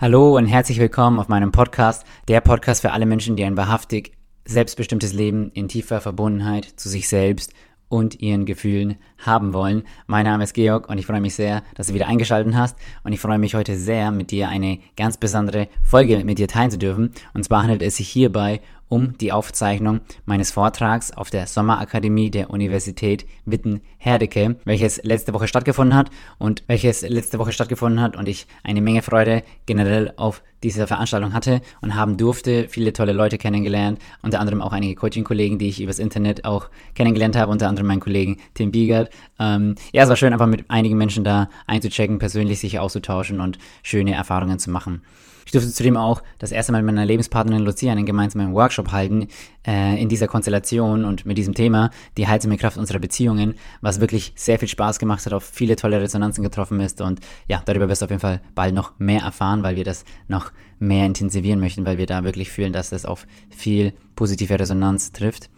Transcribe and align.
Hallo 0.00 0.36
und 0.36 0.46
herzlich 0.46 0.78
willkommen 0.78 1.18
auf 1.18 1.26
meinem 1.26 1.50
Podcast, 1.50 2.06
der 2.28 2.40
Podcast 2.40 2.82
für 2.82 2.92
alle 2.92 3.04
Menschen, 3.04 3.34
die 3.34 3.42
ein 3.42 3.56
wahrhaftig 3.56 4.12
selbstbestimmtes 4.44 5.12
Leben 5.12 5.50
in 5.54 5.66
tiefer 5.66 6.00
Verbundenheit 6.00 6.66
zu 6.76 6.88
sich 6.88 7.08
selbst 7.08 7.52
und 7.88 8.20
ihren 8.20 8.46
Gefühlen 8.46 8.98
haben 9.18 9.52
wollen. 9.52 9.82
Mein 10.06 10.24
Name 10.24 10.44
ist 10.44 10.54
Georg 10.54 10.88
und 10.88 10.98
ich 10.98 11.06
freue 11.06 11.20
mich 11.20 11.34
sehr, 11.34 11.64
dass 11.74 11.88
du 11.88 11.94
wieder 11.94 12.06
eingeschaltet 12.06 12.54
hast 12.54 12.76
und 13.02 13.12
ich 13.12 13.18
freue 13.18 13.40
mich 13.40 13.56
heute 13.56 13.76
sehr, 13.76 14.12
mit 14.12 14.30
dir 14.30 14.48
eine 14.48 14.78
ganz 14.96 15.16
besondere 15.16 15.66
Folge 15.82 16.22
mit 16.24 16.38
dir 16.38 16.46
teilen 16.46 16.70
zu 16.70 16.78
dürfen. 16.78 17.10
Und 17.34 17.42
zwar 17.42 17.64
handelt 17.64 17.82
es 17.82 17.96
sich 17.96 18.08
hierbei 18.08 18.60
um 18.88 19.16
die 19.18 19.32
Aufzeichnung 19.32 20.00
meines 20.24 20.50
Vortrags 20.50 21.12
auf 21.12 21.30
der 21.30 21.46
Sommerakademie 21.46 22.30
der 22.30 22.50
Universität 22.50 23.26
Witten-Herdecke, 23.44 24.56
welches 24.64 25.02
letzte 25.02 25.34
Woche 25.34 25.48
stattgefunden 25.48 25.96
hat 25.96 26.10
und 26.38 26.64
welches 26.66 27.02
letzte 27.02 27.38
Woche 27.38 27.52
stattgefunden 27.52 28.00
hat 28.00 28.16
und 28.16 28.28
ich 28.28 28.46
eine 28.62 28.80
Menge 28.80 29.02
Freude 29.02 29.42
generell 29.66 30.12
auf 30.16 30.42
dieser 30.62 30.86
Veranstaltung 30.86 31.34
hatte 31.34 31.60
und 31.80 31.94
haben 31.94 32.16
durfte, 32.16 32.68
viele 32.68 32.92
tolle 32.92 33.12
Leute 33.12 33.38
kennengelernt, 33.38 34.00
unter 34.22 34.40
anderem 34.40 34.60
auch 34.60 34.72
einige 34.72 34.96
Coaching-Kollegen, 34.96 35.58
die 35.58 35.68
ich 35.68 35.80
übers 35.80 35.98
Internet 35.98 36.44
auch 36.44 36.68
kennengelernt 36.94 37.36
habe, 37.36 37.52
unter 37.52 37.68
anderem 37.68 37.86
meinen 37.86 38.00
Kollegen 38.00 38.38
Tim 38.54 38.72
Biegert. 38.72 39.10
Ähm, 39.38 39.76
ja, 39.92 40.02
es 40.02 40.08
war 40.08 40.16
schön, 40.16 40.32
einfach 40.32 40.46
mit 40.46 40.68
einigen 40.68 40.98
Menschen 40.98 41.24
da 41.24 41.48
einzuchecken, 41.66 42.18
persönlich 42.18 42.58
sich 42.58 42.78
auszutauschen 42.78 43.40
und 43.40 43.58
schöne 43.82 44.14
Erfahrungen 44.14 44.58
zu 44.58 44.70
machen. 44.70 45.02
Ich 45.48 45.52
durfte 45.52 45.72
zudem 45.72 45.96
auch 45.96 46.22
das 46.38 46.52
erste 46.52 46.72
Mal 46.72 46.82
mit 46.82 46.94
meiner 46.94 47.06
Lebenspartnerin 47.06 47.64
Lucia 47.64 47.90
einen 47.90 48.04
gemeinsamen 48.04 48.52
Workshop 48.52 48.92
halten 48.92 49.28
äh, 49.66 49.98
in 49.98 50.10
dieser 50.10 50.28
Konstellation 50.28 51.06
und 51.06 51.24
mit 51.24 51.38
diesem 51.38 51.54
Thema, 51.54 51.88
die 52.18 52.28
heilsame 52.28 52.58
Kraft 52.58 52.76
unserer 52.76 52.98
Beziehungen, 52.98 53.54
was 53.80 53.98
wirklich 53.98 54.34
sehr 54.36 54.58
viel 54.58 54.68
Spaß 54.68 54.98
gemacht 54.98 55.24
hat, 55.24 55.32
auf 55.32 55.44
viele 55.44 55.76
tolle 55.76 56.02
Resonanzen 56.02 56.44
getroffen 56.44 56.80
ist 56.80 57.00
und 57.00 57.20
ja, 57.46 57.62
darüber 57.64 57.88
wirst 57.88 58.02
du 58.02 58.04
auf 58.04 58.10
jeden 58.10 58.20
Fall 58.20 58.42
bald 58.54 58.74
noch 58.74 58.92
mehr 58.98 59.22
erfahren, 59.22 59.62
weil 59.62 59.76
wir 59.76 59.84
das 59.84 60.04
noch 60.26 60.52
mehr 60.80 61.06
intensivieren 61.06 61.60
möchten, 61.60 61.86
weil 61.86 61.96
wir 61.96 62.04
da 62.04 62.24
wirklich 62.24 62.50
fühlen, 62.50 62.74
dass 62.74 62.90
das 62.90 63.06
auf 63.06 63.26
viel 63.48 63.94
positive 64.16 64.60
Resonanz 64.60 65.12
trifft. 65.12 65.48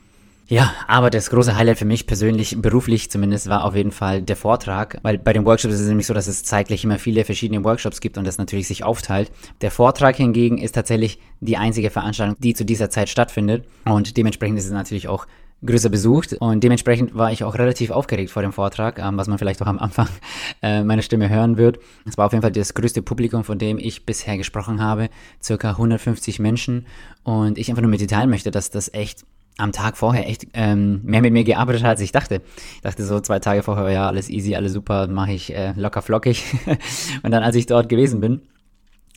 Ja, 0.51 0.75
aber 0.89 1.11
das 1.11 1.31
große 1.31 1.57
Highlight 1.57 1.79
für 1.79 1.85
mich 1.85 2.09
persönlich, 2.09 2.61
beruflich 2.61 3.09
zumindest, 3.09 3.49
war 3.49 3.65
auf 3.65 3.77
jeden 3.77 3.93
Fall 3.93 4.21
der 4.21 4.35
Vortrag, 4.35 4.99
weil 5.03 5.17
bei 5.17 5.33
den 5.33 5.45
Workshops 5.45 5.75
ist 5.75 5.81
es 5.81 5.87
nämlich 5.87 6.09
so, 6.09 6.13
dass 6.13 6.27
es 6.27 6.43
zeitlich 6.43 6.83
immer 6.83 6.99
viele 6.99 7.25
verschiedene 7.25 7.63
Workshops 7.63 8.01
gibt 8.01 8.19
und 8.19 8.27
das 8.27 8.37
natürlich 8.37 8.67
sich 8.67 8.83
aufteilt. 8.83 9.31
Der 9.61 9.71
Vortrag 9.71 10.17
hingegen 10.17 10.59
ist 10.59 10.73
tatsächlich 10.73 11.21
die 11.39 11.57
einzige 11.57 11.89
Veranstaltung, 11.91 12.35
die 12.41 12.55
zu 12.55 12.65
dieser 12.65 12.91
Zeit 12.91 13.09
stattfindet 13.09 13.65
und 13.85 14.17
dementsprechend 14.17 14.59
ist 14.59 14.65
es 14.65 14.73
natürlich 14.73 15.07
auch 15.07 15.29
größer 15.65 15.89
besucht 15.89 16.33
und 16.33 16.65
dementsprechend 16.65 17.15
war 17.15 17.31
ich 17.31 17.45
auch 17.45 17.55
relativ 17.55 17.93
aufgeregt 17.93 18.33
vor 18.33 18.43
dem 18.43 18.53
Vortrag, 18.53 18.99
ähm, 18.99 19.17
was 19.19 19.29
man 19.29 19.39
vielleicht 19.39 19.63
auch 19.63 19.69
am 19.69 19.79
Anfang 19.79 20.09
äh, 20.63 20.83
meiner 20.83 21.03
Stimme 21.03 21.29
hören 21.29 21.59
wird. 21.59 21.79
Es 22.07 22.19
war 22.19 22.27
auf 22.27 22.33
jeden 22.33 22.43
Fall 22.43 22.51
das 22.51 22.75
größte 22.75 23.03
Publikum, 23.03 23.45
von 23.45 23.59
dem 23.61 23.79
ich 23.79 24.05
bisher 24.05 24.37
gesprochen 24.37 24.83
habe, 24.83 25.11
circa 25.41 25.71
150 25.71 26.41
Menschen 26.41 26.87
und 27.23 27.57
ich 27.57 27.69
einfach 27.69 27.83
nur 27.83 27.91
mit 27.91 28.01
dir 28.01 28.09
teilen 28.09 28.31
möchte, 28.31 28.51
dass 28.51 28.71
das 28.71 28.93
echt 28.93 29.25
am 29.61 29.73
Tag 29.73 29.97
vorher 29.97 30.29
echt 30.29 30.47
ähm, 30.55 31.01
mehr 31.05 31.21
mit 31.21 31.33
mir 31.33 31.45
gearbeitet 31.45 31.83
hat, 31.83 31.91
als 31.91 32.01
ich 32.01 32.13
dachte. 32.13 32.43
Ich 32.77 32.81
dachte 32.81 33.05
so 33.05 33.21
zwei 33.21 33.39
Tage 33.39 33.63
vorher, 33.63 33.91
ja, 33.91 34.07
alles 34.09 34.29
easy, 34.29 34.55
alles 34.55 34.73
super, 34.73 35.07
mache 35.07 35.33
ich 35.33 35.55
äh, 35.55 35.73
locker 35.77 36.03
flockig. 36.03 36.45
und 37.23 37.31
dann, 37.31 37.43
als 37.43 37.57
ich 37.57 37.67
dort 37.67 37.89
gewesen 37.89 38.21
bin, 38.21 38.43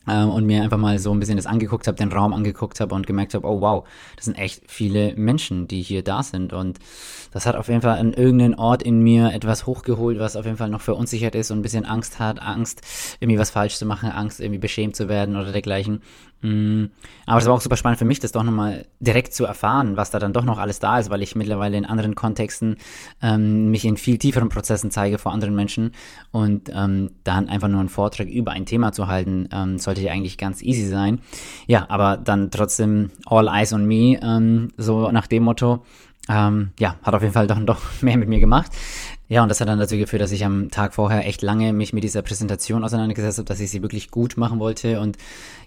ähm, 0.07 0.29
und 0.29 0.45
mir 0.45 0.63
einfach 0.63 0.77
mal 0.77 0.99
so 0.99 1.11
ein 1.13 1.19
bisschen 1.19 1.37
das 1.37 1.45
angeguckt 1.45 1.87
habe, 1.87 1.97
den 1.97 2.11
Raum 2.11 2.33
angeguckt 2.33 2.79
habe 2.79 2.93
und 2.93 3.07
gemerkt 3.07 3.33
habe, 3.33 3.47
oh 3.47 3.61
wow, 3.61 3.87
das 4.15 4.25
sind 4.25 4.37
echt 4.37 4.63
viele 4.67 5.15
Menschen, 5.15 5.67
die 5.67 5.81
hier 5.81 6.03
da 6.03 6.23
sind 6.23 6.53
und 6.53 6.79
das 7.31 7.45
hat 7.45 7.55
auf 7.55 7.67
jeden 7.67 7.81
Fall 7.81 7.97
an 7.97 8.13
irgendeinen 8.13 8.55
Ort 8.55 8.83
in 8.83 9.01
mir 9.01 9.31
etwas 9.33 9.65
hochgeholt, 9.65 10.19
was 10.19 10.35
auf 10.35 10.45
jeden 10.45 10.57
Fall 10.57 10.69
noch 10.69 10.81
verunsichert 10.81 11.35
ist 11.35 11.51
und 11.51 11.59
ein 11.59 11.61
bisschen 11.61 11.85
Angst 11.85 12.19
hat, 12.19 12.41
Angst 12.41 12.81
irgendwie 13.19 13.39
was 13.39 13.51
falsch 13.51 13.75
zu 13.75 13.85
machen, 13.85 14.11
Angst 14.11 14.39
irgendwie 14.39 14.59
beschämt 14.59 14.95
zu 14.95 15.07
werden 15.07 15.35
oder 15.35 15.51
dergleichen. 15.51 16.01
Mm, 16.43 16.87
aber 17.25 17.39
es 17.39 17.45
war 17.45 17.53
auch 17.53 17.61
super 17.61 17.77
spannend 17.77 17.99
für 17.99 18.05
mich, 18.05 18.19
das 18.19 18.33
doch 18.33 18.43
nochmal 18.43 18.85
direkt 18.99 19.33
zu 19.33 19.45
erfahren, 19.45 19.95
was 19.95 20.11
da 20.11 20.19
dann 20.19 20.33
doch 20.33 20.43
noch 20.43 20.59
alles 20.59 20.79
da 20.79 20.99
ist, 20.99 21.09
weil 21.09 21.21
ich 21.21 21.35
mittlerweile 21.35 21.77
in 21.77 21.85
anderen 21.85 22.15
Kontexten 22.15 22.77
ähm, 23.21 23.71
mich 23.71 23.85
in 23.85 23.95
viel 23.95 24.17
tieferen 24.17 24.49
Prozessen 24.49 24.91
zeige 24.91 25.17
vor 25.17 25.31
anderen 25.31 25.55
Menschen 25.55 25.91
und 26.31 26.69
ähm, 26.73 27.11
dann 27.23 27.47
einfach 27.47 27.69
nur 27.69 27.79
einen 27.79 27.89
Vortrag 27.89 28.27
über 28.27 28.51
ein 28.51 28.65
Thema 28.65 28.91
zu 28.91 29.07
halten, 29.07 29.47
ähm, 29.53 29.79
sollte 29.79 30.01
ja 30.01 30.11
eigentlich 30.11 30.37
ganz 30.37 30.61
easy 30.61 30.85
sein. 30.85 31.21
Ja, 31.65 31.89
aber 31.89 32.17
dann 32.17 32.51
trotzdem 32.51 33.11
all 33.25 33.47
eyes 33.47 33.71
on 33.71 33.85
me, 33.85 34.19
ähm, 34.21 34.69
so 34.77 35.09
nach 35.11 35.27
dem 35.27 35.43
Motto. 35.43 35.83
Ähm, 36.29 36.71
ja, 36.79 36.95
hat 37.03 37.13
auf 37.13 37.21
jeden 37.21 37.33
Fall 37.33 37.47
doch, 37.47 37.59
doch 37.59 37.81
mehr 38.01 38.17
mit 38.17 38.29
mir 38.29 38.39
gemacht. 38.39 38.71
Ja, 39.33 39.41
und 39.41 39.49
das 39.49 39.59
hat 39.59 39.67
dann 39.67 39.79
dazu 39.79 39.97
geführt, 39.97 40.21
dass 40.21 40.31
ich 40.31 40.45
am 40.45 40.69
Tag 40.69 40.93
vorher 40.93 41.25
echt 41.25 41.41
lange 41.41 41.73
mich 41.73 41.91
mit 41.91 42.03
dieser 42.03 42.21
Präsentation 42.21 42.83
auseinandergesetzt 42.83 43.39
habe, 43.39 43.47
dass 43.47 43.59
ich 43.59 43.71
sie 43.71 43.81
wirklich 43.81 44.11
gut 44.11 44.37
machen 44.37 44.59
wollte 44.59 45.01
und 45.01 45.17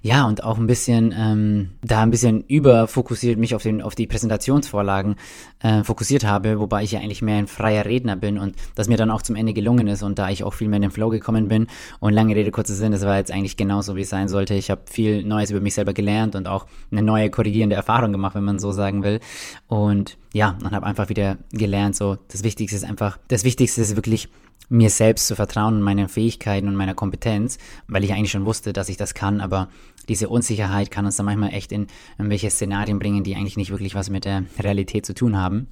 ja, 0.03 0.25
und 0.25 0.45
auch 0.45 0.57
ein 0.57 0.69
bisschen 0.69 1.13
ähm, 1.19 1.71
da 1.83 2.01
ein 2.01 2.13
bisschen 2.13 2.45
überfokussiert 2.47 3.41
mich 3.41 3.57
auf, 3.57 3.65
den, 3.65 3.83
auf 3.83 3.97
die 3.97 4.07
Präsentationsvorlagen 4.07 5.17
äh, 5.59 5.83
fokussiert 5.83 6.25
habe, 6.25 6.61
wobei 6.61 6.85
ich 6.85 6.93
ja 6.93 7.01
eigentlich 7.01 7.23
mehr 7.23 7.39
ein 7.39 7.49
freier 7.49 7.87
Redner 7.87 8.15
bin 8.15 8.39
und 8.39 8.55
das 8.77 8.87
mir 8.87 8.99
dann 8.99 9.11
auch 9.11 9.23
zum 9.23 9.35
Ende 9.35 9.53
gelungen 9.53 9.89
ist 9.89 10.05
und 10.05 10.17
da 10.21 10.31
ich 10.31 10.45
auch 10.45 10.55
viel 10.55 10.69
mehr 10.69 10.77
in 10.77 10.83
den 10.83 10.93
Flow 10.93 11.09
gekommen 11.09 11.49
bin 11.49 11.67
und 11.99 12.13
lange 12.13 12.37
Rede, 12.37 12.53
kurzer 12.53 12.75
Sinn, 12.75 12.93
das 12.93 13.03
war 13.03 13.17
jetzt 13.17 13.33
eigentlich 13.33 13.57
genauso, 13.57 13.97
wie 13.97 14.03
es 14.03 14.11
sein 14.11 14.29
sollte. 14.29 14.55
Ich 14.55 14.71
habe 14.71 14.83
viel 14.89 15.25
Neues 15.25 15.51
über 15.51 15.61
mich 15.61 15.75
selber 15.75 15.93
gelernt 15.93 16.37
und 16.37 16.47
auch 16.47 16.67
eine 16.93 17.03
neue 17.03 17.31
korrigierende 17.31 17.75
Erfahrung 17.75 18.13
gemacht, 18.13 18.37
wenn 18.37 18.45
man 18.45 18.61
so 18.61 18.71
sagen 18.71 19.03
will. 19.03 19.19
Und 19.67 20.19
ja, 20.33 20.57
und 20.63 20.73
habe 20.73 20.87
einfach 20.87 21.09
wieder 21.09 21.39
gelernt, 21.53 21.97
so 21.97 22.17
das 22.29 22.43
Wichtigste 22.45 22.77
ist 22.77 22.85
einfach, 22.85 23.19
das 23.29 23.45
Wichtigste 23.45 23.81
ist 23.81 23.97
wirklich 23.97 24.29
mir 24.69 24.91
selbst 24.91 25.27
zu 25.27 25.37
vertrauen 25.37 25.77
und 25.77 25.83
meinen 25.83 26.09
Fähigkeiten 26.09 26.69
und 26.69 26.75
meiner 26.75 26.95
Kompetenz, 26.95 27.59
weil 27.87 28.05
ich 28.05 28.13
eigentlich 28.13 28.33
schon 28.33 28.47
wusste, 28.47 28.73
dass 28.73 28.89
ich 28.89 28.97
das 28.97 29.15
kann, 29.15 29.41
aber 29.41 29.69
diese 30.09 30.29
Unsicherheit 30.29 30.91
kann 30.91 31.07
uns 31.07 31.17
dann 31.17 31.27
manchmal 31.27 31.53
echt 31.53 31.73
in 31.73 31.87
irgendwelche 32.19 32.51
Szenarien 32.51 32.99
bringen, 32.99 33.25
die 33.25 33.37
eigentlich 33.37 33.57
nicht 33.57 33.71
wirklich 33.71 33.95
was 33.95 34.11
mit 34.11 34.25
der 34.25 34.45
Realität 34.59 35.07
zu 35.07 35.15
tun 35.15 35.37
haben. 35.37 35.69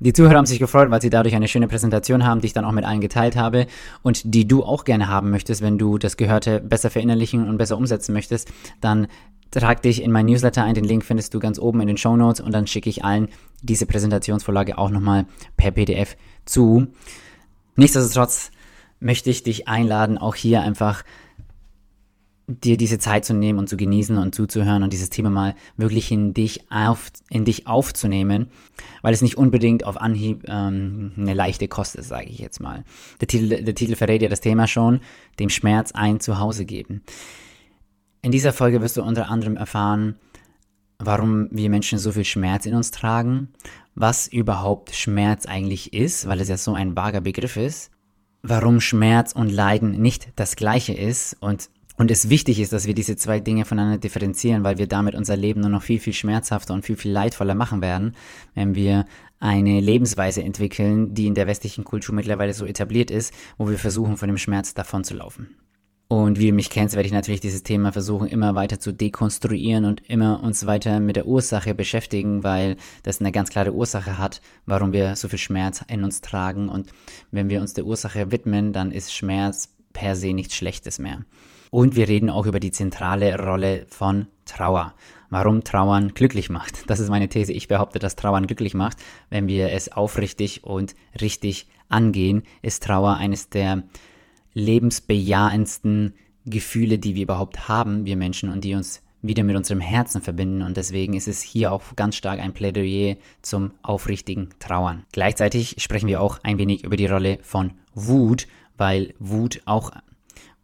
Die 0.00 0.12
Zuhörer 0.12 0.38
haben 0.38 0.46
sich 0.46 0.58
gefreut, 0.58 0.90
weil 0.90 1.00
sie 1.00 1.10
dadurch 1.10 1.36
eine 1.36 1.46
schöne 1.46 1.68
Präsentation 1.68 2.26
haben, 2.26 2.40
die 2.40 2.48
ich 2.48 2.52
dann 2.52 2.64
auch 2.64 2.72
mit 2.72 2.84
allen 2.84 3.00
geteilt 3.00 3.36
habe 3.36 3.66
und 4.02 4.34
die 4.34 4.46
du 4.46 4.64
auch 4.64 4.84
gerne 4.84 5.06
haben 5.06 5.30
möchtest, 5.30 5.62
wenn 5.62 5.78
du 5.78 5.98
das 5.98 6.16
Gehörte 6.16 6.60
besser 6.60 6.90
verinnerlichen 6.90 7.48
und 7.48 7.58
besser 7.58 7.76
umsetzen 7.76 8.12
möchtest, 8.12 8.52
dann 8.80 9.06
trag 9.60 9.82
dich 9.82 10.02
in 10.02 10.12
mein 10.12 10.26
Newsletter 10.26 10.64
ein. 10.64 10.74
Den 10.74 10.84
Link 10.84 11.04
findest 11.04 11.34
du 11.34 11.38
ganz 11.38 11.58
oben 11.58 11.80
in 11.80 11.86
den 11.86 11.96
Show 11.96 12.16
Notes 12.16 12.40
und 12.40 12.52
dann 12.52 12.66
schicke 12.66 12.90
ich 12.90 13.04
allen 13.04 13.28
diese 13.62 13.86
Präsentationsvorlage 13.86 14.78
auch 14.78 14.90
nochmal 14.90 15.26
per 15.56 15.70
PDF 15.70 16.16
zu. 16.44 16.88
Nichtsdestotrotz 17.76 18.50
möchte 19.00 19.30
ich 19.30 19.42
dich 19.42 19.68
einladen, 19.68 20.18
auch 20.18 20.34
hier 20.34 20.62
einfach 20.62 21.04
dir 22.46 22.76
diese 22.76 22.98
Zeit 22.98 23.24
zu 23.24 23.32
nehmen 23.32 23.58
und 23.58 23.68
zu 23.68 23.76
genießen 23.76 24.18
und 24.18 24.34
zuzuhören 24.34 24.82
und 24.82 24.92
dieses 24.92 25.08
Thema 25.08 25.30
mal 25.30 25.54
wirklich 25.76 26.10
in 26.12 26.34
dich 26.34 26.70
auf, 26.70 27.10
in 27.30 27.44
dich 27.44 27.66
aufzunehmen, 27.66 28.48
weil 29.00 29.14
es 29.14 29.22
nicht 29.22 29.38
unbedingt 29.38 29.84
auf 29.84 29.96
Anhieb 29.96 30.44
ähm, 30.46 31.12
eine 31.16 31.32
leichte 31.32 31.68
Kost 31.68 31.96
ist, 31.96 32.08
sage 32.08 32.26
ich 32.26 32.38
jetzt 32.38 32.60
mal. 32.60 32.84
Der 33.20 33.28
Titel, 33.28 33.62
der 33.62 33.74
Titel 33.74 33.96
verrät 33.96 34.20
ja 34.20 34.28
das 34.28 34.40
Thema 34.40 34.66
schon, 34.66 35.00
dem 35.38 35.48
Schmerz 35.48 35.92
ein 35.92 36.20
Zuhause 36.20 36.66
geben. 36.66 37.02
In 38.24 38.32
dieser 38.32 38.54
Folge 38.54 38.80
wirst 38.80 38.96
du 38.96 39.02
unter 39.02 39.28
anderem 39.28 39.58
erfahren, 39.58 40.14
warum 40.98 41.46
wir 41.50 41.68
Menschen 41.68 41.98
so 41.98 42.10
viel 42.10 42.24
Schmerz 42.24 42.64
in 42.64 42.74
uns 42.74 42.90
tragen, 42.90 43.48
was 43.94 44.28
überhaupt 44.28 44.94
Schmerz 44.94 45.44
eigentlich 45.44 45.92
ist, 45.92 46.26
weil 46.26 46.40
es 46.40 46.48
ja 46.48 46.56
so 46.56 46.72
ein 46.72 46.96
vager 46.96 47.20
Begriff 47.20 47.58
ist, 47.58 47.90
warum 48.42 48.80
Schmerz 48.80 49.32
und 49.32 49.50
Leiden 49.52 50.00
nicht 50.00 50.28
das 50.36 50.56
gleiche 50.56 50.94
ist 50.94 51.36
und 51.40 51.68
und 51.96 52.10
es 52.10 52.30
wichtig 52.30 52.58
ist, 52.60 52.72
dass 52.72 52.86
wir 52.86 52.94
diese 52.94 53.14
zwei 53.14 53.40
Dinge 53.40 53.66
voneinander 53.66 53.98
differenzieren, 53.98 54.64
weil 54.64 54.78
wir 54.78 54.88
damit 54.88 55.14
unser 55.14 55.36
Leben 55.36 55.60
nur 55.60 55.70
noch 55.70 55.82
viel, 55.82 56.00
viel 56.00 56.14
schmerzhafter 56.14 56.72
und 56.72 56.84
viel, 56.84 56.96
viel 56.96 57.12
leidvoller 57.12 57.54
machen 57.54 57.82
werden, 57.82 58.16
wenn 58.54 58.74
wir 58.74 59.04
eine 59.38 59.80
Lebensweise 59.80 60.42
entwickeln, 60.42 61.14
die 61.14 61.26
in 61.26 61.34
der 61.34 61.46
westlichen 61.46 61.84
Kultur 61.84 62.14
mittlerweile 62.14 62.54
so 62.54 62.64
etabliert 62.64 63.12
ist, 63.12 63.34
wo 63.58 63.68
wir 63.68 63.78
versuchen, 63.78 64.16
von 64.16 64.28
dem 64.28 64.38
Schmerz 64.38 64.74
davonzulaufen. 64.74 65.50
Und 66.14 66.38
wie 66.38 66.46
du 66.46 66.52
mich 66.52 66.70
kennst, 66.70 66.94
werde 66.94 67.08
ich 67.08 67.12
natürlich 67.12 67.40
dieses 67.40 67.64
Thema 67.64 67.90
versuchen, 67.90 68.28
immer 68.28 68.54
weiter 68.54 68.78
zu 68.78 68.92
dekonstruieren 68.92 69.84
und 69.84 70.00
immer 70.08 70.44
uns 70.44 70.64
weiter 70.64 71.00
mit 71.00 71.16
der 71.16 71.26
Ursache 71.26 71.74
beschäftigen, 71.74 72.44
weil 72.44 72.76
das 73.02 73.18
eine 73.18 73.32
ganz 73.32 73.50
klare 73.50 73.72
Ursache 73.72 74.16
hat, 74.16 74.40
warum 74.64 74.92
wir 74.92 75.16
so 75.16 75.26
viel 75.26 75.40
Schmerz 75.40 75.84
in 75.88 76.04
uns 76.04 76.20
tragen. 76.20 76.68
Und 76.68 76.90
wenn 77.32 77.50
wir 77.50 77.60
uns 77.60 77.74
der 77.74 77.84
Ursache 77.84 78.30
widmen, 78.30 78.72
dann 78.72 78.92
ist 78.92 79.12
Schmerz 79.12 79.74
per 79.92 80.14
se 80.14 80.32
nichts 80.32 80.54
Schlechtes 80.54 81.00
mehr. 81.00 81.24
Und 81.72 81.96
wir 81.96 82.06
reden 82.06 82.30
auch 82.30 82.46
über 82.46 82.60
die 82.60 82.70
zentrale 82.70 83.36
Rolle 83.36 83.84
von 83.88 84.28
Trauer. 84.44 84.94
Warum 85.30 85.64
Trauern 85.64 86.14
glücklich 86.14 86.48
macht. 86.48 86.88
Das 86.88 87.00
ist 87.00 87.08
meine 87.08 87.28
These. 87.28 87.52
Ich 87.52 87.66
behaupte, 87.66 87.98
dass 87.98 88.14
Trauern 88.14 88.46
glücklich 88.46 88.74
macht. 88.74 88.98
Wenn 89.30 89.48
wir 89.48 89.72
es 89.72 89.90
aufrichtig 89.90 90.62
und 90.62 90.94
richtig 91.20 91.66
angehen, 91.88 92.44
ist 92.62 92.84
Trauer 92.84 93.16
eines 93.16 93.48
der 93.48 93.82
lebensbejahendsten 94.54 96.14
Gefühle, 96.46 96.98
die 96.98 97.14
wir 97.14 97.24
überhaupt 97.24 97.68
haben, 97.68 98.04
wir 98.06 98.16
Menschen, 98.16 98.50
und 98.50 98.64
die 98.64 98.74
uns 98.74 99.02
wieder 99.22 99.42
mit 99.42 99.56
unserem 99.56 99.80
Herzen 99.80 100.20
verbinden. 100.20 100.62
Und 100.62 100.76
deswegen 100.76 101.14
ist 101.14 101.28
es 101.28 101.40
hier 101.40 101.72
auch 101.72 101.82
ganz 101.96 102.16
stark 102.16 102.40
ein 102.40 102.52
Plädoyer 102.52 103.16
zum 103.42 103.72
aufrichtigen 103.82 104.50
Trauern. 104.58 105.04
Gleichzeitig 105.12 105.76
sprechen 105.78 106.08
wir 106.08 106.20
auch 106.20 106.38
ein 106.42 106.58
wenig 106.58 106.84
über 106.84 106.96
die 106.96 107.06
Rolle 107.06 107.38
von 107.42 107.72
Wut, 107.94 108.46
weil 108.76 109.14
Wut 109.18 109.62
auch, 109.64 109.92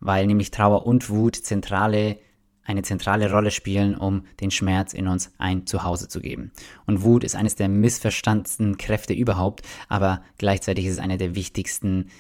weil 0.01 0.27
nämlich 0.27 0.51
Trauer 0.51 0.87
und 0.87 1.09
Wut 1.09 1.37
zentrale 1.37 2.19
eine 2.71 2.83
zentrale 2.83 3.31
Rolle 3.33 3.51
spielen, 3.51 3.97
um 3.97 4.25
den 4.41 4.51
Schmerz 4.51 4.95
in 4.95 5.09
uns 5.09 5.33
ein 5.39 5.67
Zuhause 5.67 6.09
zu 6.09 6.21
geben. 6.21 6.53
Und 6.87 7.03
Wut 7.03 7.25
ist 7.25 7.35
eines 7.35 7.57
der 7.57 7.69
missverstandensten 7.69 8.79
Kräfte 8.79 9.13
überhaupt, 9.13 9.63
aber 9.89 10.23
gleichzeitig 10.39 10.87
ist 10.87 10.93
es 10.93 10.99
eine 10.99 11.19
der 11.19 11.35
wichtigsten 11.35 12.11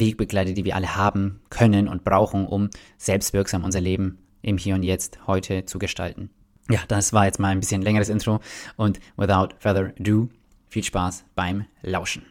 Wegbegleiter, 0.00 0.52
die 0.52 0.64
wir 0.64 0.76
alle 0.76 0.96
haben 0.96 1.40
können 1.50 1.88
und 1.88 2.04
brauchen, 2.04 2.46
um 2.46 2.70
selbstwirksam 2.98 3.64
unser 3.64 3.80
Leben 3.80 4.18
im 4.42 4.58
Hier 4.58 4.74
und 4.74 4.82
Jetzt 4.82 5.26
heute 5.26 5.64
zu 5.64 5.78
gestalten. 5.78 6.30
Ja, 6.70 6.80
das 6.88 7.12
war 7.12 7.26
jetzt 7.26 7.38
mal 7.38 7.48
ein 7.48 7.60
bisschen 7.60 7.82
längeres 7.82 8.08
Intro 8.08 8.40
und 8.76 8.98
without 9.16 9.54
further 9.58 9.92
ado, 9.98 10.28
viel 10.68 10.82
Spaß 10.82 11.24
beim 11.34 11.66
Lauschen. 11.82 12.24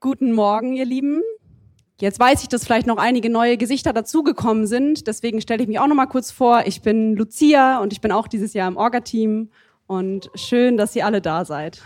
Guten 0.00 0.32
Morgen, 0.32 0.74
ihr 0.74 0.84
Lieben. 0.84 1.22
Jetzt 1.98 2.20
weiß 2.20 2.42
ich, 2.42 2.48
dass 2.48 2.64
vielleicht 2.64 2.86
noch 2.86 2.98
einige 2.98 3.30
neue 3.30 3.56
Gesichter 3.56 3.92
dazugekommen 3.92 4.66
sind. 4.66 5.06
Deswegen 5.06 5.40
stelle 5.40 5.62
ich 5.62 5.68
mich 5.68 5.78
auch 5.78 5.86
noch 5.86 5.96
mal 5.96 6.06
kurz 6.06 6.30
vor. 6.30 6.64
Ich 6.66 6.82
bin 6.82 7.16
Lucia 7.16 7.78
und 7.80 7.92
ich 7.92 8.02
bin 8.02 8.12
auch 8.12 8.28
dieses 8.28 8.52
Jahr 8.52 8.68
im 8.68 8.76
Orga-Team. 8.76 9.50
Und 9.86 10.30
schön, 10.34 10.76
dass 10.76 10.94
ihr 10.94 11.06
alle 11.06 11.22
da 11.22 11.44
seid. 11.44 11.82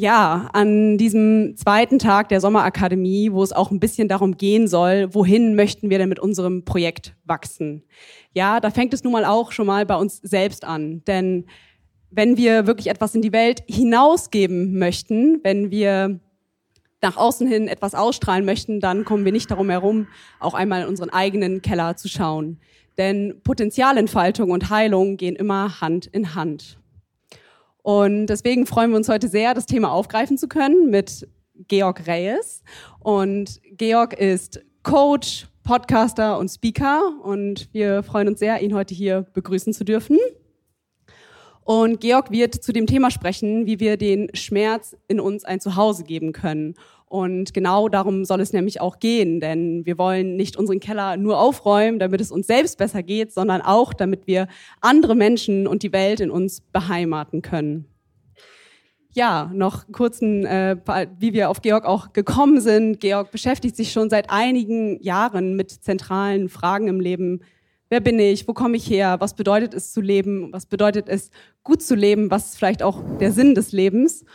Ja, 0.00 0.48
an 0.52 0.96
diesem 0.96 1.56
zweiten 1.56 1.98
Tag 1.98 2.28
der 2.28 2.40
Sommerakademie, 2.40 3.32
wo 3.32 3.42
es 3.42 3.52
auch 3.52 3.72
ein 3.72 3.80
bisschen 3.80 4.06
darum 4.06 4.36
gehen 4.36 4.68
soll, 4.68 5.12
wohin 5.12 5.56
möchten 5.56 5.90
wir 5.90 5.98
denn 5.98 6.08
mit 6.08 6.20
unserem 6.20 6.64
Projekt 6.64 7.16
wachsen? 7.24 7.82
Ja, 8.32 8.60
da 8.60 8.70
fängt 8.70 8.94
es 8.94 9.02
nun 9.02 9.12
mal 9.12 9.24
auch 9.24 9.50
schon 9.50 9.66
mal 9.66 9.84
bei 9.86 9.96
uns 9.96 10.18
selbst 10.18 10.64
an. 10.64 11.02
Denn 11.08 11.46
wenn 12.12 12.36
wir 12.36 12.68
wirklich 12.68 12.86
etwas 12.86 13.16
in 13.16 13.22
die 13.22 13.32
Welt 13.32 13.64
hinausgeben 13.66 14.78
möchten, 14.78 15.40
wenn 15.42 15.72
wir 15.72 16.20
nach 17.02 17.16
außen 17.16 17.48
hin 17.48 17.66
etwas 17.66 17.96
ausstrahlen 17.96 18.44
möchten, 18.44 18.78
dann 18.78 19.04
kommen 19.04 19.24
wir 19.24 19.32
nicht 19.32 19.50
darum 19.50 19.68
herum, 19.68 20.06
auch 20.38 20.54
einmal 20.54 20.82
in 20.82 20.88
unseren 20.88 21.10
eigenen 21.10 21.60
Keller 21.60 21.96
zu 21.96 22.06
schauen. 22.06 22.60
Denn 22.98 23.40
Potenzialentfaltung 23.42 24.52
und 24.52 24.70
Heilung 24.70 25.16
gehen 25.16 25.34
immer 25.34 25.80
Hand 25.80 26.06
in 26.06 26.36
Hand. 26.36 26.77
Und 27.88 28.26
deswegen 28.26 28.66
freuen 28.66 28.90
wir 28.90 28.98
uns 28.98 29.08
heute 29.08 29.28
sehr, 29.28 29.54
das 29.54 29.64
Thema 29.64 29.90
aufgreifen 29.90 30.36
zu 30.36 30.46
können 30.46 30.90
mit 30.90 31.26
Georg 31.68 32.06
Reyes. 32.06 32.62
Und 33.00 33.62
Georg 33.78 34.12
ist 34.12 34.60
Coach, 34.82 35.46
Podcaster 35.64 36.38
und 36.38 36.50
Speaker 36.50 37.14
und 37.22 37.70
wir 37.72 38.02
freuen 38.02 38.28
uns 38.28 38.40
sehr, 38.40 38.60
ihn 38.60 38.74
heute 38.74 38.94
hier 38.94 39.22
begrüßen 39.32 39.72
zu 39.72 39.86
dürfen. 39.86 40.18
Und 41.64 42.00
Georg 42.00 42.30
wird 42.30 42.62
zu 42.62 42.74
dem 42.74 42.86
Thema 42.86 43.10
sprechen, 43.10 43.64
wie 43.64 43.80
wir 43.80 43.96
den 43.96 44.28
Schmerz 44.34 44.94
in 45.06 45.18
uns 45.18 45.46
ein 45.46 45.58
Zuhause 45.58 46.04
geben 46.04 46.32
können 46.32 46.74
und 47.08 47.54
genau 47.54 47.88
darum 47.88 48.24
soll 48.24 48.40
es 48.40 48.52
nämlich 48.52 48.80
auch 48.80 48.98
gehen, 48.98 49.40
denn 49.40 49.86
wir 49.86 49.96
wollen 49.96 50.36
nicht 50.36 50.56
unseren 50.56 50.80
Keller 50.80 51.16
nur 51.16 51.38
aufräumen, 51.40 51.98
damit 51.98 52.20
es 52.20 52.30
uns 52.30 52.46
selbst 52.46 52.76
besser 52.78 53.02
geht, 53.02 53.32
sondern 53.32 53.62
auch, 53.62 53.94
damit 53.94 54.26
wir 54.26 54.46
andere 54.80 55.14
Menschen 55.14 55.66
und 55.66 55.82
die 55.82 55.92
Welt 55.92 56.20
in 56.20 56.30
uns 56.30 56.60
beheimaten 56.60 57.40
können. 57.40 57.86
Ja, 59.14 59.50
noch 59.54 59.90
kurzen, 59.90 60.44
äh, 60.44 60.76
wie 61.18 61.32
wir 61.32 61.48
auf 61.48 61.62
Georg 61.62 61.86
auch 61.86 62.12
gekommen 62.12 62.60
sind. 62.60 63.00
Georg 63.00 63.30
beschäftigt 63.30 63.74
sich 63.74 63.90
schon 63.90 64.10
seit 64.10 64.30
einigen 64.30 65.02
Jahren 65.02 65.56
mit 65.56 65.70
zentralen 65.70 66.48
Fragen 66.50 66.88
im 66.88 67.00
Leben. 67.00 67.40
Wer 67.88 68.00
bin 68.00 68.18
ich? 68.18 68.46
Wo 68.46 68.52
komme 68.52 68.76
ich 68.76 68.88
her? 68.88 69.16
Was 69.18 69.34
bedeutet 69.34 69.72
es 69.72 69.92
zu 69.92 70.02
leben? 70.02 70.52
Was 70.52 70.66
bedeutet 70.66 71.08
es 71.08 71.30
gut 71.62 71.82
zu 71.82 71.94
leben? 71.94 72.30
Was 72.30 72.50
ist 72.50 72.58
vielleicht 72.58 72.82
auch 72.82 73.02
der 73.18 73.32
Sinn 73.32 73.54
des 73.54 73.72
Lebens? 73.72 74.26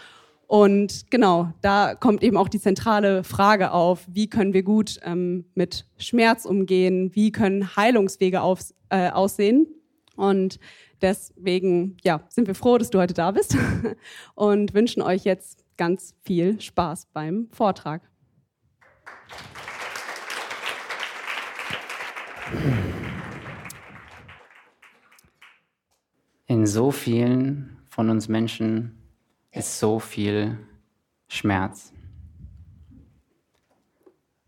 Und 0.48 1.10
genau, 1.10 1.52
da 1.62 1.96
kommt 1.96 2.22
eben 2.24 2.38
auch 2.38 2.50
die 2.50 2.60
zentrale 2.60 3.24
Frage 3.24 3.72
auf, 3.72 4.06
wie 4.08 4.30
können 4.30 4.54
wir 4.54 4.64
gut 4.64 5.00
ähm, 5.04 5.46
mit 5.56 5.88
Schmerz 5.98 6.46
umgehen, 6.46 7.12
wie 7.14 7.32
können 7.32 7.76
Heilungswege 7.76 8.42
auf, 8.42 8.60
äh, 8.90 9.10
aussehen. 9.10 9.68
Und 10.16 10.60
deswegen 11.02 11.98
ja, 12.04 12.22
sind 12.30 12.48
wir 12.48 12.56
froh, 12.56 12.78
dass 12.78 12.90
du 12.90 13.00
heute 13.00 13.14
da 13.14 13.32
bist 13.32 13.58
und 14.36 14.74
wünschen 14.74 15.02
euch 15.02 15.24
jetzt 15.24 15.66
ganz 15.78 16.14
viel 16.22 16.62
Spaß 16.62 17.08
beim 17.14 17.48
Vortrag. 17.52 18.02
In 26.46 26.68
so 26.68 26.92
vielen 26.92 27.78
von 27.90 28.10
uns 28.10 28.28
Menschen 28.28 29.03
ist 29.54 29.80
so 29.80 30.00
viel 30.00 30.58
Schmerz. 31.28 31.94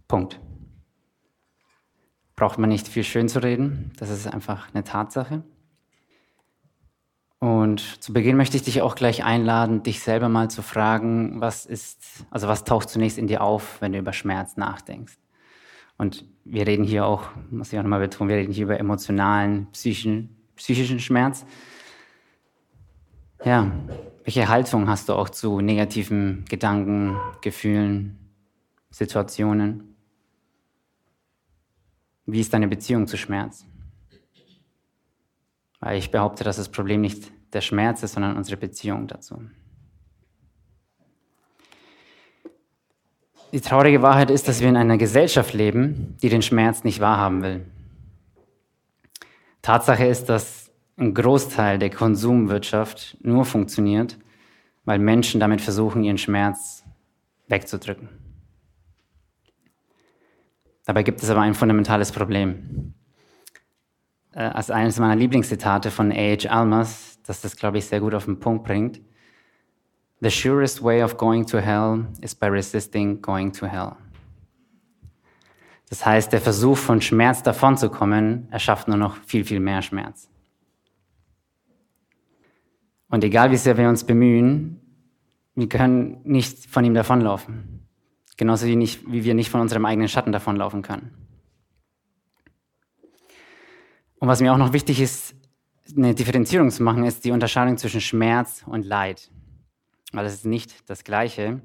Punkt. 0.08 0.40
Braucht 2.36 2.58
man 2.58 2.70
nicht 2.70 2.88
viel 2.88 3.04
schön 3.04 3.30
zu 3.30 3.42
reden, 3.42 3.94
das 3.98 4.10
ist 4.10 4.28
einfach 4.28 4.74
eine 4.74 4.84
Tatsache. 4.84 5.44
Und 7.40 8.04
zu 8.04 8.12
Beginn 8.12 8.38
möchte 8.38 8.58
ich 8.58 8.64
dich 8.64 8.82
auch 8.82 8.96
gleich 8.96 9.24
einladen, 9.24 9.84
dich 9.84 10.02
selber 10.02 10.30
mal 10.30 10.50
zu 10.50 10.62
fragen, 10.62 11.40
was 11.40 11.66
ist, 11.66 12.26
also 12.32 12.48
was 12.48 12.64
taucht 12.64 12.90
zunächst 12.90 13.18
in 13.18 13.28
dir 13.28 13.42
auf, 13.42 13.80
wenn 13.82 13.94
du 13.94 14.00
über 14.00 14.14
Schmerz 14.14 14.58
nachdenkst? 14.58 15.18
Und 15.98 16.26
wir 16.44 16.68
reden 16.68 16.84
hier 16.84 17.06
auch, 17.06 17.30
muss 17.52 17.72
ich 17.72 17.80
auch 17.80 17.84
nochmal 17.84 18.02
betonen, 18.02 18.30
wir 18.30 18.38
reden 18.38 18.52
hier 18.52 18.66
über 18.66 18.80
emotionalen, 18.80 19.68
psychischen, 19.72 20.36
psychischen 20.56 21.00
Schmerz. 21.00 21.46
Ja, 23.44 23.72
welche 24.26 24.50
Haltung 24.50 24.90
hast 24.90 25.08
du 25.08 25.14
auch 25.14 25.30
zu 25.30 25.62
negativen 25.62 26.46
Gedanken, 26.50 27.16
Gefühlen, 27.42 28.18
Situationen? 28.90 29.96
Wie 32.26 32.40
ist 32.40 32.52
deine 32.52 32.68
Beziehung 32.68 33.06
zu 33.06 33.18
Schmerz? 33.18 33.68
Weil 35.80 36.00
ich 36.00 36.10
behaupte, 36.10 36.44
dass 36.44 36.58
das 36.58 36.70
Problem 36.70 37.02
nicht 37.02 37.32
der 37.54 37.62
Schmerz 37.62 38.02
ist, 38.02 38.14
sondern 38.14 38.36
unsere 38.36 38.58
Beziehung 38.58 39.06
dazu. 39.06 39.40
Die 43.52 43.62
traurige 43.62 44.02
Wahrheit 44.02 44.32
ist, 44.32 44.48
dass 44.48 44.60
wir 44.60 44.70
in 44.70 44.76
einer 44.76 44.98
Gesellschaft 44.98 45.54
leben, 45.54 46.18
die 46.24 46.30
den 46.30 46.42
Schmerz 46.42 46.84
nicht 46.84 47.00
wahrhaben 47.00 47.44
will. 47.44 47.66
Tatsache 49.62 50.06
ist, 50.06 50.30
dass 50.30 50.65
ein 50.98 51.14
Großteil 51.14 51.78
der 51.78 51.90
Konsumwirtschaft 51.90 53.18
nur 53.22 53.46
funktioniert, 53.46 54.18
weil 54.86 55.00
Menschen 55.00 55.40
damit 55.40 55.62
versuchen, 55.62 56.04
ihren 56.04 56.18
Schmerz 56.18 56.84
wegzudrücken. 57.48 58.10
Dabei 60.86 61.04
gibt 61.04 61.22
es 61.22 61.30
aber 61.30 61.42
ein 61.42 61.56
fundamentales 61.56 62.12
Problem. 62.12 62.94
Äh, 64.32 64.44
als 64.44 64.70
eines 64.70 65.00
meiner 65.00 65.16
Lieblingszitate 65.16 65.92
von 65.92 66.12
A.H. 66.12 66.48
Almas, 66.48 67.20
das 67.24 67.42
das, 67.42 67.56
glaube 67.56 67.80
ich, 67.80 67.86
sehr 67.86 68.00
gut 68.00 68.14
auf 68.14 68.26
den 68.26 68.40
Punkt 68.40 68.64
bringt. 68.64 69.02
The 70.22 70.30
surest 70.30 70.84
way 70.84 71.04
of 71.04 71.18
going 71.18 71.46
to 71.48 71.58
hell 71.60 72.06
is 72.22 72.36
by 72.36 72.48
resisting 72.48 73.22
going 73.22 73.52
to 73.54 73.66
hell. 73.66 73.94
Das 75.90 76.06
heißt, 76.06 76.32
der 76.32 76.42
Versuch 76.42 76.78
von 76.78 77.02
Schmerz 77.02 77.44
davonzukommen, 77.44 78.48
erschafft 78.52 78.88
nur 78.88 78.98
noch 78.98 79.18
viel, 79.24 79.44
viel 79.44 79.60
mehr 79.60 79.82
Schmerz. 79.82 80.30
Und 83.10 83.24
egal 83.24 83.52
wie 83.52 83.58
sehr 83.58 83.78
wir 83.78 83.90
uns 83.90 84.04
bemühen, 84.04 84.82
wir 85.56 85.70
können 85.70 86.22
nicht 86.24 86.66
von 86.66 86.84
ihm 86.84 86.94
davonlaufen. 86.94 87.88
Genauso 88.38 88.66
wie, 88.68 88.76
nicht, 88.76 89.10
wie 89.10 89.24
wir 89.24 89.34
nicht 89.34 89.50
von 89.50 89.62
unserem 89.62 89.86
eigenen 89.86 90.10
Schatten 90.10 90.32
davonlaufen 90.32 90.82
können. 90.82 91.12
Und 94.20 94.28
was 94.28 94.42
mir 94.42 94.54
auch 94.54 94.58
noch 94.58 94.74
wichtig 94.74 95.00
ist, 95.00 95.36
eine 95.96 96.16
Differenzierung 96.16 96.72
zu 96.72 96.84
machen, 96.84 97.06
ist 97.06 97.24
die 97.26 97.32
Unterscheidung 97.32 97.78
zwischen 97.78 98.02
Schmerz 98.02 98.64
und 98.66 98.86
Leid. 98.86 99.30
Weil 100.12 100.26
es 100.26 100.34
ist 100.34 100.46
nicht 100.46 100.90
das 100.90 101.04
Gleiche, 101.04 101.62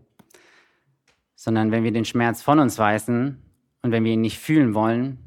sondern 1.35 1.73
wenn 1.73 1.85
wir 1.85 1.93
den 1.93 2.05
Schmerz 2.05 2.43
von 2.43 2.59
uns 2.59 2.79
weisen 2.79 3.43
und 3.83 3.93
wenn 3.93 4.05
wir 4.05 4.13
ihn 4.13 4.21
nicht 4.21 4.39
fühlen 4.39 4.75
wollen, 4.75 5.19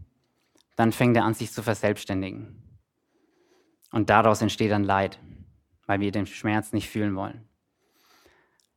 dann 0.76 0.92
fängt 0.92 1.18
er 1.18 1.26
an, 1.26 1.34
sich 1.34 1.52
zu 1.52 1.64
verselbstständigen. 1.64 2.56
Und 3.92 4.10
daraus 4.10 4.42
entsteht 4.42 4.72
dann 4.72 4.84
Leid 4.84 5.20
weil 5.86 6.00
wir 6.00 6.12
den 6.12 6.26
Schmerz 6.26 6.74
nicht 6.74 6.90
fühlen 6.90 7.16
wollen. 7.16 7.48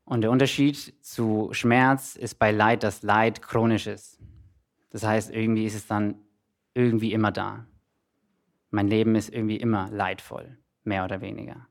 Und 0.05 0.21
der 0.21 0.31
Unterschied 0.31 0.95
zu 1.05 1.49
Schmerz 1.53 2.15
ist 2.15 2.39
bei 2.39 2.53
Leid, 2.53 2.83
dass 2.83 3.03
Leid 3.03 3.43
chronisch 3.43 3.87
ist. 3.87 4.21
Das 4.91 5.03
heißt, 5.03 5.31
irgendwie 5.31 5.67
ist 5.67 5.75
es 5.75 5.87
dann 5.87 6.15
irgendwie 6.75 7.13
immer 7.13 7.33
da. 7.33 7.67
Mein 8.71 8.89
Leben 8.89 9.17
ist 9.17 9.33
irgendwie 9.33 9.57
immer 9.57 9.91
leidvoll, 9.91 10.59
mehr 10.85 11.05
oder 11.05 11.21
weniger. 11.21 11.67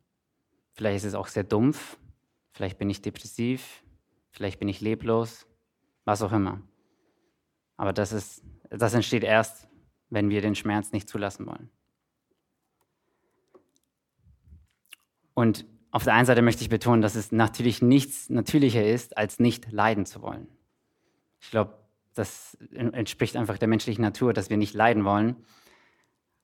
Vielleicht 0.74 0.98
ist 0.98 1.06
es 1.06 1.16
auch 1.16 1.28
sehr 1.28 1.44
dumpf, 1.44 1.98
vielleicht 2.52 2.78
bin 2.78 2.90
ich 2.90 3.02
depressiv, 3.02 3.84
vielleicht 4.32 4.60
bin 4.60 4.68
ich 4.68 4.82
leblos, 4.82 5.48
was 6.04 6.22
auch 6.22 6.34
immer. 6.34 6.62
Aber 7.78 7.94
das, 7.94 8.12
ist, 8.12 8.44
das 8.70 8.94
entsteht 8.94 9.24
erst, 9.24 9.68
wenn 10.10 10.30
wir 10.30 10.42
den 10.42 10.56
Schmerz 10.56 10.92
nicht 10.92 11.08
zulassen 11.08 11.46
wollen. 11.46 11.70
Und 15.36 15.66
auf 15.92 16.04
der 16.04 16.16
einen 16.16 16.26
Seite 16.26 16.42
möchte 16.42 16.64
ich 16.64 16.70
betonen, 16.70 17.04
dass 17.04 17.14
es 17.14 17.32
natürlich 17.32 17.84
nichts 17.84 18.30
natürlicher 18.30 18.84
ist, 18.84 19.16
als 19.18 19.40
nicht 19.40 19.72
leiden 19.72 20.08
zu 20.08 20.24
wollen. 20.24 20.48
Ich 21.40 21.52
glaube, 21.52 21.78
das 22.16 22.58
entspricht 22.74 23.36
einfach 23.38 23.58
der 23.58 23.68
menschlichen 23.68 24.02
Natur, 24.02 24.34
dass 24.34 24.50
wir 24.50 24.58
nicht 24.58 24.74
leiden 24.74 25.06
wollen. 25.06 25.36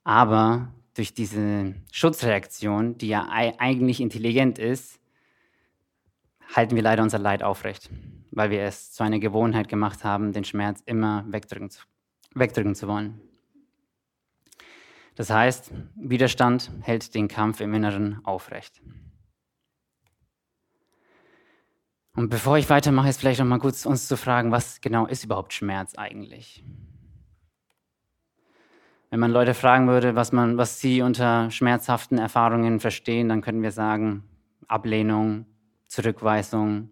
Aber 0.04 0.74
durch 0.94 1.14
diese 1.14 1.74
Schutzreaktion, 1.92 2.98
die 2.98 3.08
ja 3.08 3.28
eigentlich 3.30 4.02
intelligent 4.02 4.60
ist, 4.60 5.00
halten 6.54 6.76
wir 6.76 6.84
leider 6.84 7.02
unser 7.02 7.20
Leid 7.20 7.44
aufrecht, 7.44 7.90
weil 8.32 8.52
wir 8.52 8.64
es 8.64 8.92
zu 8.92 9.04
einer 9.04 9.20
Gewohnheit 9.20 9.70
gemacht 9.70 10.04
haben, 10.04 10.34
den 10.34 10.44
Schmerz 10.44 10.82
immer 10.86 11.26
wegdrücken 11.30 11.70
zu, 11.70 11.82
wegdrücken 12.36 12.76
zu 12.76 12.88
wollen. 12.88 13.22
Das 15.22 15.30
heißt, 15.30 15.72
Widerstand 15.94 16.72
hält 16.82 17.13
den 17.13 17.28
Kampf 17.28 17.62
im 17.62 17.75
Inneren 17.75 18.25
aufrecht. 18.25 18.82
Und 22.16 22.30
bevor 22.30 22.58
ich 22.58 22.72
weitermache, 22.72 23.08
ist 23.08 23.20
vielleicht 23.20 23.40
noch 23.40 23.46
mal 23.46 23.60
kurz 23.60 23.86
uns 23.86 24.08
zu 24.08 24.18
fragen, 24.18 24.51
was 24.51 24.82
genau 24.82 25.06
ist 25.06 25.24
überhaupt 25.24 25.54
Schmerz 25.54 25.94
eigentlich? 25.94 26.66
Wenn 29.12 29.20
man 29.20 29.30
Leute 29.30 29.54
fragen 29.54 29.88
würde, 29.88 30.16
was, 30.16 30.32
man, 30.32 30.58
was 30.58 30.80
sie 30.80 31.04
unter 31.04 31.51
schmerzhaften 31.51 32.18
Erfahrungen 32.18 32.80
verstehen, 32.80 33.30
dann 33.30 33.42
könnten 33.42 33.62
wir 33.62 33.72
sagen, 33.72 34.24
Ablehnung, 34.68 35.46
Zurückweisung, 35.86 36.90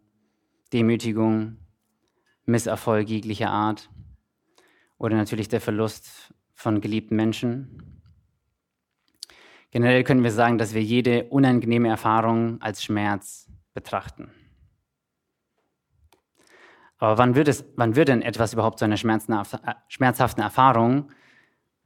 Demütigung, 0.71 1.57
Misserfolg 2.45 3.09
jeglicher 3.09 3.49
Art 3.49 3.89
oder 4.99 5.15
natürlich 5.15 5.47
der 5.47 5.61
Verlust 5.61 6.31
von 6.53 6.79
geliebten 6.79 7.15
Menschen. 7.15 7.88
Generell 9.71 10.03
können 10.03 10.23
wir 10.23 10.31
sagen, 10.31 10.57
dass 10.57 10.73
wir 10.73 10.81
jede 10.81 11.25
unangenehme 11.25 11.89
Erfahrung 11.89 12.61
als 12.61 12.83
Schmerz 12.83 13.49
betrachten. 13.73 14.31
Aber 16.97 17.17
wann 17.17 17.35
wird, 17.35 17.47
es, 17.47 17.65
wann 17.75 17.95
wird 17.95 18.09
denn 18.09 18.21
etwas 18.21 18.53
überhaupt 18.53 18.79
zu 18.79 18.85
einer 18.85 18.97
schmerzhaften 18.97 20.41
Erfahrung, 20.41 21.11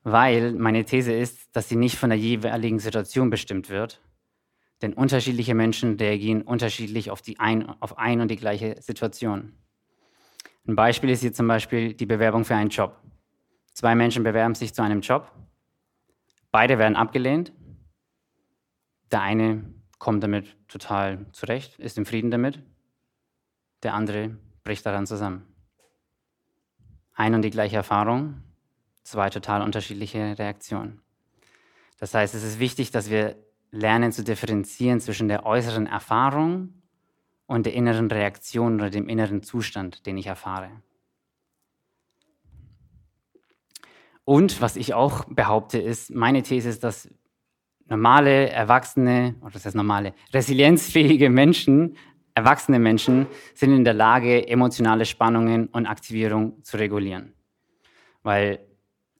weil 0.03 0.53
meine 0.53 0.85
These 0.85 1.13
ist, 1.13 1.55
dass 1.55 1.69
sie 1.69 1.75
nicht 1.75 1.97
von 1.97 2.09
der 2.09 2.17
jeweiligen 2.17 2.79
Situation 2.79 3.29
bestimmt 3.29 3.69
wird. 3.69 4.01
Denn 4.81 4.93
unterschiedliche 4.93 5.53
Menschen 5.53 5.95
reagieren 5.97 6.41
unterschiedlich 6.41 7.11
auf, 7.11 7.21
die 7.21 7.39
ein, 7.39 7.69
auf 7.79 7.97
ein 7.97 8.21
und 8.21 8.29
die 8.29 8.35
gleiche 8.35 8.81
Situation. 8.81 9.53
Ein 10.67 10.75
Beispiel 10.75 11.09
ist 11.09 11.21
hier 11.21 11.33
zum 11.33 11.47
Beispiel 11.47 11.93
die 11.93 12.05
Bewerbung 12.05 12.43
für 12.43 12.55
einen 12.55 12.69
Job. 12.69 12.99
Zwei 13.73 13.95
Menschen 13.95 14.23
bewerben 14.23 14.55
sich 14.55 14.73
zu 14.73 14.81
einem 14.81 15.01
Job. 15.01 15.31
Beide 16.51 16.79
werden 16.79 16.95
abgelehnt. 16.95 17.53
Der 19.13 19.21
eine 19.21 19.63
kommt 19.99 20.23
damit 20.23 20.57
total 20.67 21.27
zurecht, 21.33 21.77
ist 21.77 21.99
im 21.99 22.05
Frieden 22.07 22.31
damit. 22.31 22.63
Der 23.83 23.93
andere 23.93 24.35
bricht 24.63 24.87
daran 24.87 25.05
zusammen. 25.05 25.45
Ein 27.13 27.35
und 27.35 27.43
die 27.43 27.51
gleiche 27.51 27.75
Erfahrung, 27.75 28.41
zwei 29.03 29.29
total 29.29 29.61
unterschiedliche 29.61 30.39
Reaktionen. 30.39 30.99
Das 31.99 32.15
heißt, 32.15 32.33
es 32.33 32.43
ist 32.43 32.57
wichtig, 32.57 32.89
dass 32.89 33.11
wir 33.11 33.35
lernen 33.69 34.11
zu 34.11 34.23
differenzieren 34.23 34.99
zwischen 34.99 35.27
der 35.27 35.45
äußeren 35.45 35.85
Erfahrung 35.85 36.81
und 37.45 37.67
der 37.67 37.73
inneren 37.73 38.09
Reaktion 38.09 38.75
oder 38.75 38.89
dem 38.89 39.07
inneren 39.07 39.43
Zustand, 39.43 40.07
den 40.07 40.17
ich 40.17 40.25
erfahre. 40.25 40.71
Und 44.25 44.59
was 44.59 44.75
ich 44.75 44.95
auch 44.95 45.25
behaupte, 45.25 45.77
ist, 45.77 46.09
meine 46.15 46.41
These 46.41 46.69
ist, 46.69 46.83
dass 46.83 47.09
normale, 47.87 48.49
erwachsene, 48.49 49.35
oder 49.41 49.51
das 49.51 49.65
heißt 49.65 49.75
normale, 49.75 50.13
resilienzfähige 50.33 51.29
Menschen, 51.29 51.97
erwachsene 52.35 52.79
Menschen 52.79 53.27
sind 53.53 53.73
in 53.73 53.83
der 53.83 53.93
Lage, 53.93 54.47
emotionale 54.47 55.05
Spannungen 55.05 55.67
und 55.67 55.85
Aktivierung 55.85 56.63
zu 56.63 56.77
regulieren. 56.77 57.33
Weil 58.23 58.59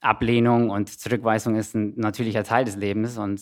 Ablehnung 0.01 0.69
und 0.69 0.89
Zurückweisung 0.89 1.55
ist 1.55 1.75
ein 1.75 1.93
natürlicher 1.95 2.43
Teil 2.43 2.65
des 2.65 2.75
Lebens 2.75 3.17
und 3.17 3.41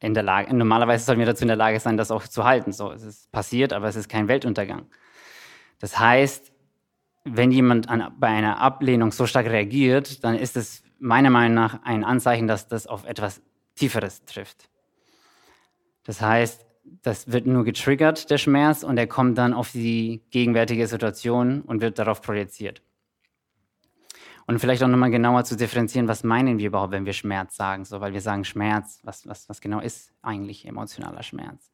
in 0.00 0.14
der 0.14 0.22
Lage, 0.22 0.54
normalerweise 0.54 1.04
sollten 1.04 1.20
wir 1.20 1.26
dazu 1.26 1.42
in 1.42 1.48
der 1.48 1.56
Lage 1.56 1.80
sein, 1.80 1.96
das 1.96 2.10
auch 2.10 2.26
zu 2.26 2.44
halten. 2.44 2.72
So, 2.72 2.92
es 2.92 3.02
ist 3.02 3.32
passiert, 3.32 3.72
aber 3.72 3.88
es 3.88 3.96
ist 3.96 4.08
kein 4.08 4.28
Weltuntergang. 4.28 4.86
Das 5.80 5.98
heißt, 5.98 6.52
wenn 7.24 7.50
jemand 7.50 7.88
an, 7.88 8.12
bei 8.18 8.28
einer 8.28 8.60
Ablehnung 8.60 9.12
so 9.12 9.26
stark 9.26 9.46
reagiert, 9.46 10.22
dann 10.24 10.36
ist 10.36 10.56
es 10.56 10.82
meiner 10.98 11.30
Meinung 11.30 11.54
nach 11.54 11.82
ein 11.82 12.04
Anzeichen, 12.04 12.46
dass 12.46 12.68
das 12.68 12.86
auf 12.86 13.04
etwas 13.04 13.42
Tieferes 13.78 14.24
trifft. 14.24 14.68
Das 16.04 16.20
heißt, 16.20 16.66
das 17.02 17.30
wird 17.30 17.46
nur 17.46 17.64
getriggert, 17.64 18.30
der 18.30 18.38
Schmerz, 18.38 18.82
und 18.82 18.98
er 18.98 19.06
kommt 19.06 19.36
dann 19.38 19.52
auf 19.52 19.72
die 19.72 20.22
gegenwärtige 20.30 20.86
Situation 20.86 21.62
und 21.62 21.80
wird 21.80 21.98
darauf 21.98 22.22
projiziert. 22.22 22.82
Und 24.46 24.58
vielleicht 24.60 24.82
auch 24.82 24.88
nochmal 24.88 25.10
genauer 25.10 25.44
zu 25.44 25.56
differenzieren, 25.56 26.08
was 26.08 26.24
meinen 26.24 26.58
wir 26.58 26.68
überhaupt, 26.68 26.92
wenn 26.92 27.04
wir 27.04 27.12
Schmerz 27.12 27.54
sagen, 27.54 27.84
so, 27.84 28.00
weil 28.00 28.14
wir 28.14 28.22
sagen 28.22 28.44
Schmerz, 28.44 29.00
was, 29.02 29.26
was, 29.26 29.48
was 29.50 29.60
genau 29.60 29.80
ist 29.80 30.10
eigentlich 30.22 30.66
emotionaler 30.66 31.22
Schmerz? 31.22 31.70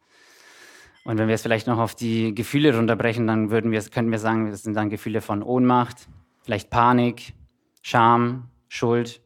Und 1.04 1.18
wenn 1.18 1.28
wir 1.28 1.37
es 1.37 1.42
vielleicht 1.42 1.68
noch 1.68 1.78
auf 1.78 1.94
die 1.94 2.34
Gefühle 2.34 2.76
runterbrechen, 2.76 3.26
dann 3.28 3.50
würden 3.50 3.70
wir, 3.70 3.80
könnten 3.82 4.11
wir 4.11 4.18
sagen, 4.18 4.50
das 4.50 4.64
sind 4.64 4.75
dann 4.75 4.90
Gefühle 4.90 5.20
von 5.20 5.42
Ohnmacht, 5.42 6.08
vielleicht 6.42 6.70
Panik, 6.70 7.34
Scham, 7.82 8.49
Schuld, 8.68 9.23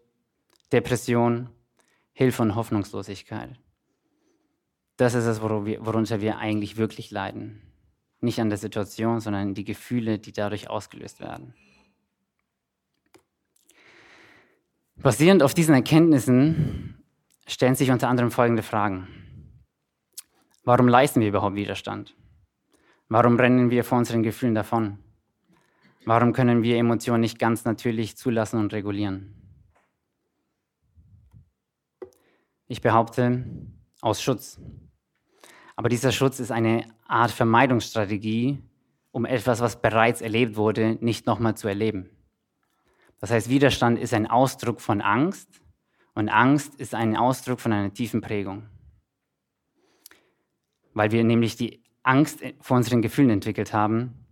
Depression, 0.72 1.48
Hilfe 2.18 2.42
und 2.42 2.56
Hoffnungslosigkeit. 2.56 3.60
Das 4.96 5.14
ist 5.14 5.26
es, 5.26 5.40
worunter 5.40 6.20
wir 6.20 6.38
eigentlich 6.38 6.76
wirklich 6.76 7.12
leiden. 7.12 7.62
Nicht 8.20 8.40
an 8.40 8.48
der 8.48 8.58
Situation, 8.58 9.20
sondern 9.20 9.54
die 9.54 9.62
Gefühle, 9.62 10.18
die 10.18 10.32
dadurch 10.32 10.68
ausgelöst 10.68 11.20
werden. 11.20 11.54
Basierend 14.96 15.44
auf 15.44 15.54
diesen 15.54 15.76
Erkenntnissen 15.76 17.04
stellen 17.46 17.76
sich 17.76 17.92
unter 17.92 18.08
anderem 18.08 18.32
folgende 18.32 18.64
Fragen. 18.64 19.06
Warum 20.64 20.88
leisten 20.88 21.20
wir 21.20 21.28
überhaupt 21.28 21.54
Widerstand? 21.54 22.16
Warum 23.08 23.36
rennen 23.36 23.70
wir 23.70 23.84
vor 23.84 23.96
unseren 23.96 24.24
Gefühlen 24.24 24.56
davon? 24.56 24.98
Warum 26.04 26.32
können 26.32 26.64
wir 26.64 26.78
Emotionen 26.78 27.20
nicht 27.20 27.38
ganz 27.38 27.64
natürlich 27.64 28.16
zulassen 28.16 28.58
und 28.58 28.72
regulieren? 28.72 29.37
Ich 32.68 32.82
behaupte, 32.82 33.46
aus 34.02 34.22
Schutz. 34.22 34.60
Aber 35.74 35.88
dieser 35.88 36.12
Schutz 36.12 36.38
ist 36.38 36.52
eine 36.52 36.84
Art 37.06 37.30
Vermeidungsstrategie, 37.30 38.62
um 39.10 39.24
etwas, 39.24 39.60
was 39.60 39.80
bereits 39.80 40.20
erlebt 40.20 40.56
wurde, 40.56 40.98
nicht 41.00 41.26
nochmal 41.26 41.56
zu 41.56 41.66
erleben. 41.66 42.10
Das 43.20 43.30
heißt, 43.30 43.48
Widerstand 43.48 43.98
ist 43.98 44.12
ein 44.12 44.26
Ausdruck 44.26 44.82
von 44.82 45.00
Angst 45.00 45.48
und 46.14 46.28
Angst 46.28 46.74
ist 46.74 46.94
ein 46.94 47.16
Ausdruck 47.16 47.60
von 47.60 47.72
einer 47.72 47.92
tiefen 47.92 48.20
Prägung. 48.20 48.68
Weil 50.92 51.10
wir 51.10 51.24
nämlich 51.24 51.56
die 51.56 51.82
Angst 52.02 52.40
vor 52.60 52.76
unseren 52.76 53.00
Gefühlen 53.00 53.30
entwickelt 53.30 53.72
haben, 53.72 54.26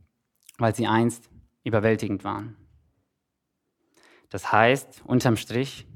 weil 0.58 0.74
sie 0.74 0.86
einst 0.86 1.30
überwältigend 1.64 2.22
waren. 2.22 2.56
Das 4.28 4.52
heißt, 4.52 5.02
unterm 5.06 5.36
Strich, 5.36 5.86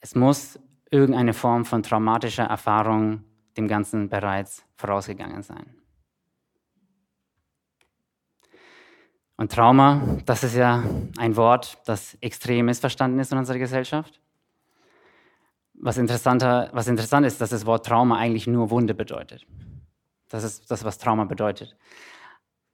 es 0.00 0.14
muss 0.14 0.58
irgendeine 0.92 1.32
Form 1.32 1.64
von 1.64 1.82
traumatischer 1.82 2.44
Erfahrung 2.44 3.24
dem 3.56 3.66
Ganzen 3.66 4.08
bereits 4.08 4.64
vorausgegangen 4.76 5.42
sein. 5.42 5.74
Und 9.36 9.50
Trauma, 9.50 10.00
das 10.26 10.44
ist 10.44 10.54
ja 10.54 10.84
ein 11.18 11.36
Wort, 11.36 11.78
das 11.86 12.16
extrem 12.20 12.66
missverstanden 12.66 13.18
ist 13.18 13.32
in 13.32 13.38
unserer 13.38 13.58
Gesellschaft. 13.58 14.20
Was, 15.74 15.96
interessanter, 15.96 16.68
was 16.72 16.86
interessant 16.86 17.26
ist, 17.26 17.40
dass 17.40 17.50
das 17.50 17.66
Wort 17.66 17.86
Trauma 17.86 18.18
eigentlich 18.18 18.46
nur 18.46 18.70
Wunde 18.70 18.94
bedeutet. 18.94 19.44
Das 20.28 20.44
ist 20.44 20.70
das, 20.70 20.84
was 20.84 20.98
Trauma 20.98 21.24
bedeutet. 21.24 21.76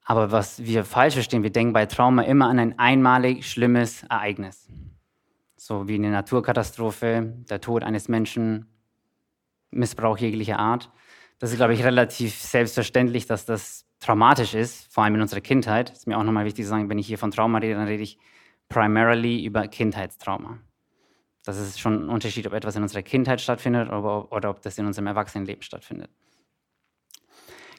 Aber 0.04 0.32
was 0.32 0.62
wir 0.62 0.84
falsch 0.84 1.14
verstehen, 1.14 1.42
wir 1.42 1.52
denken 1.52 1.72
bei 1.72 1.87
Trauma 1.87 2.22
immer 2.22 2.48
an 2.48 2.58
ein 2.58 2.78
einmalig 2.78 3.48
schlimmes 3.48 4.02
Ereignis. 4.04 4.68
So 5.68 5.87
wie 5.87 5.96
eine 5.96 6.10
Naturkatastrophe, 6.10 7.34
der 7.50 7.60
Tod 7.60 7.84
eines 7.84 8.08
Menschen, 8.08 8.64
Missbrauch 9.70 10.16
jeglicher 10.16 10.58
Art. 10.58 10.90
Das 11.38 11.50
ist, 11.50 11.58
glaube 11.58 11.75
ich, 11.75 11.84
relativ 11.84 12.34
selbstverständlich, 12.40 13.26
dass 13.26 13.44
das 13.44 13.84
traumatisch 14.00 14.54
ist, 14.54 14.90
vor 14.90 15.04
allem 15.04 15.16
in 15.16 15.20
unserer 15.20 15.42
Kindheit. 15.42 15.90
Ist 15.90 16.06
mir 16.06 16.16
auch 16.16 16.22
nochmal 16.22 16.46
wichtig 16.46 16.64
zu 16.64 16.70
sagen, 16.70 16.88
wenn 16.88 16.96
ich 16.96 17.06
hier 17.06 17.18
von 17.18 17.32
Trauma 17.32 17.58
rede, 17.58 17.75
dann 17.75 17.87
rede 17.87 18.02
ich 18.02 18.18
primarily 18.70 19.44
über 19.44 19.68
Kindheitstrauma. 19.68 20.58
Das 21.44 21.58
ist 21.58 21.78
schon 21.78 22.06
ein 22.06 22.08
Unterschied, 22.08 22.46
ob 22.46 22.54
etwas 22.54 22.75
in 22.75 22.82
unserer 22.82 23.02
Kindheit 23.02 23.42
stattfindet 23.42 23.88
oder, 23.88 24.32
oder 24.32 24.48
ob 24.48 24.62
das 24.62 24.78
in 24.78 24.87
unserem 24.87 25.06
Erwachsenenleben 25.06 25.60
stattfindet. 25.62 26.08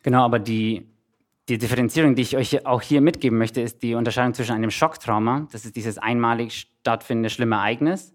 Genau, 0.03 0.24
aber 0.24 0.38
die, 0.38 0.93
die 1.50 1.58
Differenzierung, 1.58 2.15
die 2.15 2.22
ich 2.22 2.38
euch 2.38 2.65
auch 2.65 2.82
hier 2.82 3.01
mitgeben 3.01 3.38
möchte, 3.38 3.60
ist 3.62 3.82
die 3.82 3.96
Unterscheidung 3.96 4.34
zwischen 4.36 4.53
einem 4.53 4.70
Schocktrauma, 4.70 5.48
das 5.51 5.65
ist 5.65 5.75
dieses 5.75 5.98
einmalig 5.98 6.68
stattfindende 6.82 7.29
schlimme 7.29 7.56
Ereignis, 7.56 8.13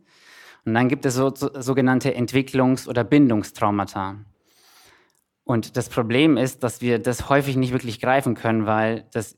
und 0.64 0.74
dann 0.74 0.88
gibt 0.88 1.04
es 1.04 1.14
so, 1.14 1.34
so, 1.34 1.50
sogenannte 1.60 2.16
Entwicklungs- 2.16 2.88
oder 2.88 3.04
Bindungstraumata. 3.04 4.16
Und 5.42 5.76
das 5.76 5.90
Problem 5.90 6.38
ist, 6.38 6.62
dass 6.62 6.80
wir 6.80 6.98
das 6.98 7.28
häufig 7.28 7.56
nicht 7.56 7.72
wirklich 7.72 8.00
greifen 8.00 8.34
können, 8.34 8.64
weil 8.64 9.06
das 9.12 9.36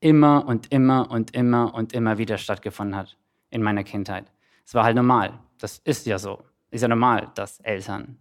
immer 0.00 0.46
und 0.46 0.72
immer 0.72 1.10
und 1.10 1.34
immer 1.34 1.74
und 1.74 1.92
immer 1.92 2.16
wieder 2.16 2.38
stattgefunden 2.38 2.96
hat 2.96 3.18
in 3.50 3.62
meiner 3.62 3.84
Kindheit. 3.84 4.32
Es 4.64 4.74
war 4.74 4.84
halt 4.84 4.96
normal. 4.96 5.38
Das 5.58 5.78
ist 5.78 6.06
ja 6.06 6.18
so. 6.18 6.42
Ist 6.70 6.80
ja 6.80 6.88
normal, 6.88 7.30
dass 7.34 7.60
Eltern 7.60 8.16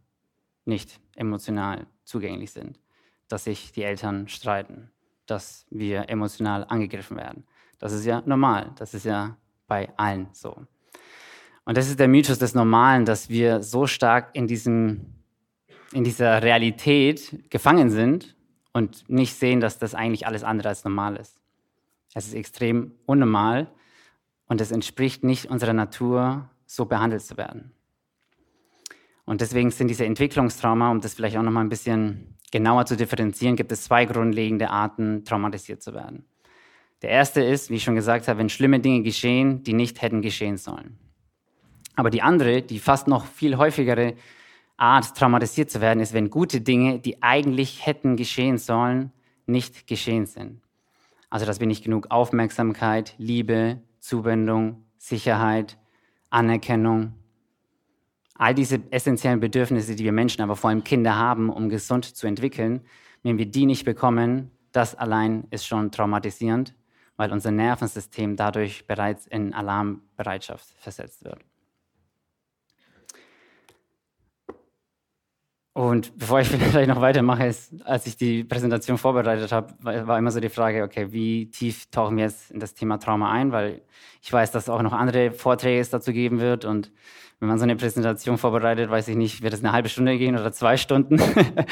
nicht 0.65 0.99
emotional 1.15 1.87
zugänglich 2.03 2.51
sind, 2.51 2.77
dass 3.31 3.45
sich 3.45 3.71
die 3.71 3.83
Eltern 3.83 4.27
streiten, 4.27 4.91
dass 5.25 5.65
wir 5.69 6.09
emotional 6.09 6.65
angegriffen 6.67 7.17
werden. 7.17 7.45
Das 7.79 7.93
ist 7.93 8.05
ja 8.05 8.21
normal. 8.25 8.71
Das 8.77 8.93
ist 8.93 9.05
ja 9.05 9.37
bei 9.67 9.89
allen 9.97 10.27
so. 10.33 10.65
Und 11.63 11.77
das 11.77 11.87
ist 11.87 11.99
der 11.99 12.07
Mythos 12.07 12.39
des 12.39 12.55
Normalen, 12.55 13.05
dass 13.05 13.29
wir 13.29 13.63
so 13.63 13.87
stark 13.87 14.31
in, 14.33 14.47
diesem, 14.47 15.05
in 15.91 16.03
dieser 16.03 16.43
Realität 16.43 17.49
gefangen 17.49 17.89
sind 17.89 18.35
und 18.73 19.07
nicht 19.09 19.35
sehen, 19.35 19.59
dass 19.59 19.79
das 19.79 19.95
eigentlich 19.95 20.27
alles 20.27 20.43
andere 20.43 20.69
als 20.69 20.83
normal 20.83 21.15
ist. 21.15 21.39
Es 22.13 22.27
ist 22.27 22.33
extrem 22.33 22.91
unnormal 23.05 23.71
und 24.47 24.59
es 24.59 24.71
entspricht 24.71 25.23
nicht 25.23 25.45
unserer 25.49 25.73
Natur, 25.73 26.49
so 26.65 26.85
behandelt 26.85 27.21
zu 27.21 27.37
werden. 27.37 27.71
Und 29.25 29.39
deswegen 29.39 29.71
sind 29.71 29.87
diese 29.87 30.05
Entwicklungstrauma, 30.05 30.91
um 30.91 30.99
das 30.99 31.13
vielleicht 31.13 31.37
auch 31.37 31.43
noch 31.43 31.51
mal 31.51 31.61
ein 31.61 31.69
bisschen 31.69 32.37
genauer 32.51 32.85
zu 32.85 32.95
differenzieren, 32.95 33.55
gibt 33.55 33.71
es 33.71 33.83
zwei 33.83 34.05
grundlegende 34.05 34.69
Arten, 34.69 35.23
traumatisiert 35.25 35.81
zu 35.81 35.93
werden. 35.93 36.25
Der 37.01 37.09
erste 37.09 37.41
ist, 37.41 37.69
wie 37.69 37.75
ich 37.75 37.83
schon 37.83 37.95
gesagt 37.95 38.27
habe, 38.27 38.39
wenn 38.39 38.49
schlimme 38.49 38.79
Dinge 38.79 39.01
geschehen, 39.01 39.63
die 39.63 39.73
nicht 39.73 40.01
hätten 40.01 40.21
geschehen 40.21 40.57
sollen. 40.57 40.97
Aber 41.95 42.09
die 42.09 42.21
andere, 42.21 42.61
die 42.61 42.79
fast 42.79 43.07
noch 43.07 43.25
viel 43.25 43.57
häufigere 43.57 44.13
Art, 44.77 45.15
traumatisiert 45.15 45.69
zu 45.69 45.81
werden, 45.81 45.99
ist, 45.99 46.13
wenn 46.13 46.29
gute 46.29 46.61
Dinge, 46.61 46.99
die 46.99 47.21
eigentlich 47.23 47.85
hätten 47.85 48.15
geschehen 48.17 48.57
sollen, 48.57 49.11
nicht 49.45 49.87
geschehen 49.87 50.25
sind. 50.25 50.61
Also, 51.29 51.45
dass 51.45 51.59
wir 51.59 51.67
nicht 51.67 51.83
genug 51.83 52.07
Aufmerksamkeit, 52.09 53.15
Liebe, 53.17 53.81
Zuwendung, 53.99 54.83
Sicherheit, 54.97 55.77
Anerkennung, 56.29 57.13
all 58.41 58.55
diese 58.55 58.81
essentiellen 58.89 59.39
Bedürfnisse, 59.39 59.95
die 59.95 60.03
wir 60.03 60.11
Menschen, 60.11 60.41
aber 60.41 60.55
vor 60.55 60.71
allem 60.71 60.83
Kinder 60.83 61.15
haben, 61.15 61.51
um 61.51 61.69
gesund 61.69 62.05
zu 62.05 62.25
entwickeln, 62.25 62.81
wenn 63.21 63.37
wir 63.37 63.45
die 63.45 63.67
nicht 63.67 63.85
bekommen, 63.85 64.49
das 64.71 64.95
allein 64.95 65.45
ist 65.51 65.67
schon 65.67 65.91
traumatisierend, 65.91 66.73
weil 67.17 67.31
unser 67.31 67.51
Nervensystem 67.51 68.35
dadurch 68.35 68.87
bereits 68.87 69.27
in 69.27 69.53
Alarmbereitschaft 69.53 70.73
versetzt 70.79 71.23
wird. 71.23 71.45
Und 75.73 76.17
bevor 76.17 76.41
ich 76.41 76.47
vielleicht 76.49 76.89
noch 76.89 77.01
weitermache, 77.01 77.45
ist, 77.45 77.73
als 77.85 78.05
ich 78.05 78.17
die 78.17 78.43
Präsentation 78.43 78.97
vorbereitet 78.97 79.51
habe, 79.51 79.73
war 79.81 80.17
immer 80.17 80.31
so 80.31 80.39
die 80.39 80.49
Frage, 80.49 80.83
okay, 80.83 81.11
wie 81.11 81.49
tief 81.49 81.89
tauchen 81.91 82.17
wir 82.17 82.25
jetzt 82.25 82.51
in 82.51 82.59
das 82.59 82.73
Thema 82.73 82.97
Trauma 82.97 83.31
ein? 83.31 83.51
Weil 83.51 83.81
ich 84.21 84.31
weiß, 84.31 84.51
dass 84.51 84.63
es 84.63 84.69
auch 84.69 84.81
noch 84.81 84.93
andere 84.93 85.31
Vorträge 85.31 85.79
es 85.79 85.89
dazu 85.89 86.11
geben 86.11 86.39
wird. 86.39 86.65
Und 86.65 86.91
wenn 87.39 87.47
man 87.47 87.57
so 87.57 87.63
eine 87.63 87.75
Präsentation 87.75 88.37
vorbereitet, 88.37 88.89
weiß 88.89 89.07
ich 89.07 89.15
nicht, 89.15 89.41
wird 89.41 89.53
es 89.53 89.63
eine 89.63 89.71
halbe 89.71 89.89
Stunde 89.89 90.17
gehen 90.17 90.35
oder 90.35 90.51
zwei 90.51 90.75
Stunden. 90.77 91.21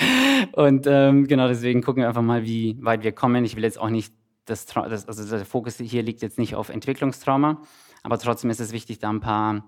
und 0.53 0.87
ähm, 0.87 1.27
genau 1.27 1.47
deswegen 1.47 1.81
gucken 1.81 2.01
wir 2.01 2.07
einfach 2.07 2.21
mal, 2.21 2.43
wie 2.43 2.77
weit 2.81 3.03
wir 3.03 3.11
kommen. 3.11 3.43
Ich 3.43 3.55
will 3.55 3.63
jetzt 3.63 3.79
auch 3.79 3.89
nicht, 3.89 4.13
das, 4.45 4.65
das, 4.65 5.07
also 5.07 5.37
der 5.37 5.45
Fokus 5.45 5.77
hier 5.77 6.03
liegt 6.03 6.21
jetzt 6.21 6.39
nicht 6.39 6.55
auf 6.55 6.69
Entwicklungstrauma, 6.69 7.61
aber 8.01 8.17
trotzdem 8.17 8.49
ist 8.49 8.59
es 8.59 8.71
wichtig, 8.71 8.97
da 8.97 9.09
ein 9.09 9.19
paar 9.19 9.63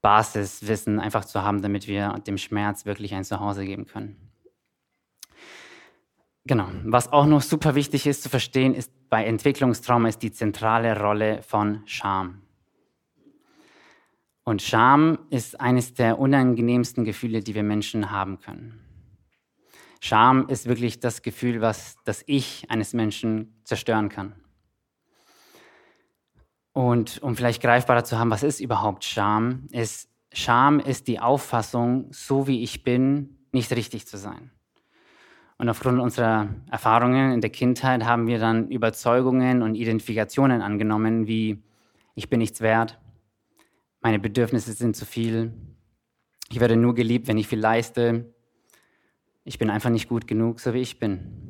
Basiswissen 0.00 1.00
einfach 1.00 1.24
zu 1.24 1.42
haben, 1.42 1.62
damit 1.62 1.88
wir 1.88 2.14
dem 2.26 2.38
Schmerz 2.38 2.86
wirklich 2.86 3.14
ein 3.14 3.24
Zuhause 3.24 3.64
geben 3.64 3.86
können. 3.86 4.16
Genau. 6.44 6.68
Was 6.84 7.12
auch 7.12 7.26
noch 7.26 7.42
super 7.42 7.74
wichtig 7.74 8.06
ist 8.06 8.22
zu 8.22 8.28
verstehen, 8.28 8.74
ist 8.74 8.90
bei 9.10 9.24
Entwicklungstrauma 9.24 10.08
ist 10.08 10.22
die 10.22 10.32
zentrale 10.32 10.98
Rolle 10.98 11.42
von 11.42 11.82
Scham. 11.86 12.42
Und 14.44 14.62
Scham 14.62 15.18
ist 15.28 15.60
eines 15.60 15.92
der 15.92 16.18
unangenehmsten 16.18 17.04
Gefühle, 17.04 17.42
die 17.42 17.54
wir 17.54 17.62
Menschen 17.62 18.10
haben 18.10 18.40
können. 18.40 18.80
Scham 20.00 20.48
ist 20.48 20.66
wirklich 20.66 21.00
das 21.00 21.20
Gefühl, 21.20 21.60
was 21.60 21.96
das 22.04 22.22
Ich 22.26 22.70
eines 22.70 22.94
Menschen 22.94 23.60
zerstören 23.64 24.08
kann. 24.08 24.34
Und 26.78 27.20
um 27.24 27.34
vielleicht 27.34 27.60
greifbarer 27.60 28.04
zu 28.04 28.20
haben, 28.20 28.30
was 28.30 28.44
ist 28.44 28.60
überhaupt 28.60 29.02
Scham? 29.02 29.66
Ist, 29.72 30.08
Scham 30.32 30.78
ist 30.78 31.08
die 31.08 31.18
Auffassung, 31.18 32.06
so 32.12 32.46
wie 32.46 32.62
ich 32.62 32.84
bin, 32.84 33.36
nicht 33.50 33.72
richtig 33.72 34.06
zu 34.06 34.16
sein. 34.16 34.52
Und 35.56 35.68
aufgrund 35.68 35.98
unserer 35.98 36.50
Erfahrungen 36.70 37.32
in 37.32 37.40
der 37.40 37.50
Kindheit 37.50 38.04
haben 38.04 38.28
wir 38.28 38.38
dann 38.38 38.68
Überzeugungen 38.68 39.62
und 39.62 39.74
Identifikationen 39.74 40.62
angenommen, 40.62 41.26
wie 41.26 41.64
ich 42.14 42.30
bin 42.30 42.38
nichts 42.38 42.60
wert, 42.60 43.00
meine 44.00 44.20
Bedürfnisse 44.20 44.72
sind 44.72 44.94
zu 44.94 45.04
viel, 45.04 45.50
ich 46.48 46.60
werde 46.60 46.76
nur 46.76 46.94
geliebt, 46.94 47.26
wenn 47.26 47.38
ich 47.38 47.48
viel 47.48 47.58
leiste, 47.58 48.32
ich 49.42 49.58
bin 49.58 49.68
einfach 49.68 49.90
nicht 49.90 50.08
gut 50.08 50.28
genug, 50.28 50.60
so 50.60 50.74
wie 50.74 50.80
ich 50.80 51.00
bin. 51.00 51.47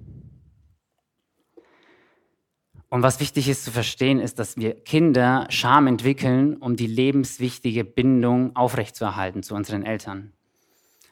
Und 2.91 3.03
was 3.03 3.21
wichtig 3.21 3.49
ist 3.49 3.65
zu 3.65 3.71
verstehen, 3.71 4.19
ist, 4.19 4.39
dass 4.39 4.57
wir 4.57 4.75
Kinder 4.75 5.47
Scham 5.51 5.87
entwickeln, 5.87 6.57
um 6.57 6.75
die 6.77 6.87
lebenswichtige 6.87 7.85
Bindung 7.85 8.57
aufrechtzuerhalten 8.57 9.43
zu 9.43 9.55
unseren 9.55 9.85
Eltern. 9.85 10.33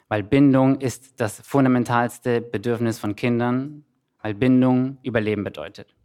Weil 0.07 0.23
Bindung 0.23 0.79
ist 0.81 1.19
das 1.19 1.39
fundamentalste 1.41 2.41
Bedürfnis 2.41 2.97
von 2.97 3.15
Kindern, 3.15 3.85
weil 4.21 4.33
Bindung 4.33 4.97
Überleben 5.03 5.43
bedeutet. 5.43 5.95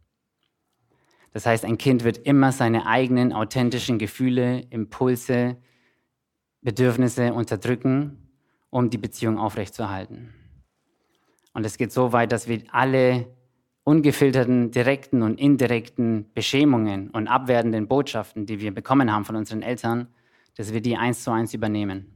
Das 1.32 1.46
heißt, 1.46 1.64
ein 1.64 1.78
Kind 1.78 2.04
wird 2.04 2.18
immer 2.18 2.52
seine 2.52 2.86
eigenen 2.86 3.32
authentischen 3.32 3.98
Gefühle, 3.98 4.66
Impulse, 4.68 5.56
Bedürfnisse 6.60 7.32
unterdrücken, 7.32 8.28
um 8.68 8.90
die 8.90 8.98
Beziehung 8.98 9.38
aufrechtzuerhalten. 9.38 10.34
Und 11.54 11.64
es 11.64 11.78
geht 11.78 11.92
so 11.92 12.12
weit, 12.12 12.32
dass 12.32 12.48
wir 12.48 12.62
alle 12.70 13.26
ungefilterten 13.84 14.70
direkten 14.70 15.22
und 15.22 15.40
indirekten 15.40 16.32
Beschämungen 16.34 17.10
und 17.10 17.26
abwertenden 17.26 17.88
Botschaften, 17.88 18.46
die 18.46 18.60
wir 18.60 18.72
bekommen 18.72 19.12
haben 19.12 19.24
von 19.24 19.36
unseren 19.36 19.62
Eltern, 19.62 20.08
dass 20.56 20.72
wir 20.72 20.80
die 20.80 20.96
eins 20.96 21.24
zu 21.24 21.30
eins 21.30 21.54
übernehmen. 21.54 22.12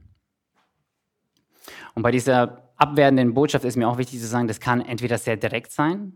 Und 1.93 2.03
bei 2.03 2.11
dieser 2.11 2.71
abwertenden 2.77 3.33
Botschaft 3.33 3.65
ist 3.65 3.75
mir 3.75 3.87
auch 3.87 3.97
wichtig 3.97 4.19
zu 4.19 4.27
sagen, 4.27 4.47
das 4.47 4.59
kann 4.59 4.81
entweder 4.81 5.17
sehr 5.17 5.35
direkt 5.35 5.71
sein, 5.71 6.13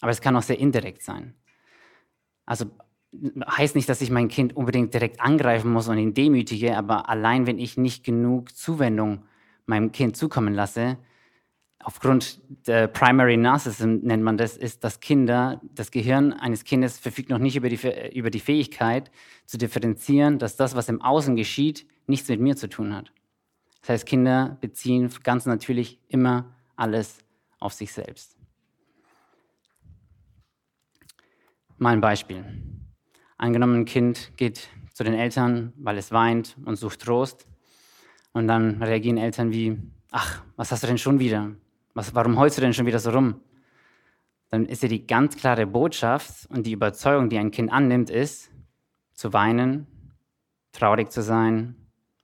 aber 0.00 0.10
es 0.10 0.20
kann 0.20 0.36
auch 0.36 0.42
sehr 0.42 0.58
indirekt 0.58 1.02
sein. 1.02 1.34
Also 2.44 2.66
heißt 3.46 3.76
nicht, 3.76 3.88
dass 3.88 4.00
ich 4.00 4.10
mein 4.10 4.28
Kind 4.28 4.56
unbedingt 4.56 4.92
direkt 4.92 5.20
angreifen 5.20 5.72
muss 5.72 5.88
und 5.88 5.98
ihn 5.98 6.14
demütige, 6.14 6.76
aber 6.76 7.08
allein 7.08 7.46
wenn 7.46 7.58
ich 7.58 7.76
nicht 7.76 8.04
genug 8.04 8.54
Zuwendung 8.54 9.24
meinem 9.66 9.92
Kind 9.92 10.16
zukommen 10.16 10.54
lasse, 10.54 10.98
aufgrund 11.82 12.40
der 12.66 12.86
Primary 12.88 13.36
Narcissism 13.36 13.98
nennt 14.02 14.22
man 14.22 14.36
das, 14.36 14.56
ist, 14.56 14.84
dass 14.84 15.00
Kinder, 15.00 15.60
das 15.74 15.90
Gehirn 15.90 16.32
eines 16.32 16.64
Kindes 16.64 16.98
verfügt 16.98 17.30
noch 17.30 17.38
nicht 17.38 17.56
über 17.56 17.68
die, 17.68 18.10
über 18.14 18.30
die 18.30 18.40
Fähigkeit 18.40 19.10
zu 19.46 19.58
differenzieren, 19.58 20.38
dass 20.38 20.56
das, 20.56 20.74
was 20.74 20.88
im 20.88 21.00
Außen 21.00 21.36
geschieht, 21.36 21.86
nichts 22.06 22.28
mit 22.28 22.40
mir 22.40 22.56
zu 22.56 22.68
tun 22.68 22.94
hat. 22.94 23.12
Das 23.80 23.90
heißt, 23.90 24.06
Kinder 24.06 24.58
beziehen 24.60 25.10
ganz 25.22 25.46
natürlich 25.46 25.98
immer 26.08 26.54
alles 26.76 27.18
auf 27.58 27.72
sich 27.72 27.92
selbst. 27.92 28.36
Mal 31.78 31.94
ein 31.94 32.02
Beispiel. 32.02 32.44
Angenommen, 33.38 33.80
ein 33.80 33.84
Kind 33.86 34.36
geht 34.36 34.68
zu 34.92 35.02
den 35.02 35.14
Eltern, 35.14 35.72
weil 35.78 35.96
es 35.96 36.12
weint 36.12 36.56
und 36.66 36.76
sucht 36.76 37.00
Trost. 37.00 37.46
Und 38.32 38.48
dann 38.48 38.82
reagieren 38.82 39.16
Eltern 39.16 39.50
wie, 39.50 39.78
ach, 40.10 40.42
was 40.56 40.70
hast 40.72 40.82
du 40.82 40.86
denn 40.86 40.98
schon 40.98 41.18
wieder? 41.18 41.54
Was, 41.94 42.14
warum 42.14 42.38
heulst 42.38 42.56
du 42.56 42.62
denn 42.62 42.74
schon 42.74 42.86
wieder 42.86 42.98
so 42.98 43.10
rum? 43.10 43.40
Dann 44.48 44.66
ist 44.66 44.82
ja 44.82 44.88
die 44.88 45.06
ganz 45.06 45.36
klare 45.36 45.66
Botschaft 45.66 46.46
und 46.50 46.66
die 46.66 46.72
Überzeugung, 46.72 47.28
die 47.28 47.38
ein 47.38 47.50
Kind 47.50 47.72
annimmt, 47.72 48.10
ist, 48.10 48.50
zu 49.12 49.32
weinen, 49.32 49.86
traurig 50.72 51.10
zu 51.10 51.22
sein, 51.22 51.76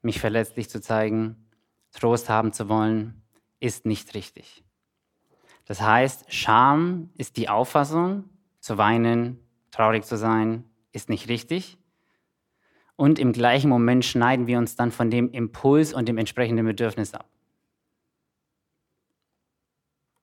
mich 0.03 0.21
verletzlich 0.21 0.69
zu 0.69 0.81
zeigen, 0.81 1.49
Trost 1.93 2.29
haben 2.29 2.53
zu 2.53 2.69
wollen, 2.69 3.23
ist 3.61 3.87
nicht 3.87 4.15
richtig. 4.15 4.65
Das 5.67 5.81
heißt, 5.81 6.33
Scham 6.33 7.11
ist 7.17 7.37
die 7.37 7.49
Auffassung, 7.49 8.25
zu 8.61 8.79
weinen, 8.79 9.41
traurig 9.71 10.05
zu 10.05 10.17
sein, 10.17 10.65
ist 10.93 11.09
nicht 11.09 11.29
richtig. 11.29 11.79
Und 12.97 13.19
im 13.19 13.33
gleichen 13.33 13.69
Moment 13.69 14.05
schneiden 14.05 14.47
wir 14.47 14.59
uns 14.59 14.77
dann 14.77 14.91
von 14.91 15.11
dem 15.11 15.31
Impuls 15.31 15.93
und 15.93 16.09
dem 16.09 16.19
entsprechenden 16.19 16.65
Bedürfnis 16.65 17.15
ab. 17.15 17.29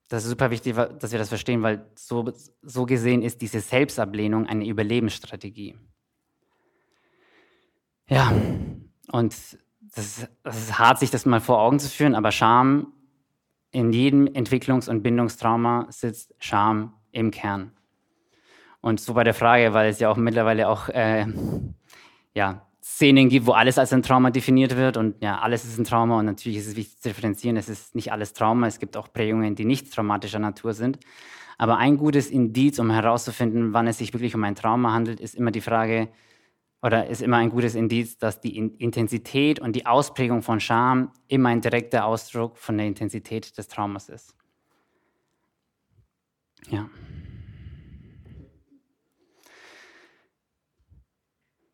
Das 0.10 0.24
ist 0.24 0.30
super 0.30 0.52
wichtig, 0.52 0.76
dass 0.76 1.12
wir 1.12 1.20
das 1.20 1.30
verstehen, 1.30 1.64
weil 1.64 1.90
so, 1.96 2.32
so 2.62 2.86
gesehen 2.86 3.22
ist 3.22 3.42
diese 3.42 3.60
Selbstablehnung 3.62 4.48
eine 4.48 4.68
Überlebensstrategie. 4.68 5.76
Ja, 8.08 8.32
und 9.12 9.34
das 9.96 10.06
ist, 10.06 10.30
das 10.44 10.58
ist 10.58 10.78
hart, 10.78 11.00
sich 11.00 11.10
das 11.10 11.26
mal 11.26 11.40
vor 11.40 11.60
Augen 11.60 11.80
zu 11.80 11.90
führen, 11.90 12.16
aber 12.16 12.32
Scham 12.32 12.94
in 13.72 13.92
jedem 13.92 14.28
Entwicklungs- 14.28 14.90
und 14.90 15.02
Bindungstrauma 15.02 15.88
sitzt 15.90 16.36
Scham 16.38 16.94
im 17.12 17.32
Kern. 17.32 17.72
Und 18.82 19.00
so 19.00 19.14
bei 19.14 19.24
der 19.24 19.34
Frage, 19.34 19.74
weil 19.74 19.90
es 19.90 20.00
ja 20.00 20.10
auch 20.10 20.18
mittlerweile 20.18 20.68
auch 20.68 20.90
äh, 20.90 21.26
ja, 22.34 22.68
Szenen 22.84 23.30
gibt, 23.30 23.46
wo 23.46 23.54
alles 23.54 23.78
als 23.78 23.94
ein 23.94 24.04
Trauma 24.04 24.30
definiert 24.30 24.76
wird 24.76 24.98
und 24.98 25.16
ja, 25.22 25.40
alles 25.40 25.64
ist 25.64 25.78
ein 25.78 25.86
Trauma 25.86 26.20
und 26.20 26.26
natürlich 26.26 26.58
ist 26.58 26.68
es 26.68 26.76
wichtig 26.76 27.00
zu 27.00 27.10
differenzieren, 27.10 27.56
es 27.56 27.70
ist 27.70 27.96
nicht 27.96 28.12
alles 28.12 28.34
Trauma, 28.34 28.68
es 28.68 28.80
gibt 28.80 28.98
auch 28.98 29.12
Prägungen, 29.12 29.56
die 29.56 29.64
nicht 29.64 29.94
traumatischer 29.94 30.40
Natur 30.40 30.74
sind. 30.74 31.00
Aber 31.58 31.78
ein 31.78 31.98
gutes 31.98 32.30
Indiz, 32.30 32.80
um 32.80 32.92
herauszufinden, 32.92 33.74
wann 33.74 33.88
es 33.88 34.00
sich 34.00 34.14
wirklich 34.14 34.36
um 34.36 34.44
ein 34.44 34.56
Trauma 34.56 34.92
handelt, 34.92 35.22
ist 35.22 35.36
immer 35.36 35.52
die 35.52 35.62
Frage, 35.62 36.10
oder 36.84 37.08
ist 37.08 37.22
immer 37.22 37.38
ein 37.38 37.50
gutes 37.50 37.76
Indiz, 37.76 38.18
dass 38.18 38.42
die 38.42 38.58
Intensität 38.58 39.62
und 39.62 39.74
die 39.74 39.86
Ausprägung 39.86 40.42
von 40.42 40.60
Scham 40.60 41.14
immer 41.30 41.48
ein 41.48 41.62
direkter 41.62 42.06
Ausdruck 42.06 42.58
von 42.58 42.78
der 42.78 42.86
Intensität 42.86 43.58
des 43.58 43.70
Traumas 43.70 44.10
ist. 44.10 44.36
Ja. 46.70 46.90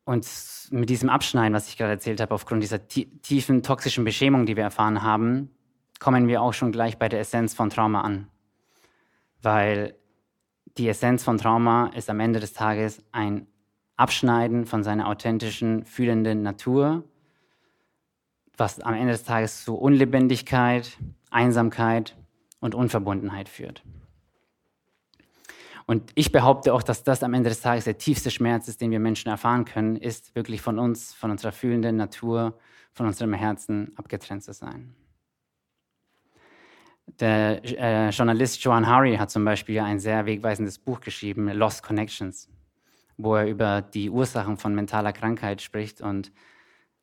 Und 0.09 0.27
mit 0.71 0.89
diesem 0.89 1.07
Abschneiden, 1.07 1.53
was 1.53 1.67
ich 1.67 1.77
gerade 1.77 1.91
erzählt 1.91 2.19
habe, 2.19 2.33
aufgrund 2.33 2.63
dieser 2.63 2.87
tiefen 2.87 3.61
toxischen 3.61 4.03
Beschämung, 4.03 4.47
die 4.47 4.55
wir 4.55 4.63
erfahren 4.63 5.03
haben, 5.03 5.51
kommen 5.99 6.27
wir 6.27 6.41
auch 6.41 6.53
schon 6.53 6.71
gleich 6.71 6.97
bei 6.97 7.09
der 7.09 7.19
Essenz 7.19 7.53
von 7.53 7.69
Trauma 7.69 8.01
an. 8.01 8.27
Weil 9.43 9.93
die 10.79 10.89
Essenz 10.89 11.23
von 11.23 11.37
Trauma 11.37 11.91
ist 11.95 12.09
am 12.09 12.19
Ende 12.19 12.39
des 12.39 12.53
Tages 12.53 13.03
ein 13.11 13.45
Abschneiden 13.97 14.65
von 14.65 14.83
seiner 14.83 15.07
authentischen, 15.07 15.85
fühlenden 15.85 16.41
Natur, 16.41 17.03
was 18.57 18.79
am 18.79 18.95
Ende 18.95 19.11
des 19.11 19.25
Tages 19.25 19.63
zu 19.63 19.75
Unlebendigkeit, 19.75 20.97
Einsamkeit 21.29 22.17
und 22.59 22.73
Unverbundenheit 22.73 23.47
führt. 23.47 23.83
Und 25.89 26.11
ich 26.13 26.31
behaupte 26.31 26.71
auch, 26.71 26.83
dass 26.83 27.03
das 27.03 27.23
am 27.23 27.33
Ende 27.33 27.49
des 27.49 27.61
Tages 27.61 27.85
der 27.85 27.97
tiefste 27.97 28.29
Schmerz 28.29 28.67
ist, 28.67 28.79
den 28.79 28.91
wir 28.91 28.99
Menschen 28.99 29.29
erfahren 29.29 29.65
können, 29.65 29.95
ist 29.95 30.35
wirklich 30.35 30.61
von 30.61 30.77
uns, 30.77 31.13
von 31.13 31.31
unserer 31.31 31.51
fühlenden 31.51 31.95
Natur, 31.95 32.59
von 32.93 33.07
unserem 33.07 33.33
Herzen 33.33 33.93
abgetrennt 33.95 34.43
zu 34.43 34.53
sein. 34.53 34.93
Der 37.19 37.63
äh, 37.63 38.09
Journalist 38.11 38.63
Joan 38.63 38.85
Hari 38.85 39.17
hat 39.17 39.31
zum 39.31 39.43
Beispiel 39.43 39.79
ein 39.79 39.99
sehr 39.99 40.27
wegweisendes 40.27 40.77
Buch 40.77 40.99
geschrieben, 40.99 41.47
Lost 41.47 41.81
Connections 41.81 42.49
wo 43.19 43.35
er 43.35 43.47
über 43.47 43.81
die 43.81 44.09
Ursachen 44.09 44.55
von 44.55 44.73
mentaler 44.73 45.11
Krankheit 45.11 45.61
spricht 45.61 46.01
und 46.01 46.31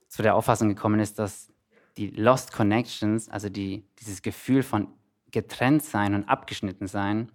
zu 0.09 0.23
der 0.23 0.35
Auffassung 0.35 0.69
gekommen 0.69 0.99
ist, 0.99 1.19
dass 1.19 1.53
die 1.99 2.09
Lost 2.09 2.53
Connections, 2.53 3.29
also 3.29 3.51
die, 3.51 3.85
dieses 4.01 4.23
Gefühl 4.23 4.63
von 4.63 4.89
getrennt 5.31 5.83
sein 5.83 6.15
und 6.15 6.25
abgeschnitten 6.25 6.87
sein, 6.87 7.31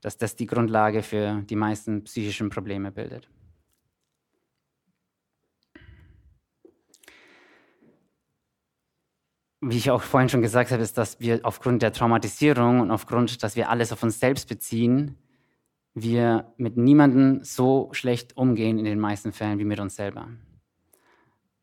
dass 0.00 0.16
das 0.16 0.36
die 0.36 0.46
Grundlage 0.46 1.02
für 1.02 1.42
die 1.42 1.56
meisten 1.56 2.04
psychischen 2.04 2.50
Probleme 2.50 2.92
bildet. 2.92 3.28
Wie 9.60 9.76
ich 9.76 9.90
auch 9.90 10.02
vorhin 10.02 10.28
schon 10.28 10.42
gesagt 10.42 10.70
habe, 10.70 10.82
ist, 10.82 10.96
dass 10.98 11.18
wir 11.18 11.40
aufgrund 11.42 11.82
der 11.82 11.92
Traumatisierung 11.92 12.80
und 12.80 12.92
aufgrund, 12.92 13.42
dass 13.42 13.56
wir 13.56 13.70
alles 13.70 13.92
auf 13.92 14.04
uns 14.04 14.20
selbst 14.20 14.48
beziehen, 14.48 15.18
wir 15.94 16.52
mit 16.56 16.76
niemandem 16.76 17.42
so 17.42 17.88
schlecht 17.92 18.36
umgehen 18.36 18.78
in 18.78 18.84
den 18.84 19.00
meisten 19.00 19.32
Fällen 19.32 19.58
wie 19.58 19.64
mit 19.64 19.80
uns 19.80 19.96
selber. 19.96 20.28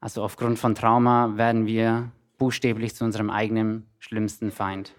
Also 0.02 0.24
aufgrund 0.24 0.60
von 0.60 0.76
Trauma 0.76 1.38
werden 1.38 1.65
wir 1.65 2.12
buchstäblich 2.38 2.95
zu 2.95 3.06
unserem 3.06 3.30
eigenen 3.30 3.88
schlimmsten 3.98 4.52
Feind, 4.52 4.93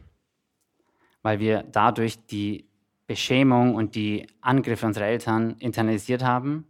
weil 1.22 1.38
wir 1.38 1.64
dadurch 1.64 2.24
die 2.26 2.65
Beschämung 3.06 3.74
und 3.74 3.94
die 3.94 4.26
Angriffe 4.40 4.86
unserer 4.86 5.06
Eltern 5.06 5.56
internalisiert 5.58 6.24
haben, 6.24 6.66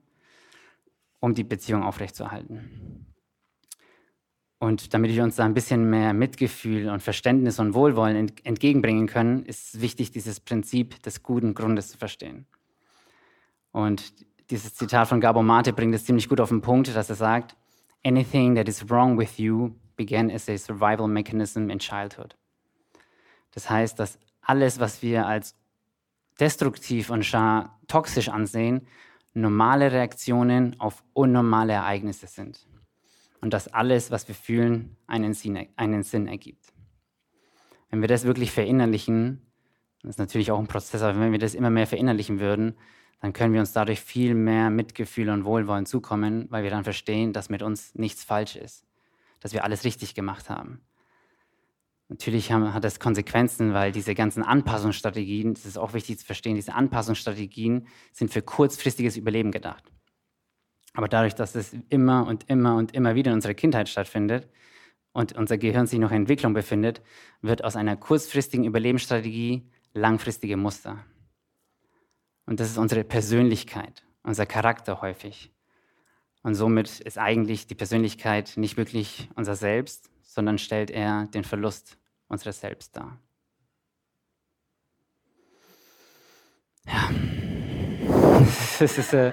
um 1.20 1.35
die 1.35 1.44
Beziehung 1.44 1.83
aufrechtzuerhalten. 1.83 3.07
Und 4.59 4.94
damit 4.94 5.12
wir 5.12 5.22
uns 5.22 5.37
da 5.37 5.44
ein 5.44 5.55
bisschen 5.55 5.90
mehr 5.90 6.14
Mitgefühl 6.14 6.88
und 6.88 7.03
Verständnis 7.03 7.59
und 7.59 7.75
Wohlwollen 7.75 8.33
entgegenbringen 8.44 9.07
können, 9.07 9.44
ist 9.44 9.81
wichtig, 9.81 10.12
dieses 10.12 10.40
Prinzip 10.40 11.03
des 11.03 11.22
guten 11.22 11.55
Grundes 11.55 11.90
zu 11.90 11.99
verstehen. 11.99 12.46
Und 13.70 14.12
dieses 14.51 14.75
Zitat 14.75 15.09
von 15.09 15.20
Gabor 15.20 15.42
Mate 15.42 15.72
bringt 15.72 15.94
es 15.94 16.07
ziemlich 16.07 16.29
gut 16.29 16.40
auf 16.40 16.49
den 16.49 16.62
Punkt, 16.62 16.94
dass 16.94 17.11
er 17.11 17.16
sagt, 17.16 17.57
Anything 18.05 18.55
that 18.55 18.68
is 18.68 18.88
wrong 18.88 19.18
with 19.18 19.37
you 19.37 19.75
began 19.96 20.31
as 20.31 20.49
a 20.49 20.57
survival 20.57 21.09
mechanism 21.09 21.70
in 21.70 21.79
childhood. 21.79 22.37
Das 23.51 23.68
heißt, 23.68 23.99
dass 23.99 24.18
alles, 24.40 24.79
was 24.79 25.03
wir 25.03 25.27
als 25.27 25.55
destruktiv 26.40 27.11
und 27.11 27.25
toxisch 27.88 28.29
ansehen, 28.29 28.87
normale 29.35 29.92
Reaktionen 29.92 30.79
auf 30.81 31.05
unnormale 31.12 31.75
Ereignisse 31.75 32.27
sind. 32.27 32.66
Und 33.40 33.53
dass 33.53 33.68
alles, 33.68 34.11
was 34.11 34.27
wir 34.29 34.35
fühlen, 34.35 34.96
einen 35.07 35.35
Sinn, 35.35 35.68
einen 35.77 36.03
Sinn 36.03 36.27
ergibt. 36.27 36.72
Wenn 37.90 38.01
wir 38.01 38.09
das 38.09 38.25
wirklich 38.25 38.51
verinnerlichen, 38.51 39.42
das 40.03 40.11
ist 40.11 40.18
natürlich 40.18 40.51
auch 40.51 40.59
ein 40.59 40.66
Prozess, 40.66 41.03
aber 41.03 41.20
wenn 41.20 41.33
wir 41.33 41.38
das 41.38 41.55
immer 41.55 41.70
mehr 41.70 41.87
verinnerlichen 41.87 42.40
würden, 42.40 42.77
dann 43.20 43.33
können 43.33 43.53
wir 43.53 43.61
uns 43.61 43.72
dadurch 43.72 44.01
viel 44.01 44.35
mehr 44.35 44.70
Mitgefühl 44.70 45.31
und 45.31 45.44
Wohlwollen 45.44 45.87
zukommen, 45.87 46.46
weil 46.51 46.64
wir 46.64 46.70
dann 46.70 46.85
verstehen, 46.85 47.33
dass 47.33 47.49
mit 47.49 47.62
uns 47.62 47.94
nichts 47.94 48.25
falsch 48.25 48.57
ist, 48.57 48.85
dass 49.40 49.53
wir 49.53 49.64
alles 49.64 49.85
richtig 49.85 50.14
gemacht 50.14 50.51
haben. 50.51 50.81
Natürlich 52.09 52.53
haben, 52.53 52.73
hat 52.73 52.85
das 52.85 53.01
Konsequenzen, 53.01 53.75
weil 53.75 53.90
diese 53.90 54.14
ganzen 54.14 54.45
Anpassungsstrategien, 54.45 55.55
das 55.55 55.66
ist 55.66 55.77
auch 55.77 55.92
wichtig 55.92 56.19
zu 56.21 56.27
verstehen, 56.27 56.55
diese 56.55 56.75
Anpassungsstrategien 56.75 57.88
sind 58.12 58.31
für 58.31 58.42
kurzfristiges 58.42 59.16
Überleben 59.16 59.51
gedacht. 59.51 59.90
Aber 60.95 61.09
dadurch, 61.09 61.35
dass 61.35 61.55
es 61.57 61.77
immer 61.88 62.27
und 62.27 62.49
immer 62.49 62.77
und 62.77 62.95
immer 62.95 63.14
wieder 63.16 63.33
in 63.33 63.37
unserer 63.37 63.55
Kindheit 63.55 63.88
stattfindet 63.88 64.49
und 65.12 65.33
unser 65.37 65.59
Gehirn 65.59 65.87
sich 65.87 65.99
noch 65.99 66.11
in 66.11 66.19
Entwicklung 66.19 66.55
befindet, 66.55 67.03
wird 67.42 67.64
aus 67.64 67.75
einer 67.75 67.97
kurzfristigen 67.97 68.64
Überlebensstrategie 68.64 69.69
langfristige 69.92 70.57
Muster. 70.57 71.05
Und 72.47 72.61
das 72.61 72.71
ist 72.71 72.79
unsere 72.79 73.03
Persönlichkeit, 73.03 74.05
unser 74.23 74.47
Charakter 74.47 75.03
häufig. 75.03 75.53
Und 76.42 76.55
somit 76.55 77.01
ist 77.01 77.19
eigentlich 77.19 77.66
die 77.66 77.75
Persönlichkeit 77.75 78.53
nicht 78.57 78.77
wirklich 78.77 79.29
unser 79.35 79.57
Selbst, 79.57 80.11
sondern 80.37 80.59
stellt 80.59 80.90
er 80.90 81.27
den 81.33 81.44
Verlust 81.44 81.96
unseres 82.29 82.61
Selbst 82.61 82.94
dar. 82.94 83.18
Ja, 86.87 87.11
das, 88.79 88.99
ist, 88.99 89.14
äh, 89.14 89.33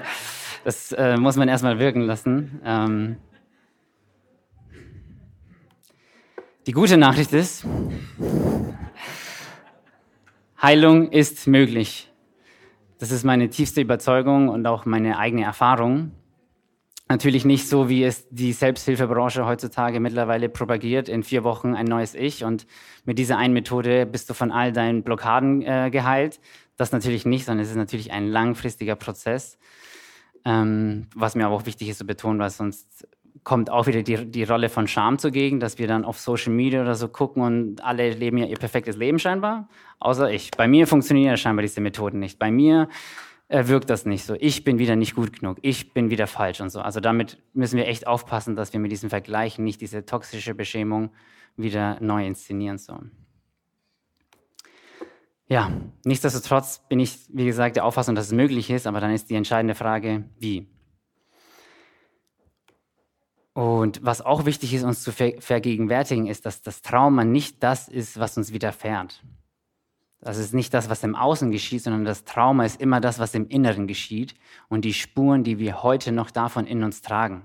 das 0.64 0.94
äh, 0.94 1.18
muss 1.18 1.36
man 1.36 1.50
erstmal 1.50 1.78
wirken 1.78 2.04
lassen. 2.04 2.62
Ähm, 2.64 3.18
die 6.66 6.72
gute 6.72 6.96
Nachricht 6.96 7.34
ist, 7.34 7.68
Heilung 10.62 11.12
ist 11.12 11.48
möglich. 11.48 12.10
Das 13.00 13.12
ist 13.12 13.26
meine 13.26 13.50
tiefste 13.50 13.82
Überzeugung 13.82 14.48
und 14.48 14.66
auch 14.66 14.86
meine 14.86 15.18
eigene 15.18 15.44
Erfahrung. 15.44 16.14
Natürlich 17.10 17.44
nicht 17.44 17.68
so, 17.68 17.90
wie 17.90 18.04
es 18.04 18.28
die 18.30 18.54
Selbsthilfebranche 18.54 19.46
heutzutage 19.46 20.00
mittlerweile 20.00 20.48
propagiert, 20.48 21.10
in 21.10 21.24
vier 21.24 21.44
Wochen 21.44 21.76
ein 21.76 21.86
neues 21.86 22.16
Ich 22.16 22.44
und 22.46 22.66
mit 23.04 23.20
dieser 23.20 23.38
einen 23.38 23.54
Methode 23.54 24.06
bist 24.06 24.30
du 24.30 24.34
von 24.34 24.52
all 24.52 24.72
deinen 24.72 25.04
Blockaden 25.04 25.62
äh, 25.62 25.90
geheilt. 25.92 26.40
Das 26.78 26.92
natürlich 26.92 27.26
nicht, 27.26 27.46
sondern 27.46 27.64
es 27.64 27.70
ist 27.70 27.76
natürlich 27.76 28.12
ein 28.12 28.28
langfristiger 28.28 28.96
Prozess, 28.96 29.60
ähm, 30.46 31.08
was 31.14 31.36
mir 31.36 31.46
aber 31.46 31.56
auch 31.56 31.66
wichtig 31.66 31.90
ist 31.90 31.98
zu 31.98 32.06
betonen, 32.06 32.40
weil 32.40 32.50
sonst 32.50 33.06
kommt 33.44 33.70
auch 33.70 33.88
wieder 33.88 34.02
die, 34.02 34.26
die 34.26 34.44
Rolle 34.44 34.70
von 34.70 34.88
Scham 34.88 35.18
zugegen, 35.20 35.60
dass 35.60 35.78
wir 35.78 35.88
dann 35.88 36.06
auf 36.06 36.20
Social 36.20 36.54
Media 36.54 36.82
oder 36.82 36.96
so 36.96 37.10
gucken 37.10 37.44
und 37.44 37.84
alle 37.84 38.12
leben 38.12 38.38
ja 38.38 38.46
ihr 38.46 38.58
perfektes 38.58 38.96
Leben 38.96 39.20
scheinbar, 39.20 39.68
außer 40.00 40.32
ich. 40.32 40.52
Bei 40.52 40.68
mir 40.68 40.88
funktionieren 40.88 41.36
scheinbar 41.36 41.64
diese 41.64 41.82
Methoden 41.82 42.20
nicht. 42.20 42.40
Bei 42.40 42.52
mir 42.52 42.88
wirkt 43.54 43.90
das 43.90 44.06
nicht 44.06 44.26
so. 44.26 44.36
Ich 44.40 44.64
bin 44.64 44.80
wieder 44.80 44.96
nicht 44.96 45.16
gut 45.16 45.40
genug. 45.40 45.60
Ich 45.62 45.94
bin 45.94 46.10
wieder 46.10 46.28
falsch 46.28 46.60
und 46.60 46.70
so. 46.70 46.82
Also 46.82 47.00
damit 47.00 47.38
müssen 47.54 47.78
wir 47.78 47.88
echt 47.88 48.08
aufpassen, 48.08 48.56
dass 48.56 48.74
wir 48.74 48.80
mit 48.80 48.92
diesen 48.92 49.10
Vergleichen 49.10 49.64
nicht 49.64 49.80
diese 49.82 50.06
toxische 50.06 50.56
Beschämung 50.56 51.12
wieder 51.56 52.00
neu 52.02 52.26
inszenieren 52.26 52.80
sollen. 52.80 53.12
Ja, 55.48 55.72
nichtsdestotrotz 56.04 56.82
bin 56.90 57.00
ich, 57.00 57.20
wie 57.30 57.46
gesagt, 57.46 57.76
der 57.76 57.86
Auffassung, 57.86 58.16
dass 58.16 58.28
es 58.28 58.32
möglich 58.32 58.72
ist, 58.72 58.88
aber 58.88 59.00
dann 59.00 59.12
ist 59.12 59.30
die 59.30 59.36
entscheidende 59.36 59.76
Frage, 59.76 60.24
wie? 60.40 60.68
Und 63.54 64.04
was 64.04 64.22
auch 64.22 64.46
wichtig 64.46 64.74
ist, 64.74 64.84
uns 64.84 65.04
zu 65.04 65.12
vergegenwärtigen, 65.12 66.26
ist, 66.26 66.48
dass 66.48 66.64
das 66.64 66.82
Trauma 66.82 67.24
nicht 67.24 67.62
das 67.62 67.88
ist, 67.88 68.20
was 68.20 68.36
uns 68.36 68.52
widerfährt. 68.52 69.24
Das 70.24 70.38
ist 70.38 70.54
nicht 70.54 70.74
das, 70.74 70.90
was 70.90 71.04
im 71.04 71.16
Außen 71.16 71.52
geschieht, 71.52 71.84
sondern 71.84 72.06
das 72.06 72.24
Trauma 72.24 72.64
ist 72.64 72.80
immer 72.80 73.02
das, 73.02 73.20
was 73.20 73.36
im 73.36 73.50
Inneren 73.50 73.88
geschieht 73.88 74.36
und 74.70 74.86
die 74.86 74.94
Spuren, 74.94 75.44
die 75.44 75.60
wir 75.60 75.84
heute 75.84 76.14
noch 76.14 76.32
davon 76.32 76.66
in 76.66 76.82
uns 76.82 77.02
tragen. 77.02 77.44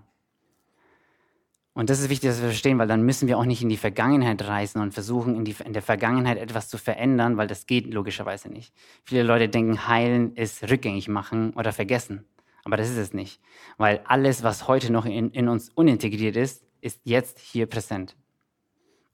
Und 1.74 1.90
das 1.90 1.98
ist 1.98 2.08
wichtig, 2.08 2.30
dass 2.30 2.40
wir 2.40 2.50
verstehen, 2.50 2.78
weil 2.78 2.86
dann 2.86 3.02
müssen 3.02 3.26
wir 3.26 3.36
auch 3.36 3.44
nicht 3.44 3.62
in 3.62 3.68
die 3.68 3.76
Vergangenheit 3.76 4.46
reisen 4.46 4.80
und 4.80 4.94
versuchen, 4.94 5.34
in, 5.34 5.44
die, 5.44 5.56
in 5.64 5.72
der 5.72 5.82
Vergangenheit 5.82 6.38
etwas 6.38 6.68
zu 6.68 6.78
verändern, 6.78 7.36
weil 7.36 7.48
das 7.48 7.66
geht 7.66 7.92
logischerweise 7.92 8.48
nicht. 8.48 8.72
Viele 9.02 9.24
Leute 9.24 9.48
denken, 9.48 9.88
heilen 9.88 10.36
ist 10.36 10.70
rückgängig 10.70 11.08
machen 11.08 11.54
oder 11.54 11.72
vergessen. 11.72 12.26
Aber 12.62 12.76
das 12.76 12.90
ist 12.90 12.96
es 12.96 13.12
nicht. 13.12 13.40
Weil 13.76 14.02
alles, 14.04 14.44
was 14.44 14.68
heute 14.68 14.92
noch 14.92 15.04
in, 15.04 15.30
in 15.30 15.48
uns 15.48 15.68
unintegriert 15.70 16.36
ist, 16.36 16.64
ist 16.80 17.00
jetzt 17.02 17.40
hier 17.40 17.66
präsent. 17.66 18.14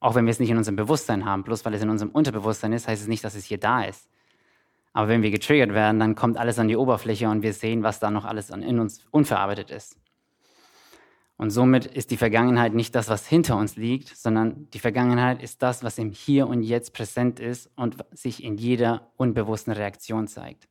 Auch 0.05 0.13
wenn 0.13 0.25
wir 0.25 0.31
es 0.31 0.39
nicht 0.39 0.51
in 0.51 0.57
unserem 0.57 0.75
Bewusstsein 0.75 1.25
haben, 1.25 1.41
bloß 1.41 1.65
weil 1.65 1.73
es 1.73 1.81
in 1.81 1.89
unserem 1.89 2.11
Unterbewusstsein 2.11 2.73
ist, 2.73 2.87
heißt 2.87 3.01
es 3.01 3.07
nicht, 3.07 3.23
dass 3.23 3.33
es 3.33 3.43
hier 3.43 3.57
da 3.57 3.85
ist. 3.85 4.07
Aber 4.93 5.07
wenn 5.07 5.23
wir 5.23 5.31
getriggert 5.31 5.73
werden, 5.73 5.99
dann 5.99 6.13
kommt 6.13 6.37
alles 6.37 6.59
an 6.59 6.67
die 6.67 6.77
Oberfläche 6.77 7.27
und 7.27 7.41
wir 7.41 7.53
sehen, 7.53 7.81
was 7.81 7.99
da 7.99 8.11
noch 8.11 8.23
alles 8.23 8.51
in 8.51 8.79
uns 8.79 9.03
unverarbeitet 9.09 9.71
ist. 9.71 9.97
Und 11.37 11.49
somit 11.49 11.87
ist 11.87 12.11
die 12.11 12.17
Vergangenheit 12.17 12.75
nicht 12.75 12.93
das, 12.93 13.09
was 13.09 13.25
hinter 13.25 13.57
uns 13.57 13.77
liegt, 13.77 14.15
sondern 14.15 14.69
die 14.69 14.77
Vergangenheit 14.77 15.41
ist 15.41 15.63
das, 15.63 15.83
was 15.83 15.97
im 15.97 16.11
Hier 16.11 16.45
und 16.47 16.61
Jetzt 16.61 16.93
präsent 16.93 17.39
ist 17.39 17.71
und 17.75 17.97
sich 18.11 18.43
in 18.43 18.57
jeder 18.57 19.09
unbewussten 19.17 19.73
Reaktion 19.73 20.27
zeigt. 20.27 20.67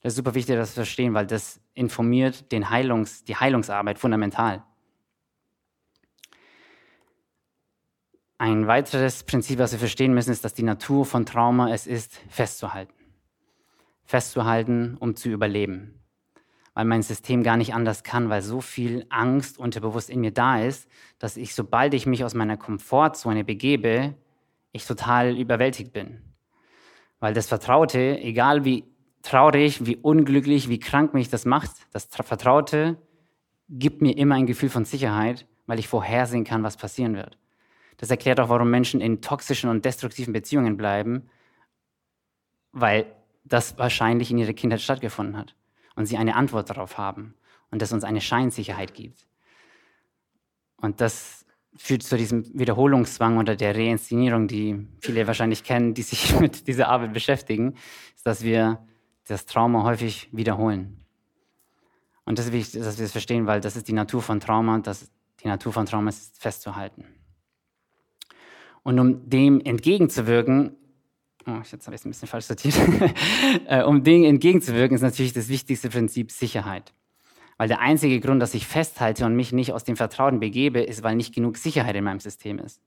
Das 0.00 0.14
ist 0.14 0.16
super 0.16 0.34
wichtig, 0.34 0.56
das 0.56 0.70
zu 0.70 0.76
verstehen, 0.76 1.12
weil 1.12 1.26
das 1.26 1.60
informiert 1.74 2.50
den 2.52 2.70
Heilungs-, 2.70 3.22
die 3.26 3.36
Heilungsarbeit 3.36 3.98
fundamental. 3.98 4.64
Ein 8.38 8.66
weiteres 8.66 9.22
Prinzip, 9.24 9.58
was 9.58 9.72
wir 9.72 9.78
verstehen 9.78 10.14
müssen, 10.14 10.32
ist, 10.32 10.44
dass 10.44 10.54
die 10.54 10.62
Natur 10.62 11.04
von 11.04 11.24
Trauma 11.24 11.72
es 11.72 11.86
ist, 11.86 12.20
festzuhalten. 12.28 12.92
Festzuhalten, 14.04 14.96
um 14.98 15.16
zu 15.16 15.28
überleben 15.28 16.04
weil 16.74 16.84
mein 16.84 17.02
System 17.02 17.42
gar 17.42 17.56
nicht 17.56 17.72
anders 17.72 18.02
kann, 18.02 18.28
weil 18.28 18.42
so 18.42 18.60
viel 18.60 19.06
Angst 19.08 19.58
unterbewusst 19.58 20.10
in 20.10 20.20
mir 20.20 20.32
da 20.32 20.60
ist, 20.60 20.88
dass 21.20 21.36
ich, 21.36 21.54
sobald 21.54 21.94
ich 21.94 22.04
mich 22.04 22.24
aus 22.24 22.34
meiner 22.34 22.56
Komfortzone 22.56 23.44
begebe, 23.44 24.14
ich 24.72 24.84
total 24.84 25.38
überwältigt 25.38 25.92
bin. 25.92 26.20
Weil 27.20 27.32
das 27.32 27.46
Vertraute, 27.46 28.18
egal 28.20 28.64
wie 28.64 28.84
traurig, 29.22 29.86
wie 29.86 29.96
unglücklich, 29.96 30.68
wie 30.68 30.80
krank 30.80 31.14
mich 31.14 31.30
das 31.30 31.44
macht, 31.44 31.70
das 31.92 32.06
Vertraute 32.06 32.98
gibt 33.70 34.02
mir 34.02 34.18
immer 34.18 34.34
ein 34.34 34.46
Gefühl 34.46 34.68
von 34.68 34.84
Sicherheit, 34.84 35.46
weil 35.66 35.78
ich 35.78 35.88
vorhersehen 35.88 36.44
kann, 36.44 36.64
was 36.64 36.76
passieren 36.76 37.14
wird. 37.14 37.38
Das 37.96 38.10
erklärt 38.10 38.40
auch, 38.40 38.48
warum 38.48 38.70
Menschen 38.70 39.00
in 39.00 39.20
toxischen 39.20 39.70
und 39.70 39.84
destruktiven 39.84 40.32
Beziehungen 40.32 40.76
bleiben, 40.76 41.28
weil 42.72 43.06
das 43.44 43.78
wahrscheinlich 43.78 44.30
in 44.30 44.38
ihrer 44.38 44.52
Kindheit 44.52 44.80
stattgefunden 44.80 45.36
hat 45.36 45.54
und 45.96 46.06
sie 46.06 46.16
eine 46.16 46.36
Antwort 46.36 46.70
darauf 46.70 46.98
haben 46.98 47.34
und 47.70 47.82
das 47.82 47.92
uns 47.92 48.04
eine 48.04 48.20
Scheinsicherheit 48.20 48.94
gibt. 48.94 49.26
Und 50.76 51.00
das 51.00 51.44
führt 51.76 52.02
zu 52.02 52.16
diesem 52.16 52.44
Wiederholungszwang 52.58 53.38
oder 53.38 53.56
der 53.56 53.74
Reinszenierung, 53.74 54.48
die 54.48 54.86
viele 55.00 55.26
wahrscheinlich 55.26 55.64
kennen, 55.64 55.94
die 55.94 56.02
sich 56.02 56.38
mit 56.40 56.66
dieser 56.68 56.88
Arbeit 56.88 57.12
beschäftigen, 57.12 57.74
ist, 58.14 58.26
dass 58.26 58.42
wir 58.42 58.86
das 59.26 59.46
Trauma 59.46 59.84
häufig 59.84 60.28
wiederholen. 60.32 61.04
Und 62.24 62.38
das 62.38 62.46
ist 62.46 62.52
wichtig, 62.52 62.82
dass 62.82 62.98
wir 62.98 63.04
es 63.04 63.12
verstehen, 63.12 63.46
weil 63.46 63.60
das 63.60 63.76
ist 63.76 63.88
die 63.88 63.92
Natur 63.92 64.22
von 64.22 64.40
Trauma 64.40 64.78
das, 64.78 65.10
die 65.42 65.48
Natur 65.48 65.72
von 65.72 65.86
Trauma 65.86 66.08
ist 66.08 66.40
festzuhalten. 66.40 67.04
Und 68.84 69.00
um 69.00 69.28
dem 69.28 69.60
entgegenzuwirken, 69.60 70.76
oh, 71.46 71.58
jetzt 71.70 71.86
habe 71.86 71.96
ich 71.96 72.00
es 72.00 72.04
ein 72.06 72.10
bisschen 72.10 72.28
falsch 72.28 72.44
sortiert, 72.44 72.78
äh, 73.66 73.82
um 73.82 74.04
Dingen 74.04 74.24
entgegenzuwirken, 74.24 74.94
ist 74.94 75.02
natürlich 75.02 75.32
das 75.32 75.48
wichtigste 75.48 75.88
Prinzip 75.88 76.30
Sicherheit. 76.30 76.92
Weil 77.56 77.68
der 77.68 77.80
einzige 77.80 78.20
Grund, 78.20 78.42
dass 78.42 78.54
ich 78.54 78.66
festhalte 78.66 79.24
und 79.26 79.36
mich 79.36 79.52
nicht 79.52 79.72
aus 79.72 79.84
dem 79.84 79.96
Vertrauen 79.96 80.38
begebe, 80.38 80.80
ist, 80.80 81.02
weil 81.02 81.16
nicht 81.16 81.34
genug 81.34 81.56
Sicherheit 81.56 81.96
in 81.96 82.04
meinem 82.04 82.20
System 82.20 82.58
ist. 82.58 82.80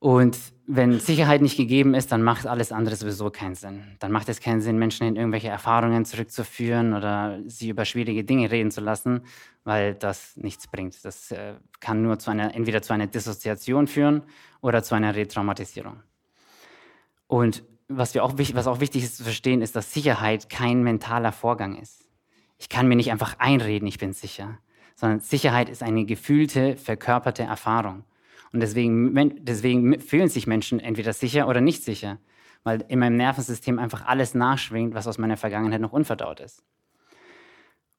Und 0.00 0.38
wenn 0.66 0.98
Sicherheit 0.98 1.42
nicht 1.42 1.58
gegeben 1.58 1.94
ist, 1.94 2.10
dann 2.10 2.22
macht 2.22 2.46
alles 2.46 2.72
andere 2.72 2.96
sowieso 2.96 3.30
keinen 3.30 3.54
Sinn. 3.54 3.82
Dann 3.98 4.10
macht 4.10 4.30
es 4.30 4.40
keinen 4.40 4.62
Sinn, 4.62 4.78
Menschen 4.78 5.06
in 5.06 5.14
irgendwelche 5.14 5.48
Erfahrungen 5.48 6.06
zurückzuführen 6.06 6.94
oder 6.94 7.38
sie 7.46 7.68
über 7.68 7.84
schwierige 7.84 8.24
Dinge 8.24 8.50
reden 8.50 8.70
zu 8.70 8.80
lassen, 8.80 9.20
weil 9.62 9.94
das 9.94 10.36
nichts 10.36 10.68
bringt. 10.68 11.04
Das 11.04 11.30
äh, 11.32 11.54
kann 11.80 12.00
nur 12.00 12.18
zu 12.18 12.30
einer, 12.30 12.54
entweder 12.54 12.80
zu 12.80 12.94
einer 12.94 13.08
Dissoziation 13.08 13.86
führen 13.86 14.22
oder 14.62 14.82
zu 14.82 14.94
einer 14.94 15.14
Retraumatisierung. 15.14 16.02
Und 17.26 17.62
was, 17.88 18.14
wir 18.14 18.24
auch, 18.24 18.32
was 18.36 18.66
auch 18.66 18.80
wichtig 18.80 19.04
ist 19.04 19.18
zu 19.18 19.24
verstehen, 19.24 19.60
ist, 19.60 19.76
dass 19.76 19.92
Sicherheit 19.92 20.48
kein 20.48 20.82
mentaler 20.82 21.32
Vorgang 21.32 21.76
ist. 21.76 22.08
Ich 22.56 22.70
kann 22.70 22.88
mir 22.88 22.96
nicht 22.96 23.12
einfach 23.12 23.38
einreden, 23.38 23.86
ich 23.86 23.98
bin 23.98 24.14
sicher, 24.14 24.58
sondern 24.94 25.20
Sicherheit 25.20 25.68
ist 25.68 25.82
eine 25.82 26.06
gefühlte, 26.06 26.76
verkörperte 26.76 27.42
Erfahrung. 27.42 28.04
Und 28.52 28.60
deswegen, 28.60 29.44
deswegen 29.44 30.00
fühlen 30.00 30.28
sich 30.28 30.46
Menschen 30.46 30.80
entweder 30.80 31.12
sicher 31.12 31.48
oder 31.48 31.60
nicht 31.60 31.84
sicher, 31.84 32.18
weil 32.64 32.84
in 32.88 32.98
meinem 32.98 33.16
Nervensystem 33.16 33.78
einfach 33.78 34.06
alles 34.06 34.34
nachschwingt, 34.34 34.94
was 34.94 35.06
aus 35.06 35.18
meiner 35.18 35.36
Vergangenheit 35.36 35.80
noch 35.80 35.92
unverdaut 35.92 36.40
ist. 36.40 36.64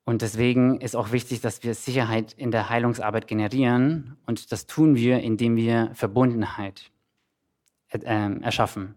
Und 0.04 0.22
deswegen 0.22 0.82
ist 0.82 0.96
auch 0.96 1.12
wichtig, 1.12 1.42
dass 1.42 1.64
wir 1.64 1.74
Sicherheit 1.74 2.34
in 2.34 2.52
der 2.52 2.70
Heilungsarbeit 2.70 3.28
generieren. 3.28 4.18
Und 4.26 4.52
das 4.52 4.66
tun 4.66 4.96
wir, 4.96 5.20
indem 5.20 5.56
wir 5.56 5.92
Verbundenheit 5.94 6.92
äh, 7.90 8.42
erschaffen. 8.42 8.96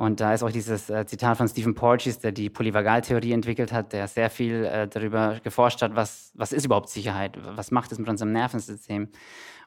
Und 0.00 0.20
da 0.20 0.32
ist 0.32 0.42
auch 0.42 0.50
dieses 0.50 0.88
äh, 0.88 1.04
Zitat 1.04 1.36
von 1.36 1.46
Stephen 1.46 1.74
Porges, 1.74 2.18
der 2.20 2.32
die 2.32 2.48
Polyvagaltheorie 2.48 3.32
entwickelt 3.32 3.70
hat, 3.70 3.92
der 3.92 4.08
sehr 4.08 4.30
viel 4.30 4.64
äh, 4.64 4.88
darüber 4.88 5.40
geforscht 5.44 5.82
hat, 5.82 5.94
was, 5.94 6.32
was 6.34 6.54
ist 6.54 6.64
überhaupt 6.64 6.88
Sicherheit, 6.88 7.38
was 7.54 7.70
macht 7.70 7.92
es 7.92 7.98
mit 7.98 8.08
unserem 8.08 8.32
Nervensystem. 8.32 9.10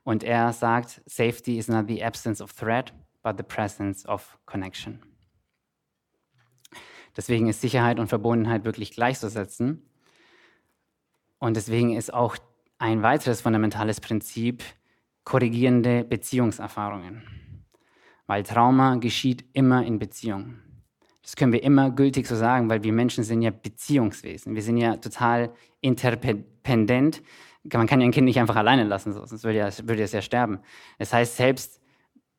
Und 0.03 0.23
er 0.23 0.51
sagt, 0.51 1.03
Safety 1.05 1.59
is 1.59 1.67
not 1.67 1.87
the 1.87 2.03
absence 2.03 2.41
of 2.41 2.51
threat, 2.51 2.95
but 3.21 3.37
the 3.37 3.43
presence 3.43 4.07
of 4.07 4.39
connection. 4.47 5.03
Deswegen 7.15 7.47
ist 7.47 7.61
Sicherheit 7.61 7.99
und 7.99 8.07
Verbundenheit 8.07 8.65
wirklich 8.65 8.89
gleichzusetzen. 8.89 9.87
Und 11.37 11.57
deswegen 11.57 11.95
ist 11.95 12.11
auch 12.11 12.37
ein 12.79 13.03
weiteres 13.03 13.41
fundamentales 13.41 14.01
Prinzip 14.01 14.63
korrigierende 15.25 16.03
Beziehungserfahrungen. 16.03 17.42
Weil 18.33 18.41
Trauma 18.41 18.95
geschieht 18.95 19.45
immer 19.53 19.85
in 19.85 19.99
Beziehung. 19.99 20.55
Das 21.21 21.35
können 21.35 21.53
wir 21.53 21.61
immer 21.61 21.91
gültig 21.91 22.25
so 22.25 22.35
sagen, 22.35 22.67
weil 22.67 22.81
wir 22.81 22.91
Menschen 22.91 23.23
sind 23.23 23.43
ja 23.43 23.51
Beziehungswesen. 23.51 24.55
Wir 24.55 24.63
sind 24.63 24.77
ja 24.77 24.95
total 24.97 25.53
interdependent. 25.81 27.21
Man 27.71 27.85
kann 27.85 28.01
ja 28.01 28.07
ein 28.07 28.11
Kind 28.11 28.25
nicht 28.25 28.39
einfach 28.39 28.55
alleine 28.55 28.85
lassen, 28.85 29.13
sonst 29.13 29.43
würde, 29.43 29.59
ja, 29.59 29.69
würde 29.83 30.01
es 30.01 30.13
ja 30.13 30.23
sterben. 30.23 30.61
Das 30.97 31.13
heißt, 31.13 31.37
selbst 31.37 31.79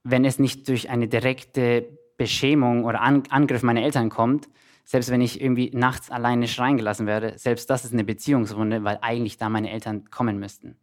wenn 0.03 0.25
es 0.25 0.41
nicht 0.41 0.67
durch 0.67 0.91
eine 0.91 1.07
direkte 1.07 1.97
Beschämung 2.17 2.87
oder 2.87 3.01
An 3.01 3.23
Angriff 3.31 3.63
meiner 3.63 3.85
Eltern 3.85 4.09
kommt, 4.09 4.49
selbst 4.85 5.13
wenn 5.13 5.21
ich 5.21 5.41
irgendwie 5.41 5.71
nachts 5.73 6.11
alleine 6.11 6.49
schreien 6.49 6.77
gelassen 6.77 7.07
werde, 7.07 7.39
selbst 7.39 7.71
das 7.71 7.85
ist 7.85 7.93
eine 7.93 8.03
Beziehungswunde, 8.03 8.83
weil 8.83 8.99
eigentlich 9.01 9.39
da 9.39 9.49
meine 9.49 9.71
Eltern 9.71 10.11
kommen 10.11 10.41
müssten. 10.41 10.77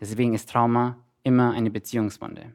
Deswegen 0.00 0.32
ist 0.32 0.48
Trauma 0.48 1.04
immer 1.22 1.52
eine 1.52 1.70
Beziehungswunde. 1.70 2.54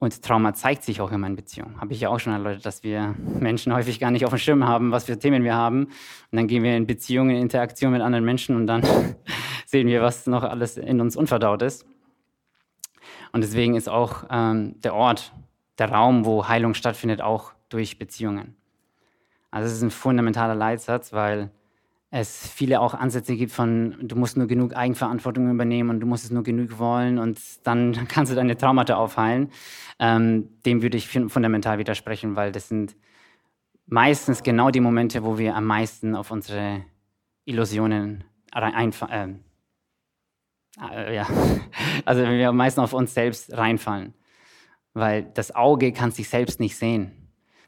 Und 0.00 0.22
Trauma 0.22 0.54
zeigt 0.54 0.82
sich 0.82 1.02
auch 1.02 1.12
in 1.12 1.20
meinen 1.20 1.36
Beziehungen. 1.36 1.78
Habe 1.78 1.92
ich 1.92 2.00
ja 2.00 2.08
auch 2.08 2.18
schon 2.18 2.32
erläutert, 2.32 2.64
dass 2.64 2.82
wir 2.82 3.14
Menschen 3.38 3.74
häufig 3.74 4.00
gar 4.00 4.10
nicht 4.10 4.24
auf 4.24 4.30
dem 4.30 4.38
Schirm 4.38 4.66
haben, 4.66 4.92
was 4.92 5.04
für 5.04 5.18
Themen 5.18 5.44
wir 5.44 5.54
haben. 5.54 5.84
Und 5.84 6.36
dann 6.36 6.48
gehen 6.48 6.62
wir 6.62 6.74
in 6.74 6.86
Beziehungen, 6.86 7.36
in 7.36 7.42
Interaktion 7.42 7.92
mit 7.92 8.00
anderen 8.00 8.24
Menschen 8.24 8.56
und 8.56 8.66
dann 8.66 8.82
sehen 9.66 9.88
wir, 9.88 10.00
was 10.00 10.26
noch 10.26 10.42
alles 10.42 10.78
in 10.78 11.02
uns 11.02 11.16
unverdaut 11.16 11.60
ist. 11.60 11.84
Und 13.32 13.42
deswegen 13.42 13.74
ist 13.74 13.90
auch 13.90 14.24
ähm, 14.30 14.80
der 14.80 14.94
Ort, 14.94 15.34
der 15.78 15.92
Raum, 15.92 16.24
wo 16.24 16.48
Heilung 16.48 16.72
stattfindet, 16.72 17.20
auch 17.20 17.52
durch 17.68 17.98
Beziehungen. 17.98 18.56
Also 19.50 19.66
es 19.68 19.74
ist 19.74 19.82
ein 19.82 19.90
fundamentaler 19.90 20.54
Leitsatz, 20.54 21.12
weil 21.12 21.50
es 22.10 22.48
viele 22.48 22.80
auch 22.80 22.94
Ansätze 22.94 23.36
gibt 23.36 23.52
von, 23.52 23.96
du 24.02 24.16
musst 24.16 24.36
nur 24.36 24.48
genug 24.48 24.74
Eigenverantwortung 24.74 25.48
übernehmen 25.50 25.90
und 25.90 26.00
du 26.00 26.06
musst 26.06 26.24
es 26.24 26.30
nur 26.30 26.42
genug 26.42 26.78
wollen 26.78 27.18
und 27.18 27.38
dann 27.64 27.92
kannst 28.08 28.32
du 28.32 28.36
deine 28.36 28.56
Traumata 28.56 28.96
aufheilen. 28.96 29.50
Ähm, 29.98 30.48
dem 30.66 30.82
würde 30.82 30.96
ich 30.96 31.08
fundamental 31.08 31.78
widersprechen, 31.78 32.34
weil 32.34 32.50
das 32.50 32.68
sind 32.68 32.96
meistens 33.86 34.42
genau 34.42 34.70
die 34.70 34.80
Momente, 34.80 35.24
wo 35.24 35.38
wir 35.38 35.54
am 35.54 35.66
meisten 35.66 36.16
auf 36.16 36.30
unsere 36.30 36.84
Illusionen 37.44 38.24
einfallen. 38.52 39.44
Äh, 40.80 41.10
äh, 41.10 41.14
ja, 41.14 41.28
also 42.04 42.22
wenn 42.22 42.38
wir 42.38 42.48
am 42.48 42.56
meisten 42.56 42.80
auf 42.80 42.92
uns 42.92 43.14
selbst 43.14 43.56
reinfallen, 43.56 44.14
weil 44.94 45.22
das 45.34 45.54
Auge 45.54 45.92
kann 45.92 46.10
sich 46.10 46.28
selbst 46.28 46.58
nicht 46.58 46.76
sehen. 46.76 47.12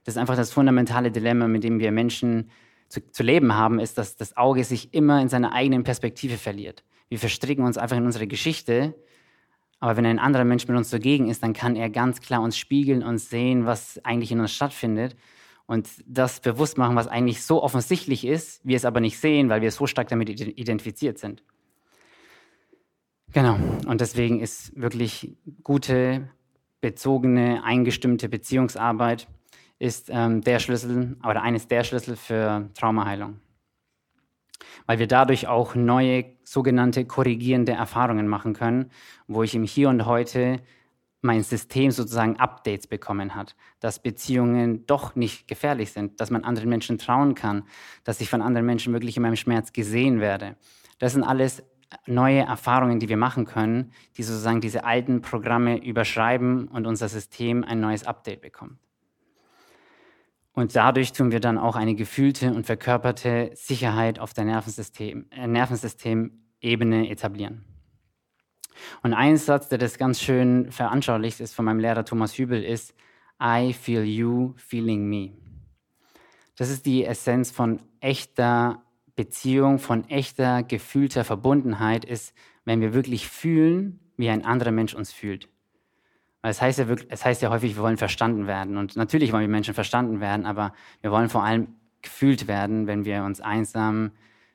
Das 0.04 0.14
ist 0.14 0.18
einfach 0.18 0.34
das 0.34 0.52
fundamentale 0.52 1.12
Dilemma, 1.12 1.46
mit 1.46 1.62
dem 1.62 1.78
wir 1.78 1.92
Menschen 1.92 2.50
zu, 2.92 3.00
zu 3.10 3.22
leben 3.22 3.54
haben, 3.54 3.80
ist, 3.80 3.96
dass 3.96 4.16
das 4.16 4.36
Auge 4.36 4.64
sich 4.64 4.92
immer 4.92 5.22
in 5.22 5.28
seiner 5.28 5.52
eigenen 5.52 5.82
Perspektive 5.82 6.36
verliert. 6.36 6.84
Wir 7.08 7.18
verstricken 7.18 7.64
uns 7.64 7.78
einfach 7.78 7.96
in 7.96 8.04
unsere 8.04 8.26
Geschichte, 8.26 8.94
aber 9.80 9.96
wenn 9.96 10.04
ein 10.04 10.18
anderer 10.18 10.44
Mensch 10.44 10.68
mit 10.68 10.76
uns 10.76 10.90
zugegen 10.90 11.28
ist, 11.28 11.42
dann 11.42 11.54
kann 11.54 11.74
er 11.74 11.88
ganz 11.88 12.20
klar 12.20 12.42
uns 12.42 12.56
spiegeln 12.56 13.02
und 13.02 13.16
sehen, 13.16 13.64
was 13.64 13.98
eigentlich 14.04 14.30
in 14.30 14.40
uns 14.40 14.52
stattfindet 14.52 15.16
und 15.66 15.88
das 16.06 16.40
bewusst 16.40 16.76
machen, 16.76 16.94
was 16.94 17.08
eigentlich 17.08 17.42
so 17.42 17.62
offensichtlich 17.62 18.26
ist, 18.26 18.60
wir 18.62 18.76
es 18.76 18.84
aber 18.84 19.00
nicht 19.00 19.18
sehen, 19.18 19.48
weil 19.48 19.62
wir 19.62 19.70
so 19.70 19.86
stark 19.86 20.08
damit 20.08 20.28
identifiziert 20.28 21.18
sind. 21.18 21.42
Genau, 23.32 23.58
und 23.86 24.02
deswegen 24.02 24.40
ist 24.40 24.78
wirklich 24.78 25.34
gute, 25.62 26.28
bezogene, 26.82 27.64
eingestimmte 27.64 28.28
Beziehungsarbeit 28.28 29.28
ist 29.82 30.10
ähm, 30.12 30.42
der 30.42 30.60
Schlüssel 30.60 31.16
oder 31.28 31.42
eines 31.42 31.66
der 31.66 31.82
Schlüssel 31.82 32.14
für 32.14 32.70
Traumaheilung. 32.78 33.40
Weil 34.86 35.00
wir 35.00 35.08
dadurch 35.08 35.48
auch 35.48 35.74
neue 35.74 36.24
sogenannte 36.44 37.04
korrigierende 37.04 37.72
Erfahrungen 37.72 38.28
machen 38.28 38.52
können, 38.52 38.92
wo 39.26 39.42
ich 39.42 39.56
im 39.56 39.64
Hier 39.64 39.88
und 39.88 40.06
Heute 40.06 40.60
mein 41.20 41.42
System 41.42 41.90
sozusagen 41.90 42.36
Updates 42.36 42.86
bekommen 42.86 43.34
hat, 43.34 43.56
dass 43.80 44.00
Beziehungen 44.00 44.86
doch 44.86 45.16
nicht 45.16 45.48
gefährlich 45.48 45.90
sind, 45.90 46.20
dass 46.20 46.30
man 46.30 46.44
anderen 46.44 46.68
Menschen 46.68 46.98
trauen 46.98 47.34
kann, 47.34 47.64
dass 48.04 48.20
ich 48.20 48.30
von 48.30 48.40
anderen 48.40 48.66
Menschen 48.66 48.92
wirklich 48.92 49.16
in 49.16 49.22
meinem 49.22 49.36
Schmerz 49.36 49.72
gesehen 49.72 50.20
werde. 50.20 50.54
Das 51.00 51.14
sind 51.14 51.24
alles 51.24 51.64
neue 52.06 52.40
Erfahrungen, 52.40 53.00
die 53.00 53.08
wir 53.08 53.16
machen 53.16 53.46
können, 53.46 53.90
die 54.16 54.22
sozusagen 54.22 54.60
diese 54.60 54.84
alten 54.84 55.22
Programme 55.22 55.84
überschreiben 55.84 56.68
und 56.68 56.86
unser 56.86 57.08
System 57.08 57.64
ein 57.64 57.80
neues 57.80 58.04
Update 58.04 58.42
bekommt. 58.42 58.78
Und 60.54 60.76
dadurch 60.76 61.12
tun 61.12 61.32
wir 61.32 61.40
dann 61.40 61.58
auch 61.58 61.76
eine 61.76 61.94
gefühlte 61.94 62.52
und 62.52 62.66
verkörperte 62.66 63.50
Sicherheit 63.54 64.18
auf 64.18 64.34
der 64.34 64.44
Nervensystem, 64.44 65.26
äh, 65.30 65.46
Nervensystemebene 65.46 67.08
etablieren. 67.08 67.64
Und 69.02 69.14
ein 69.14 69.36
Satz, 69.36 69.68
der 69.68 69.78
das 69.78 69.98
ganz 69.98 70.20
schön 70.20 70.70
veranschaulicht 70.70 71.40
ist 71.40 71.54
von 71.54 71.64
meinem 71.64 71.78
Lehrer 71.80 72.04
Thomas 72.04 72.36
Hübel, 72.36 72.62
ist 72.62 72.94
I 73.42 73.72
feel 73.72 74.04
you 74.04 74.54
feeling 74.56 75.08
me. 75.08 75.32
Das 76.56 76.68
ist 76.68 76.86
die 76.86 77.04
Essenz 77.04 77.50
von 77.50 77.80
echter 78.00 78.82
Beziehung, 79.16 79.78
von 79.78 80.08
echter 80.08 80.62
gefühlter 80.62 81.24
Verbundenheit, 81.24 82.04
ist, 82.04 82.34
wenn 82.64 82.80
wir 82.80 82.94
wirklich 82.94 83.28
fühlen, 83.28 84.00
wie 84.16 84.28
ein 84.28 84.44
anderer 84.44 84.70
Mensch 84.70 84.94
uns 84.94 85.12
fühlt. 85.12 85.48
Es 86.42 86.60
heißt 86.60 86.78
ja 86.80 86.88
wirklich, 86.88 87.08
es 87.10 87.24
heißt 87.24 87.40
ja 87.40 87.50
häufig, 87.50 87.76
wir 87.76 87.82
wollen 87.82 87.96
verstanden 87.96 88.46
werden. 88.46 88.76
Und 88.76 88.96
natürlich 88.96 89.32
wollen 89.32 89.42
wir 89.42 89.48
Menschen 89.48 89.74
verstanden 89.74 90.20
werden, 90.20 90.44
aber 90.44 90.72
wir 91.00 91.12
wollen 91.12 91.28
vor 91.28 91.44
allem 91.44 91.68
gefühlt 92.02 92.48
werden, 92.48 92.88
wenn 92.88 93.04
wir 93.04 93.22
uns 93.22 93.40
einsam, 93.40 94.10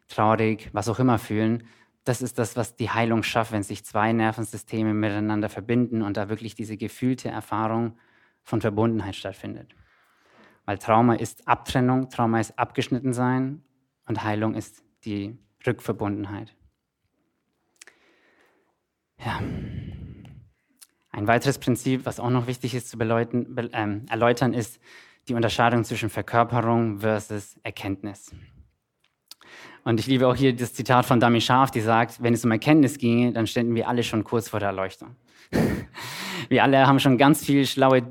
traurig, 0.09 0.69
was 0.73 0.89
auch 0.89 0.99
immer 0.99 1.17
fühlen. 1.17 1.63
Das 2.03 2.21
ist 2.21 2.39
das, 2.39 2.55
was 2.55 2.75
die 2.75 2.89
Heilung 2.89 3.23
schafft, 3.23 3.51
wenn 3.51 3.63
sich 3.63 3.85
zwei 3.85 4.11
Nervensysteme 4.13 4.93
miteinander 4.93 5.49
verbinden 5.49 6.01
und 6.01 6.17
da 6.17 6.29
wirklich 6.29 6.55
diese 6.55 6.77
gefühlte 6.77 7.29
Erfahrung 7.29 7.97
von 8.43 8.61
Verbundenheit 8.61 9.15
stattfindet. 9.15 9.73
Weil 10.65 10.77
Trauma 10.77 11.15
ist 11.15 11.47
Abtrennung, 11.47 12.09
Trauma 12.09 12.39
ist 12.41 12.57
abgeschnitten 12.59 13.13
sein 13.13 13.63
und 14.05 14.23
Heilung 14.23 14.55
ist 14.55 14.83
die 15.05 15.37
Rückverbundenheit. 15.65 16.53
Ja. 19.25 19.41
Ein 21.17 21.25
weiteres 21.25 21.57
Prinzip, 21.57 22.05
was 22.05 22.19
auch 22.19 22.29
noch 22.29 22.45
wichtig 22.45 22.75
ist 22.75 22.89
zu 22.89 22.97
beleuten, 22.99 23.55
be, 23.55 23.71
ähm, 23.73 24.05
erläutern, 24.07 24.53
ist 24.53 24.79
die 25.27 25.33
Unterscheidung 25.33 25.83
zwischen 25.83 26.11
Verkörperung 26.11 26.99
versus 26.99 27.57
Erkenntnis. 27.63 28.35
Und 29.83 29.99
ich 29.99 30.05
liebe 30.05 30.27
auch 30.27 30.35
hier 30.35 30.55
das 30.55 30.75
Zitat 30.75 31.07
von 31.07 31.19
Dami 31.19 31.41
Scharf, 31.41 31.71
die 31.71 31.81
sagt, 31.81 32.21
wenn 32.21 32.35
es 32.35 32.45
um 32.45 32.51
Erkenntnis 32.51 32.99
ginge, 32.99 33.33
dann 33.33 33.47
ständen 33.47 33.73
wir 33.73 33.87
alle 33.87 34.03
schon 34.03 34.23
kurz 34.23 34.47
vor 34.47 34.59
der 34.59 34.69
Erleuchtung. 34.69 35.15
wir 36.49 36.61
alle 36.61 36.85
haben 36.85 36.99
schon 36.99 37.17
ganz 37.17 37.43
viel 37.43 37.65
schlaue 37.65 38.03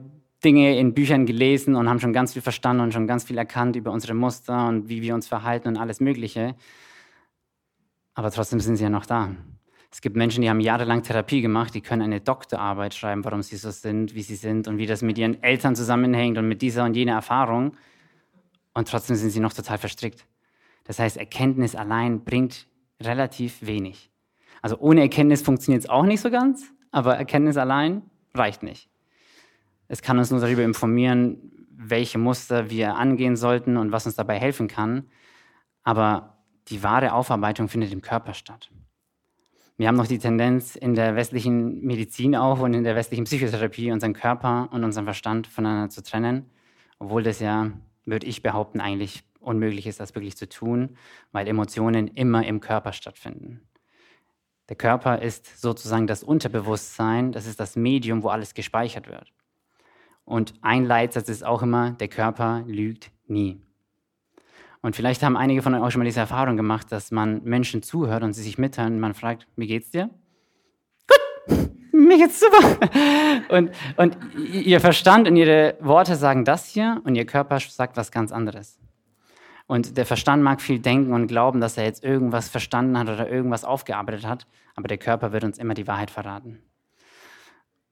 Dinge 0.42 0.76
in 0.76 0.92
Büchern 0.92 1.26
gelesen 1.26 1.76
und 1.76 1.88
haben 1.88 2.00
schon 2.00 2.12
ganz 2.12 2.32
viel 2.32 2.42
verstanden 2.42 2.82
und 2.82 2.92
schon 2.92 3.06
ganz 3.06 3.22
viel 3.22 3.38
erkannt 3.38 3.76
über 3.76 3.92
unsere 3.92 4.14
Muster 4.14 4.66
und 4.66 4.88
wie 4.88 5.00
wir 5.00 5.14
uns 5.14 5.28
verhalten 5.28 5.68
und 5.68 5.76
alles 5.76 6.00
Mögliche. 6.00 6.56
Aber 8.14 8.32
trotzdem 8.32 8.58
sind 8.58 8.78
sie 8.78 8.82
ja 8.82 8.90
noch 8.90 9.06
da. 9.06 9.30
Es 9.90 10.01
gibt 10.01 10.16
Menschen, 10.16 10.42
die 10.42 10.51
haben 10.51 10.61
jahrelang 10.61 11.03
Therapie 11.03 11.40
gemacht, 11.40 11.75
die 11.75 11.81
können 11.81 12.03
eine 12.03 12.20
Doktorarbeit 12.20 12.94
schreiben, 12.94 13.25
warum 13.25 13.42
sie 13.42 13.57
so 13.57 13.70
sind, 13.70 14.14
wie 14.14 14.22
sie 14.22 14.37
sind 14.37 14.68
und 14.68 14.79
wie 14.79 14.87
das 14.87 15.03
mit 15.03 15.16
ihren 15.18 15.42
Eltern 15.42 15.77
zusammenhängt 15.77 16.38
und 16.38 16.49
mit 16.49 16.62
dieser 16.62 16.85
und 16.85 16.94
jener 16.94 17.14
Erfahrung. 17.14 17.77
Und 18.75 18.88
trotzdem 18.88 19.16
sind 19.16 19.31
sie 19.31 19.40
noch 19.40 19.53
total 19.53 19.79
verstrickt. 19.79 20.27
Das 20.85 20.99
heißt, 20.99 21.16
Erkenntnis 21.16 21.75
allein 21.75 22.25
bringt 22.25 22.66
relativ 23.01 23.64
wenig. 23.64 24.11
Also 24.62 24.79
ohne 24.79 25.03
Erkenntnis 25.03 25.42
funktioniert 25.42 25.85
es 25.85 25.90
auch 25.90 26.05
nicht 26.05 26.20
so 26.20 26.31
ganz, 26.31 26.72
aber 26.90 27.16
Erkenntnis 27.16 27.57
allein 27.57 28.03
reicht 28.35 28.62
nicht. 28.62 28.88
Es 29.88 30.03
kann 30.03 30.18
uns 30.18 30.31
nur 30.31 30.40
darüber 30.40 30.62
informieren, 30.62 31.53
welche 31.70 32.18
Muster 32.18 32.70
wir 32.70 32.96
angehen 32.96 33.37
sollten 33.37 33.77
und 33.77 33.92
was 33.92 34.07
uns 34.07 34.16
dabei 34.16 34.38
helfen 34.38 34.68
kann. 34.68 35.07
Aber 35.83 36.38
die 36.68 36.83
wahre 36.83 37.12
Aufarbeitung 37.12 37.68
findet 37.68 37.92
im 37.92 38.01
Körper 38.01 38.35
statt. 38.35 38.70
Wir 39.78 39.88
haben 39.88 39.96
noch 39.96 40.06
die 40.06 40.18
Tendenz 40.18 40.74
in 40.74 40.94
der 40.94 41.16
westlichen 41.16 41.82
Medizin 41.82 42.34
auch 42.34 42.60
und 42.60 42.72
in 42.72 42.82
der 42.82 42.96
westlichen 42.96 43.24
Psychotherapie, 43.24 43.92
unseren 43.92 44.14
Körper 44.14 44.70
und 44.72 44.84
unseren 44.84 45.04
Verstand 45.04 45.46
voneinander 45.46 45.90
zu 45.90 46.02
trennen, 46.02 46.50
obwohl 46.98 47.22
das 47.22 47.40
ja, 47.40 47.72
würde 48.06 48.26
ich 48.26 48.42
behaupten, 48.42 48.80
eigentlich 48.80 49.22
unmöglich 49.38 49.86
ist, 49.86 50.00
das 50.00 50.14
wirklich 50.14 50.36
zu 50.36 50.48
tun, 50.48 50.96
weil 51.30 51.46
Emotionen 51.46 52.08
immer 52.08 52.46
im 52.46 52.60
Körper 52.60 52.94
stattfinden. 52.94 53.68
Der 54.70 54.76
Körper 54.76 55.20
ist 55.20 55.60
sozusagen 55.60 56.06
das 56.06 56.22
Unterbewusstsein, 56.22 57.32
das 57.32 57.46
ist 57.46 57.60
das 57.60 57.76
Medium, 57.76 58.22
wo 58.22 58.28
alles 58.28 58.54
gespeichert 58.54 59.08
wird. 59.08 59.32
Und 60.24 60.54
ein 60.62 60.84
Leitsatz 60.84 61.28
ist 61.28 61.44
auch 61.44 61.62
immer, 61.62 61.92
der 61.92 62.08
Körper 62.08 62.64
lügt 62.66 63.12
nie. 63.26 63.60
Und 64.87 64.94
vielleicht 64.94 65.25
haben 65.25 65.37
einige 65.37 65.62
von 65.62 65.75
euch 65.75 65.83
auch 65.83 65.90
schon 65.90 65.99
mal 65.99 66.05
diese 66.05 66.20
Erfahrung 66.20 66.57
gemacht, 66.57 66.92
dass 66.92 67.11
man 67.11 67.42
Menschen 67.42 67.83
zuhört 67.83 68.22
und 68.22 68.35
sie 68.35 68.42
sich 68.44 68.57
mithören 68.57 68.92
und 68.92 69.01
man 69.01 69.14
fragt, 69.14 69.49
wie 69.57 69.66
geht's 69.66 69.90
dir? 69.90 70.11
Gut, 71.09 71.59
mir 71.92 72.16
geht's 72.18 72.38
super. 72.38 72.79
Und, 73.49 73.72
und 73.96 74.16
ihr 74.37 74.79
Verstand 74.79 75.27
und 75.27 75.35
ihre 75.35 75.77
Worte 75.81 76.14
sagen 76.14 76.44
das 76.44 76.66
hier 76.68 77.03
und 77.03 77.16
ihr 77.16 77.27
Körper 77.27 77.59
sagt 77.59 77.96
was 77.96 78.12
ganz 78.12 78.31
anderes. 78.31 78.79
Und 79.66 79.96
der 79.96 80.07
Verstand 80.07 80.44
mag 80.44 80.61
viel 80.61 80.79
denken 80.79 81.12
und 81.14 81.27
glauben, 81.27 81.61
dass 81.61 81.77
er 81.77 81.83
jetzt 81.83 82.05
irgendwas 82.05 82.49
verstanden 82.49 82.96
hat 82.96 83.09
oder 83.09 83.29
irgendwas 83.29 83.64
aufgearbeitet 83.64 84.25
hat, 84.25 84.46
aber 84.77 84.87
der 84.87 84.99
Körper 84.99 85.33
wird 85.33 85.42
uns 85.42 85.59
immer 85.59 85.75
die 85.75 85.88
Wahrheit 85.88 86.12
verraten. 86.12 86.62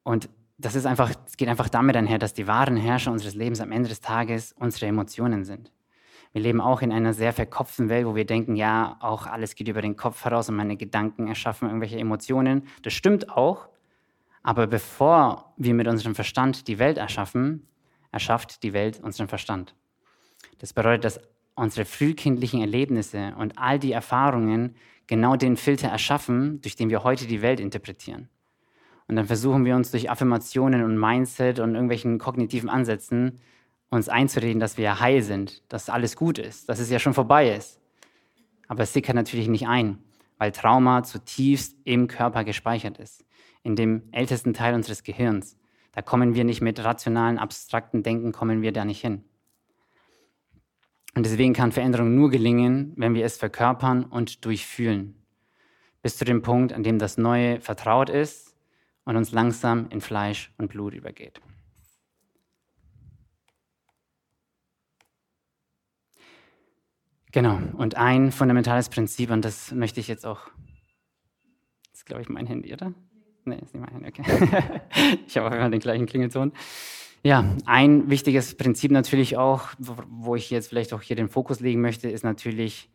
Und 0.05 0.29
das 0.59 0.77
ist 0.77 0.87
einfach, 0.87 1.11
es 1.27 1.37
geht 1.37 1.49
einfach 1.49 1.69
damit 1.69 1.97
einher, 1.97 2.21
dass 2.21 2.35
die 2.35 2.47
wahren 2.47 2.77
Herrscher 2.77 3.11
unseres 3.11 3.35
Lebens 3.35 3.61
am 3.61 3.73
Ende 3.73 3.89
des 3.89 4.01
Tages 4.01 4.55
unsere 4.57 4.87
Emotionen 4.87 5.43
sind. 5.45 5.73
Wir 6.35 6.43
leben 6.43 6.61
auch 6.61 6.83
in 6.83 6.91
einer 6.91 7.15
sehr 7.15 7.33
verkopften 7.33 7.89
Welt, 7.89 8.07
wo 8.07 8.17
wir 8.17 8.27
denken, 8.27 8.57
ja, 8.57 8.97
auch 8.99 9.29
alles 9.29 9.55
geht 9.55 9.69
über 9.69 9.83
den 9.83 9.97
Kopf 9.97 10.25
heraus 10.25 10.49
und 10.49 10.57
meine 10.57 10.77
Gedanken 10.77 11.29
erschaffen 11.29 11.69
irgendwelche 11.69 11.97
Emotionen. 11.97 12.67
Das 12.83 12.93
stimmt 12.93 13.31
auch. 13.31 13.69
Aber 14.43 14.67
bevor 14.67 15.55
wir 15.57 15.75
mit 15.75 15.87
unserem 15.87 16.17
Verstand 16.17 16.67
die 16.67 16.81
Welt 16.81 16.99
erschaffen, 16.99 17.69
erschafft 18.11 18.65
die 18.65 18.73
Welt 18.73 18.99
unseren 19.01 19.29
Verstand. 19.29 19.77
Das 20.59 20.73
bedeutet, 20.73 21.05
dass 21.05 21.21
unsere 21.55 21.85
frühkindlichen 21.85 22.61
Erlebnisse 22.61 23.35
und 23.39 23.57
all 23.57 23.79
die 23.79 23.93
Erfahrungen 23.93 24.75
genau 25.07 25.37
den 25.37 25.57
Filter 25.57 25.87
erschaffen, 25.87 26.61
durch 26.63 26.75
den 26.75 26.91
wir 26.91 27.05
heute 27.05 27.29
die 27.29 27.43
Welt 27.43 27.61
interpretieren. 27.61 28.29
Und 29.07 29.15
dann 29.15 29.27
versuchen 29.27 29.65
wir 29.65 29.77
uns 29.77 29.93
durch 29.93 30.11
Affirmationen 30.11 30.83
und 30.83 30.99
Mindset 30.99 31.61
und 31.61 31.75
irgendwelchen 31.75 32.19
kognitiven 32.19 32.69
Ansätzen 32.69 33.39
uns 33.91 34.09
einzureden, 34.09 34.61
dass 34.61 34.77
wir 34.77 35.01
heil 35.01 35.23
sind, 35.23 35.63
dass 35.73 35.89
alles 35.89 36.17
gut 36.17 36.39
ist, 36.39 36.69
dass 36.69 36.79
es 36.79 36.91
ja 36.91 36.99
schon 36.99 37.15
vorbei 37.15 37.55
ist. 37.55 37.81
Aber 38.69 38.83
es 38.83 38.93
sickert 38.93 39.15
natürlich 39.15 39.49
nicht 39.49 39.67
ein, 39.67 39.99
weil 40.39 40.53
Trauma 40.53 41.03
zutiefst 41.03 41.77
im 41.85 42.09
Körper 42.09 42.45
gespeichert 42.45 42.99
ist, 42.99 43.25
in 43.63 43.77
dem 43.77 44.03
ältesten 44.13 44.55
Teil 44.55 44.75
unseres 44.75 45.03
Gehirns. 45.03 45.57
Da 45.93 46.03
kommen 46.03 46.35
wir 46.35 46.45
nicht 46.45 46.61
mit 46.61 46.83
rationalen, 46.83 47.39
abstrakten 47.39 48.03
Denken, 48.03 48.33
kommen 48.33 48.63
wir 48.63 48.73
da 48.73 48.85
nicht 48.85 49.01
hin. 49.01 49.23
Und 51.15 51.25
deswegen 51.25 51.53
kann 51.53 51.71
Veränderung 51.71 52.15
nur 52.17 52.31
gelingen, 52.31 52.93
wenn 52.97 53.15
wir 53.15 53.25
es 53.25 53.37
verkörpern 53.37 54.05
und 54.05 54.45
durchfühlen. 54.45 55.15
Bis 56.03 56.17
zu 56.17 56.25
dem 56.25 56.43
Punkt, 56.43 56.73
an 56.73 56.83
dem 56.83 56.99
das 56.99 57.17
Neue 57.17 57.61
vertraut 57.61 58.11
ist 58.11 58.57
und 59.05 59.17
uns 59.17 59.31
langsam 59.31 59.87
in 59.91 60.01
Fleisch 60.01 60.53
und 60.59 60.69
Blut 60.69 60.95
übergeht. 60.95 61.41
Genau, 67.35 67.59
und 67.79 67.97
ein 67.97 68.31
fundamentales 68.31 68.89
Prinzip, 68.89 69.33
und 69.33 69.45
das 69.45 69.73
möchte 69.73 69.99
ich 69.99 70.07
jetzt 70.07 70.25
auch, 70.25 70.39
das 71.91 71.95
ist 71.95 72.07
glaube 72.07 72.23
ich 72.23 72.29
mein 72.29 72.47
Handy, 72.47 72.73
oder? 72.73 72.95
Nee, 73.45 73.57
ist 73.57 73.75
nicht 73.75 73.85
mein 73.85 73.91
Handy, 73.91 74.07
okay. 74.07 74.23
ich 75.27 75.37
habe 75.37 75.49
jeden 75.49 75.61
Fall 75.61 75.71
den 75.73 75.81
gleichen 75.81 76.07
Klingelton. 76.07 76.53
Ja, 77.25 77.45
ein 77.67 78.09
wichtiges 78.09 78.57
Prinzip 78.57 78.93
natürlich 78.93 79.37
auch, 79.37 79.71
wo 79.81 80.37
ich 80.37 80.49
jetzt 80.51 80.69
vielleicht 80.69 80.93
auch 80.93 81.03
hier 81.03 81.17
den 81.17 81.29
Fokus 81.29 81.59
legen 81.59 81.81
möchte, 81.81 82.09
ist 82.09 82.23
natürlich 82.23 82.89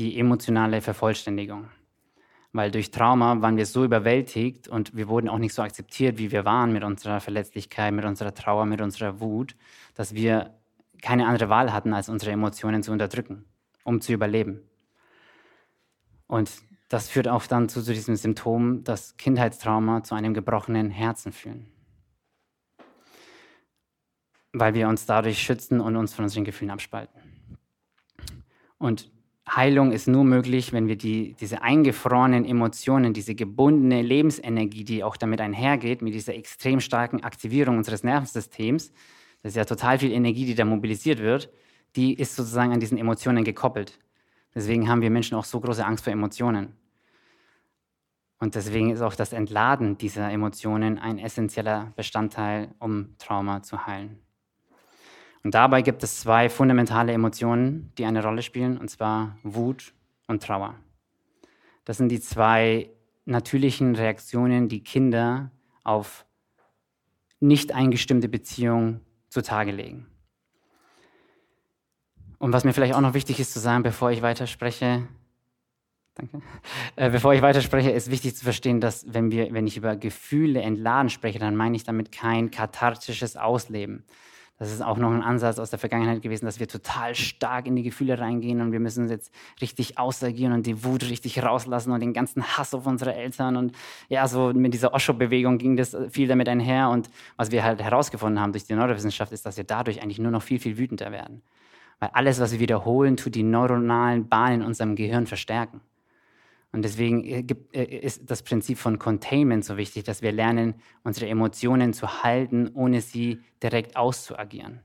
die 0.00 0.18
emotionale 0.18 0.80
Vervollständigung. 0.80 1.68
Weil 2.52 2.72
durch 2.72 2.90
Trauma 2.90 3.42
waren 3.42 3.56
wir 3.56 3.66
so 3.66 3.84
überwältigt 3.84 4.66
und 4.66 4.96
wir 4.96 5.06
wurden 5.06 5.28
auch 5.28 5.38
nicht 5.38 5.54
so 5.54 5.62
akzeptiert, 5.62 6.18
wie 6.18 6.32
wir 6.32 6.44
waren 6.44 6.72
mit 6.72 6.82
unserer 6.82 7.20
Verletzlichkeit, 7.20 7.94
mit 7.94 8.04
unserer 8.04 8.34
Trauer, 8.34 8.66
mit 8.66 8.80
unserer 8.80 9.20
Wut, 9.20 9.54
dass 9.94 10.14
wir 10.16 10.52
keine 11.00 11.28
andere 11.28 11.48
Wahl 11.48 11.72
hatten, 11.72 11.94
als 11.94 12.08
unsere 12.08 12.32
Emotionen 12.32 12.82
zu 12.82 12.90
unterdrücken 12.90 13.44
um 13.84 14.00
zu 14.00 14.12
überleben. 14.12 14.62
Und 16.26 16.50
das 16.88 17.08
führt 17.08 17.28
auch 17.28 17.46
dann 17.46 17.68
zu, 17.68 17.82
zu 17.82 17.92
diesem 17.92 18.16
Symptom, 18.16 18.84
dass 18.84 19.16
Kindheitstrauma 19.16 20.02
zu 20.02 20.14
einem 20.14 20.34
gebrochenen 20.34 20.90
Herzen 20.90 21.32
führen. 21.32 21.66
Weil 24.52 24.74
wir 24.74 24.88
uns 24.88 25.06
dadurch 25.06 25.40
schützen 25.40 25.80
und 25.80 25.96
uns 25.96 26.14
von 26.14 26.24
unseren 26.24 26.44
Gefühlen 26.44 26.70
abspalten. 26.70 27.20
Und 28.78 29.10
Heilung 29.48 29.92
ist 29.92 30.08
nur 30.08 30.24
möglich, 30.24 30.72
wenn 30.72 30.88
wir 30.88 30.96
die, 30.96 31.34
diese 31.38 31.62
eingefrorenen 31.62 32.44
Emotionen, 32.44 33.12
diese 33.12 33.34
gebundene 33.34 34.00
Lebensenergie, 34.00 34.84
die 34.84 35.04
auch 35.04 35.16
damit 35.16 35.40
einhergeht, 35.40 36.00
mit 36.00 36.14
dieser 36.14 36.34
extrem 36.34 36.80
starken 36.80 37.22
Aktivierung 37.22 37.76
unseres 37.76 38.04
Nervensystems, 38.04 38.92
das 39.42 39.52
ist 39.52 39.56
ja 39.56 39.66
total 39.66 39.98
viel 39.98 40.12
Energie, 40.12 40.46
die 40.46 40.54
da 40.54 40.64
mobilisiert 40.64 41.18
wird, 41.18 41.50
die 41.96 42.14
ist 42.14 42.36
sozusagen 42.36 42.72
an 42.72 42.80
diesen 42.80 42.98
Emotionen 42.98 43.44
gekoppelt. 43.44 43.98
Deswegen 44.54 44.88
haben 44.88 45.02
wir 45.02 45.10
Menschen 45.10 45.36
auch 45.36 45.44
so 45.44 45.60
große 45.60 45.84
Angst 45.84 46.04
vor 46.04 46.12
Emotionen. 46.12 46.74
Und 48.38 48.54
deswegen 48.54 48.90
ist 48.90 49.00
auch 49.00 49.14
das 49.14 49.32
Entladen 49.32 49.96
dieser 49.96 50.30
Emotionen 50.30 50.98
ein 50.98 51.18
essentieller 51.18 51.92
Bestandteil, 51.96 52.74
um 52.78 53.16
Trauma 53.18 53.62
zu 53.62 53.86
heilen. 53.86 54.18
Und 55.42 55.54
dabei 55.54 55.82
gibt 55.82 56.02
es 56.02 56.20
zwei 56.20 56.48
fundamentale 56.48 57.12
Emotionen, 57.12 57.92
die 57.98 58.04
eine 58.04 58.22
Rolle 58.22 58.42
spielen, 58.42 58.78
und 58.78 58.90
zwar 58.90 59.38
Wut 59.42 59.92
und 60.26 60.42
Trauer. 60.42 60.74
Das 61.84 61.98
sind 61.98 62.08
die 62.08 62.20
zwei 62.20 62.90
natürlichen 63.26 63.94
Reaktionen, 63.94 64.68
die 64.68 64.82
Kinder 64.82 65.50
auf 65.82 66.24
nicht 67.40 67.72
eingestimmte 67.74 68.28
Beziehungen 68.28 69.00
zutage 69.28 69.70
legen. 69.70 70.06
Und 72.44 72.52
was 72.52 72.64
mir 72.64 72.74
vielleicht 72.74 72.92
auch 72.92 73.00
noch 73.00 73.14
wichtig 73.14 73.40
ist 73.40 73.54
zu 73.54 73.58
sagen, 73.58 73.82
bevor 73.82 74.10
ich 74.10 74.20
weiterspreche, 74.20 75.08
danke, 76.14 76.42
äh, 76.94 77.08
bevor 77.08 77.32
ich 77.32 77.40
weiterspreche, 77.40 77.90
ist 77.90 78.10
wichtig 78.10 78.36
zu 78.36 78.44
verstehen, 78.44 78.82
dass 78.82 79.06
wenn, 79.08 79.30
wir, 79.30 79.54
wenn 79.54 79.66
ich 79.66 79.78
über 79.78 79.96
Gefühle 79.96 80.60
entladen 80.60 81.08
spreche, 81.08 81.38
dann 81.38 81.56
meine 81.56 81.74
ich 81.74 81.84
damit 81.84 82.12
kein 82.12 82.50
kathartisches 82.50 83.38
Ausleben. 83.38 84.04
Das 84.58 84.70
ist 84.70 84.82
auch 84.82 84.98
noch 84.98 85.10
ein 85.10 85.22
Ansatz 85.22 85.58
aus 85.58 85.70
der 85.70 85.78
Vergangenheit 85.78 86.20
gewesen, 86.20 86.44
dass 86.44 86.60
wir 86.60 86.68
total 86.68 87.14
stark 87.14 87.66
in 87.66 87.76
die 87.76 87.82
Gefühle 87.82 88.18
reingehen 88.18 88.60
und 88.60 88.72
wir 88.72 88.78
müssen 88.78 89.08
jetzt 89.08 89.32
richtig 89.62 89.96
ausagieren 89.96 90.52
und 90.52 90.66
die 90.66 90.84
Wut 90.84 91.04
richtig 91.04 91.42
rauslassen 91.42 91.92
und 91.92 92.00
den 92.00 92.12
ganzen 92.12 92.44
Hass 92.44 92.74
auf 92.74 92.86
unsere 92.86 93.14
Eltern. 93.14 93.56
Und 93.56 93.72
ja, 94.10 94.28
so 94.28 94.52
mit 94.52 94.74
dieser 94.74 94.92
Osho-Bewegung 94.92 95.56
ging 95.56 95.78
das 95.78 95.96
viel 96.10 96.28
damit 96.28 96.50
einher. 96.50 96.90
Und 96.90 97.08
was 97.38 97.50
wir 97.52 97.64
halt 97.64 97.82
herausgefunden 97.82 98.38
haben 98.38 98.52
durch 98.52 98.64
die 98.64 98.74
Neurowissenschaft, 98.74 99.32
ist, 99.32 99.46
dass 99.46 99.56
wir 99.56 99.64
dadurch 99.64 100.02
eigentlich 100.02 100.18
nur 100.18 100.30
noch 100.30 100.42
viel, 100.42 100.60
viel 100.60 100.76
wütender 100.76 101.10
werden. 101.10 101.40
Weil 102.00 102.10
alles, 102.12 102.40
was 102.40 102.52
wir 102.52 102.60
wiederholen, 102.60 103.16
tut 103.16 103.34
die 103.34 103.42
neuronalen 103.42 104.28
Bahnen 104.28 104.60
in 104.60 104.66
unserem 104.66 104.96
Gehirn 104.96 105.26
verstärken. 105.26 105.80
Und 106.72 106.82
deswegen 106.82 107.24
äh, 107.24 107.44
äh, 107.72 107.98
ist 107.98 108.28
das 108.28 108.42
Prinzip 108.42 108.78
von 108.78 108.98
Containment 108.98 109.64
so 109.64 109.76
wichtig, 109.76 110.02
dass 110.02 110.22
wir 110.22 110.32
lernen, 110.32 110.74
unsere 111.04 111.28
Emotionen 111.28 111.92
zu 111.92 112.24
halten, 112.24 112.68
ohne 112.74 113.00
sie 113.00 113.40
direkt 113.62 113.94
auszuagieren. 113.94 114.80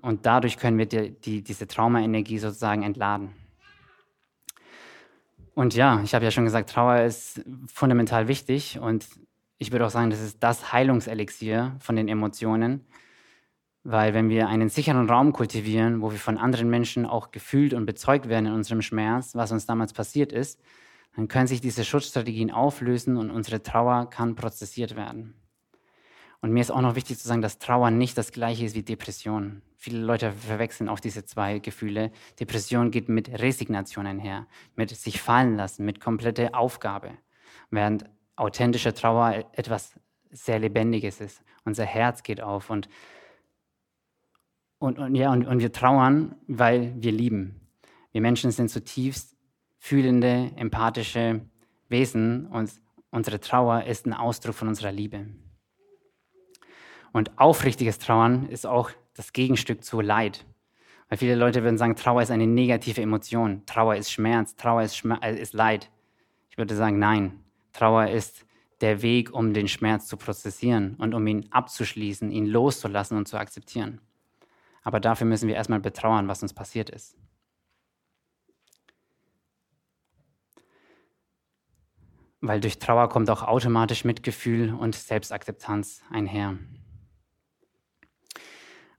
Und 0.00 0.24
dadurch 0.24 0.56
können 0.56 0.78
wir 0.78 0.86
die, 0.86 1.10
die, 1.10 1.42
diese 1.42 1.66
Traumaenergie 1.66 2.38
sozusagen 2.38 2.82
entladen. 2.82 3.30
Und 5.54 5.74
ja, 5.74 6.00
ich 6.02 6.14
habe 6.14 6.24
ja 6.24 6.30
schon 6.30 6.44
gesagt, 6.44 6.70
Trauer 6.70 7.02
ist 7.02 7.44
fundamental 7.66 8.26
wichtig 8.26 8.78
und 8.78 9.06
ich 9.58 9.72
würde 9.72 9.86
auch 9.86 9.90
sagen, 9.90 10.10
das 10.10 10.20
ist 10.20 10.42
das 10.42 10.72
Heilungselixier 10.72 11.76
von 11.78 11.96
den 11.96 12.08
Emotionen. 12.08 12.84
Weil 13.84 14.14
wenn 14.14 14.30
wir 14.30 14.48
einen 14.48 14.70
sicheren 14.70 15.10
Raum 15.10 15.34
kultivieren, 15.34 16.00
wo 16.00 16.10
wir 16.10 16.18
von 16.18 16.38
anderen 16.38 16.70
Menschen 16.70 17.04
auch 17.04 17.30
gefühlt 17.30 17.74
und 17.74 17.84
bezeugt 17.84 18.30
werden 18.30 18.46
in 18.46 18.52
unserem 18.54 18.80
Schmerz, 18.80 19.34
was 19.34 19.52
uns 19.52 19.66
damals 19.66 19.92
passiert 19.92 20.32
ist, 20.32 20.58
dann 21.14 21.28
können 21.28 21.46
sich 21.46 21.60
diese 21.60 21.84
Schutzstrategien 21.84 22.50
auflösen 22.50 23.18
und 23.18 23.30
unsere 23.30 23.62
Trauer 23.62 24.08
kann 24.08 24.34
prozessiert 24.34 24.96
werden. 24.96 25.34
Und 26.40 26.52
mir 26.52 26.60
ist 26.60 26.70
auch 26.70 26.80
noch 26.80 26.94
wichtig 26.96 27.18
zu 27.18 27.28
sagen, 27.28 27.42
dass 27.42 27.58
Trauer 27.58 27.90
nicht 27.90 28.18
das 28.18 28.32
gleiche 28.32 28.64
ist 28.64 28.74
wie 28.74 28.82
Depression. 28.82 29.62
Viele 29.76 30.00
Leute 30.00 30.32
verwechseln 30.32 30.88
auch 30.88 31.00
diese 31.00 31.24
zwei 31.24 31.58
Gefühle. 31.58 32.10
Depression 32.40 32.90
geht 32.90 33.08
mit 33.08 33.28
Resignation 33.40 34.06
einher, 34.06 34.46
mit 34.76 34.90
sich 34.90 35.20
fallen 35.20 35.56
lassen, 35.56 35.84
mit 35.84 36.00
kompletter 36.00 36.54
Aufgabe. 36.54 37.12
Während 37.70 38.04
authentische 38.36 38.92
Trauer 38.92 39.44
etwas 39.52 39.94
sehr 40.30 40.58
Lebendiges 40.58 41.20
ist. 41.20 41.42
Unser 41.64 41.84
Herz 41.84 42.22
geht 42.22 42.42
auf 42.42 42.70
und 42.70 42.88
und, 44.84 44.98
und, 44.98 45.14
ja, 45.14 45.32
und, 45.32 45.46
und 45.46 45.60
wir 45.60 45.72
trauern, 45.72 46.36
weil 46.46 46.94
wir 46.96 47.12
lieben. 47.12 47.60
Wir 48.12 48.20
Menschen 48.20 48.50
sind 48.50 48.68
zutiefst 48.70 49.36
fühlende, 49.78 50.50
empathische 50.56 51.42
Wesen 51.88 52.46
und 52.46 52.70
unsere 53.10 53.40
Trauer 53.40 53.84
ist 53.84 54.06
ein 54.06 54.12
Ausdruck 54.12 54.54
von 54.54 54.68
unserer 54.68 54.92
Liebe. 54.92 55.26
Und 57.12 57.38
aufrichtiges 57.38 57.98
Trauern 57.98 58.48
ist 58.48 58.66
auch 58.66 58.90
das 59.14 59.32
Gegenstück 59.32 59.84
zu 59.84 60.00
Leid. 60.00 60.44
Weil 61.08 61.18
viele 61.18 61.34
Leute 61.34 61.62
würden 61.62 61.78
sagen, 61.78 61.96
Trauer 61.96 62.22
ist 62.22 62.30
eine 62.30 62.46
negative 62.46 63.00
Emotion. 63.00 63.62
Trauer 63.66 63.96
ist 63.96 64.10
Schmerz, 64.10 64.56
Trauer 64.56 64.82
ist, 64.82 64.96
Schmerz, 64.96 65.20
äh, 65.22 65.34
ist 65.34 65.52
Leid. 65.52 65.90
Ich 66.50 66.58
würde 66.58 66.74
sagen, 66.74 66.98
nein. 66.98 67.40
Trauer 67.72 68.08
ist 68.08 68.46
der 68.80 69.02
Weg, 69.02 69.32
um 69.32 69.54
den 69.54 69.68
Schmerz 69.68 70.06
zu 70.06 70.16
prozessieren 70.16 70.96
und 70.98 71.14
um 71.14 71.26
ihn 71.26 71.46
abzuschließen, 71.50 72.30
ihn 72.30 72.46
loszulassen 72.46 73.16
und 73.16 73.28
zu 73.28 73.36
akzeptieren. 73.36 74.00
Aber 74.84 75.00
dafür 75.00 75.26
müssen 75.26 75.48
wir 75.48 75.56
erstmal 75.56 75.80
betrauern, 75.80 76.28
was 76.28 76.42
uns 76.42 76.52
passiert 76.52 76.90
ist. 76.90 77.16
Weil 82.42 82.60
durch 82.60 82.78
Trauer 82.78 83.08
kommt 83.08 83.30
auch 83.30 83.42
automatisch 83.42 84.04
Mitgefühl 84.04 84.74
und 84.74 84.94
Selbstakzeptanz 84.94 86.02
einher. 86.10 86.58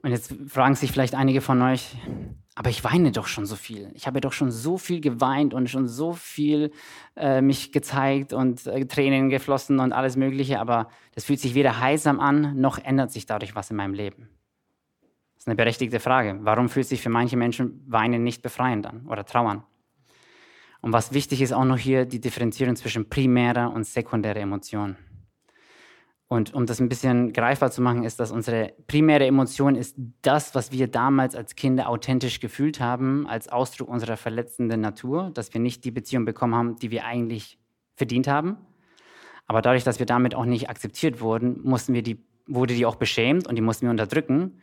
Und 0.01 0.11
jetzt 0.11 0.33
fragen 0.47 0.75
sich 0.75 0.91
vielleicht 0.91 1.13
einige 1.13 1.41
von 1.41 1.61
euch, 1.61 1.95
aber 2.55 2.71
ich 2.71 2.83
weine 2.83 3.11
doch 3.11 3.27
schon 3.27 3.45
so 3.45 3.55
viel. 3.55 3.91
Ich 3.93 4.07
habe 4.07 4.21
doch 4.21 4.33
schon 4.33 4.51
so 4.51 4.79
viel 4.79 5.01
geweint 5.01 5.53
und 5.53 5.69
schon 5.69 5.87
so 5.87 6.13
viel 6.13 6.71
äh, 7.15 7.41
mich 7.41 7.71
gezeigt 7.71 8.33
und 8.33 8.65
äh, 8.65 8.85
Tränen 8.85 9.29
geflossen 9.29 9.79
und 9.79 9.93
alles 9.93 10.15
Mögliche, 10.15 10.59
aber 10.59 10.89
das 11.13 11.25
fühlt 11.25 11.39
sich 11.39 11.53
weder 11.53 11.79
heilsam 11.79 12.19
an, 12.19 12.59
noch 12.59 12.79
ändert 12.79 13.11
sich 13.11 13.25
dadurch 13.25 13.55
was 13.55 13.69
in 13.69 13.77
meinem 13.77 13.93
Leben 13.93 14.29
ist 15.45 15.49
eine 15.49 15.57
berechtigte 15.57 15.99
Frage. 15.99 16.39
Warum 16.41 16.69
fühlt 16.69 16.87
sich 16.87 17.03
für 17.03 17.11
manche 17.11 17.37
Menschen 17.37 17.83
Weinen 17.85 18.23
nicht 18.23 18.41
befreiend 18.41 18.87
an 18.87 19.05
oder 19.07 19.25
Trauern? 19.25 19.63
Und 20.81 20.91
was 20.91 21.13
wichtig 21.13 21.39
ist 21.39 21.53
auch 21.53 21.65
noch 21.65 21.77
hier, 21.77 22.05
die 22.05 22.19
Differenzierung 22.19 22.75
zwischen 22.75 23.09
primärer 23.09 23.71
und 23.71 23.85
sekundärer 23.85 24.39
Emotion. 24.39 24.95
Und 26.27 26.55
um 26.55 26.65
das 26.65 26.79
ein 26.79 26.89
bisschen 26.89 27.31
greifbar 27.31 27.69
zu 27.69 27.83
machen, 27.83 28.03
ist, 28.03 28.19
dass 28.19 28.31
unsere 28.31 28.73
primäre 28.87 29.27
Emotion 29.27 29.75
ist 29.75 29.95
das, 30.23 30.55
was 30.55 30.71
wir 30.71 30.87
damals 30.87 31.35
als 31.35 31.55
Kinder 31.55 31.89
authentisch 31.89 32.39
gefühlt 32.39 32.79
haben, 32.79 33.27
als 33.27 33.47
Ausdruck 33.47 33.87
unserer 33.87 34.17
verletzenden 34.17 34.81
Natur, 34.81 35.29
dass 35.31 35.53
wir 35.53 35.61
nicht 35.61 35.85
die 35.85 35.91
Beziehung 35.91 36.25
bekommen 36.25 36.55
haben, 36.55 36.75
die 36.77 36.89
wir 36.89 37.05
eigentlich 37.05 37.59
verdient 37.95 38.27
haben. 38.27 38.57
Aber 39.45 39.61
dadurch, 39.61 39.83
dass 39.83 39.99
wir 39.99 40.07
damit 40.07 40.33
auch 40.33 40.45
nicht 40.45 40.71
akzeptiert 40.71 41.21
wurden, 41.21 41.61
mussten 41.61 41.93
wir 41.93 42.01
die, 42.01 42.17
wurde 42.47 42.73
die 42.73 42.87
auch 42.87 42.95
beschämt 42.95 43.47
und 43.47 43.55
die 43.55 43.61
mussten 43.61 43.85
wir 43.85 43.91
unterdrücken. 43.91 44.59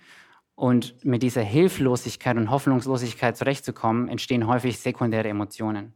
Und 0.55 1.05
mit 1.05 1.22
dieser 1.22 1.42
Hilflosigkeit 1.42 2.36
und 2.36 2.50
Hoffnungslosigkeit 2.50 3.36
zurechtzukommen, 3.36 4.09
entstehen 4.09 4.46
häufig 4.46 4.78
sekundäre 4.78 5.28
Emotionen, 5.28 5.94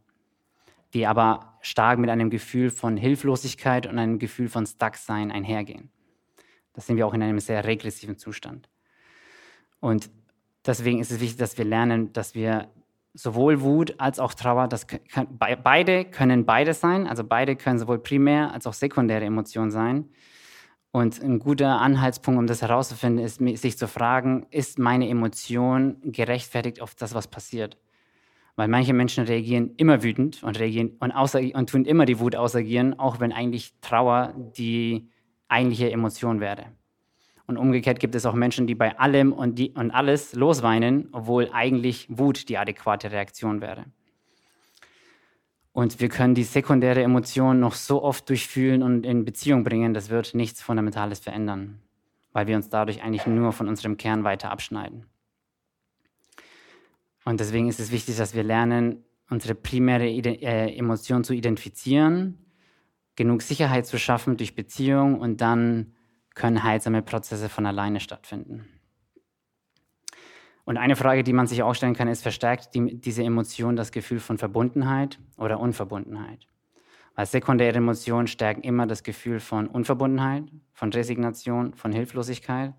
die 0.93 1.05
aber 1.05 1.57
stark 1.61 1.99
mit 1.99 2.09
einem 2.09 2.29
Gefühl 2.29 2.69
von 2.69 2.97
Hilflosigkeit 2.97 3.87
und 3.87 3.99
einem 3.99 4.19
Gefühl 4.19 4.49
von 4.49 4.65
Stucksein 4.65 5.31
einhergehen. 5.31 5.89
Das 6.73 6.85
sind 6.85 6.97
wir 6.97 7.07
auch 7.07 7.13
in 7.13 7.23
einem 7.23 7.39
sehr 7.39 7.65
regressiven 7.65 8.17
Zustand. 8.17 8.69
Und 9.79 10.09
deswegen 10.65 10.99
ist 10.99 11.11
es 11.11 11.19
wichtig, 11.19 11.37
dass 11.37 11.57
wir 11.57 11.65
lernen, 11.65 12.13
dass 12.13 12.35
wir 12.35 12.69
sowohl 13.13 13.61
Wut 13.61 13.95
als 13.99 14.19
auch 14.19 14.33
Trauer, 14.33 14.67
das 14.67 14.85
kann, 14.87 15.27
beide 15.39 16.05
können 16.05 16.45
beide 16.45 16.73
sein, 16.73 17.07
also 17.07 17.23
beide 17.23 17.55
können 17.55 17.79
sowohl 17.79 17.99
primär 17.99 18.53
als 18.53 18.67
auch 18.67 18.73
sekundäre 18.73 19.25
Emotionen 19.25 19.71
sein. 19.71 20.09
Und 20.91 21.21
ein 21.21 21.39
guter 21.39 21.79
Anhaltspunkt, 21.79 22.39
um 22.39 22.47
das 22.47 22.61
herauszufinden, 22.61 23.23
ist, 23.23 23.39
sich 23.61 23.77
zu 23.77 23.87
fragen, 23.87 24.47
ist 24.49 24.79
meine 24.79 25.09
Emotion 25.09 25.97
gerechtfertigt 26.03 26.81
auf 26.81 26.95
das, 26.95 27.13
was 27.13 27.27
passiert? 27.27 27.77
Weil 28.55 28.67
manche 28.67 28.93
Menschen 28.93 29.25
reagieren 29.25 29.75
immer 29.77 30.01
wütend 30.01 30.41
und, 30.43 30.57
reagieren 30.57 30.97
und, 30.99 31.13
und 31.13 31.69
tun 31.69 31.85
immer 31.85 32.05
die 32.05 32.19
Wut 32.19 32.35
ausagieren, 32.35 32.97
auch 32.97 33.19
wenn 33.19 33.31
eigentlich 33.31 33.73
Trauer 33.81 34.33
die 34.57 35.09
eigentliche 35.47 35.91
Emotion 35.91 36.39
wäre. 36.39 36.65
Und 37.45 37.57
umgekehrt 37.57 37.99
gibt 37.99 38.15
es 38.15 38.25
auch 38.25 38.33
Menschen, 38.33 38.67
die 38.67 38.75
bei 38.75 38.97
allem 38.99 39.31
und, 39.31 39.57
die, 39.57 39.71
und 39.71 39.91
alles 39.91 40.33
losweinen, 40.33 41.09
obwohl 41.13 41.49
eigentlich 41.53 42.07
Wut 42.09 42.49
die 42.49 42.57
adäquate 42.57 43.11
Reaktion 43.11 43.61
wäre. 43.61 43.85
Und 45.77 45.99
wir 45.99 46.09
können 46.09 46.33
die 46.33 46.43
sekundäre 46.43 47.03
Emotion 47.03 47.59
noch 47.59 47.75
so 47.75 48.01
oft 48.01 48.27
durchfühlen 48.29 48.81
und 48.81 49.05
in 49.05 49.25
Beziehung 49.25 49.63
bringen, 49.63 49.93
das 49.93 50.09
wird 50.09 50.33
nichts 50.33 50.59
Fundamentales 50.59 51.19
verändern, 51.19 51.83
weil 52.33 52.47
wir 52.47 52.55
uns 52.55 52.69
dadurch 52.69 53.03
eigentlich 53.03 53.27
nur 53.27 53.51
von 53.51 53.67
unserem 53.67 53.95
Kern 53.95 54.23
weiter 54.23 54.49
abschneiden. 54.49 55.05
Und 57.25 57.39
deswegen 57.39 57.69
ist 57.69 57.79
es 57.79 57.91
wichtig, 57.91 58.17
dass 58.17 58.33
wir 58.33 58.41
lernen, 58.41 59.05
unsere 59.29 59.53
primäre 59.53 60.07
äh, 60.07 60.75
Emotion 60.75 61.23
zu 61.23 61.33
identifizieren, 61.33 62.39
genug 63.15 63.43
Sicherheit 63.43 63.85
zu 63.85 63.99
schaffen 63.99 64.35
durch 64.35 64.55
Beziehung 64.55 65.19
und 65.19 65.41
dann 65.41 65.93
können 66.33 66.63
heilsame 66.63 67.03
Prozesse 67.03 67.49
von 67.49 67.67
alleine 67.67 67.99
stattfinden. 67.99 68.65
Und 70.67 70.75
eine 70.75 70.97
Frage, 70.97 71.23
die 71.23 71.31
man 71.31 71.47
sich 71.47 71.63
auch 71.63 71.75
stellen 71.75 71.93
kann, 71.93 72.09
ist, 72.09 72.23
verstärkt 72.23 72.75
die, 72.75 72.99
diese 72.99 73.23
Emotion 73.23 73.77
das 73.77 73.93
Gefühl 73.93 74.19
von 74.19 74.37
Verbundenheit 74.37 75.17
oder 75.37 75.61
Unverbundenheit? 75.61 76.45
Weil 77.15 77.25
sekundäre 77.25 77.77
Emotionen 77.77 78.27
stärken 78.27 78.63
immer 78.63 78.85
das 78.85 79.03
Gefühl 79.03 79.39
von 79.39 79.67
Unverbundenheit, 79.67 80.43
von 80.73 80.91
Resignation, 80.91 81.73
von 81.73 81.93
Hilflosigkeit. 81.93 82.73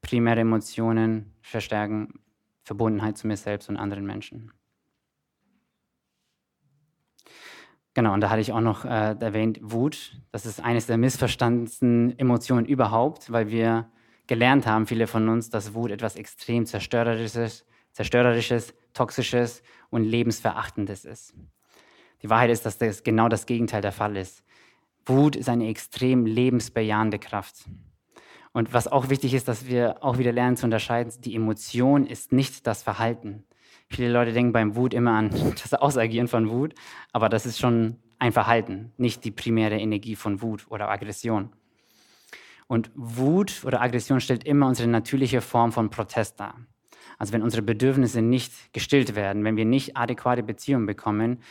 Primäre 0.00 0.40
Emotionen 0.40 1.34
verstärken 1.42 2.18
Verbundenheit 2.62 3.18
zu 3.18 3.26
mir 3.26 3.36
selbst 3.36 3.68
und 3.68 3.76
anderen 3.76 4.06
Menschen. 4.06 4.50
Genau, 7.92 8.14
und 8.14 8.22
da 8.22 8.30
hatte 8.30 8.40
ich 8.40 8.52
auch 8.52 8.62
noch 8.62 8.86
äh, 8.86 9.16
erwähnt, 9.20 9.58
Wut. 9.60 10.18
Das 10.32 10.46
ist 10.46 10.64
eines 10.64 10.86
der 10.86 10.96
missverstandensten 10.96 12.18
Emotionen 12.18 12.64
überhaupt, 12.64 13.30
weil 13.30 13.50
wir 13.50 13.90
gelernt 14.28 14.66
haben, 14.66 14.86
viele 14.86 15.08
von 15.08 15.28
uns, 15.28 15.50
dass 15.50 15.74
Wut 15.74 15.90
etwas 15.90 16.14
extrem 16.14 16.66
zerstörerisches, 16.66 17.66
zerstörerisches, 17.92 18.74
toxisches 18.94 19.62
und 19.90 20.04
lebensverachtendes 20.04 21.04
ist. 21.04 21.34
Die 22.22 22.30
Wahrheit 22.30 22.50
ist, 22.50 22.64
dass 22.64 22.78
das 22.78 23.02
genau 23.02 23.28
das 23.28 23.46
Gegenteil 23.46 23.82
der 23.82 23.92
Fall 23.92 24.16
ist. 24.16 24.44
Wut 25.06 25.34
ist 25.34 25.48
eine 25.48 25.68
extrem 25.68 26.26
lebensbejahende 26.26 27.18
Kraft. 27.18 27.64
Und 28.52 28.72
was 28.72 28.88
auch 28.88 29.08
wichtig 29.08 29.34
ist, 29.34 29.48
dass 29.48 29.66
wir 29.66 30.02
auch 30.02 30.18
wieder 30.18 30.32
lernen 30.32 30.56
zu 30.56 30.66
unterscheiden, 30.66 31.12
die 31.20 31.34
Emotion 31.34 32.06
ist 32.06 32.32
nicht 32.32 32.66
das 32.66 32.82
Verhalten. 32.82 33.44
Viele 33.88 34.12
Leute 34.12 34.32
denken 34.32 34.52
beim 34.52 34.76
Wut 34.76 34.94
immer 34.94 35.12
an 35.12 35.30
das 35.62 35.74
Ausagieren 35.74 36.28
von 36.28 36.50
Wut, 36.50 36.74
aber 37.12 37.28
das 37.28 37.46
ist 37.46 37.58
schon 37.58 37.96
ein 38.18 38.32
Verhalten, 38.32 38.92
nicht 38.96 39.24
die 39.24 39.30
primäre 39.30 39.78
Energie 39.78 40.16
von 40.16 40.42
Wut 40.42 40.66
oder 40.68 40.90
Aggression. 40.90 41.52
Und 42.68 42.90
Wut 42.94 43.64
oder 43.64 43.80
Aggression 43.80 44.20
stellt 44.20 44.44
immer 44.44 44.68
unsere 44.68 44.88
natürliche 44.88 45.40
Form 45.40 45.72
von 45.72 45.90
Protest 45.90 46.38
dar. 46.38 46.54
Also 47.18 47.32
wenn 47.32 47.42
unsere 47.42 47.62
Bedürfnisse 47.62 48.22
nicht 48.22 48.72
gestillt 48.72 49.16
werden, 49.16 49.42
wenn 49.42 49.56
wir 49.56 49.64
nicht 49.64 49.96
adäquate 49.96 50.44
Beziehungen 50.44 50.86
bekommen, 50.86 51.42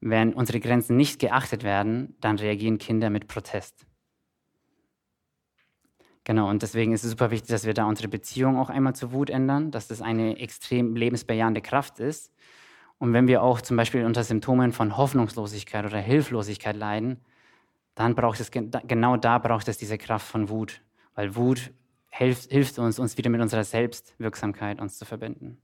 wenn 0.00 0.34
unsere 0.34 0.60
Grenzen 0.60 0.96
nicht 0.96 1.18
geachtet 1.18 1.62
werden, 1.62 2.14
dann 2.20 2.38
reagieren 2.38 2.76
Kinder 2.76 3.08
mit 3.08 3.26
Protest. 3.26 3.86
Genau, 6.24 6.48
und 6.50 6.62
deswegen 6.62 6.92
ist 6.92 7.04
es 7.04 7.10
super 7.10 7.30
wichtig, 7.30 7.48
dass 7.48 7.64
wir 7.64 7.74
da 7.74 7.84
unsere 7.84 8.08
Beziehung 8.08 8.58
auch 8.58 8.70
einmal 8.70 8.94
zu 8.94 9.12
Wut 9.12 9.30
ändern, 9.30 9.70
dass 9.70 9.88
das 9.88 10.02
eine 10.02 10.38
extrem 10.38 10.96
lebensbejahende 10.96 11.60
Kraft 11.60 12.00
ist. 12.00 12.32
Und 12.98 13.12
wenn 13.12 13.28
wir 13.28 13.42
auch 13.42 13.60
zum 13.60 13.76
Beispiel 13.76 14.04
unter 14.04 14.24
Symptomen 14.24 14.72
von 14.72 14.96
Hoffnungslosigkeit 14.96 15.84
oder 15.84 15.98
Hilflosigkeit 15.98 16.76
leiden, 16.76 17.20
dann 17.94 18.14
braucht 18.14 18.40
es 18.40 18.50
genau 18.50 19.16
da 19.16 19.38
braucht 19.38 19.68
es 19.68 19.78
diese 19.78 19.98
Kraft 19.98 20.26
von 20.26 20.48
Wut, 20.48 20.82
weil 21.14 21.36
Wut 21.36 21.72
hilft, 22.10 22.50
hilft 22.50 22.78
uns, 22.78 22.98
uns 22.98 23.16
wieder 23.16 23.30
mit 23.30 23.40
unserer 23.40 23.64
Selbstwirksamkeit 23.64 24.80
uns 24.80 24.98
zu 24.98 25.04
verbinden, 25.04 25.58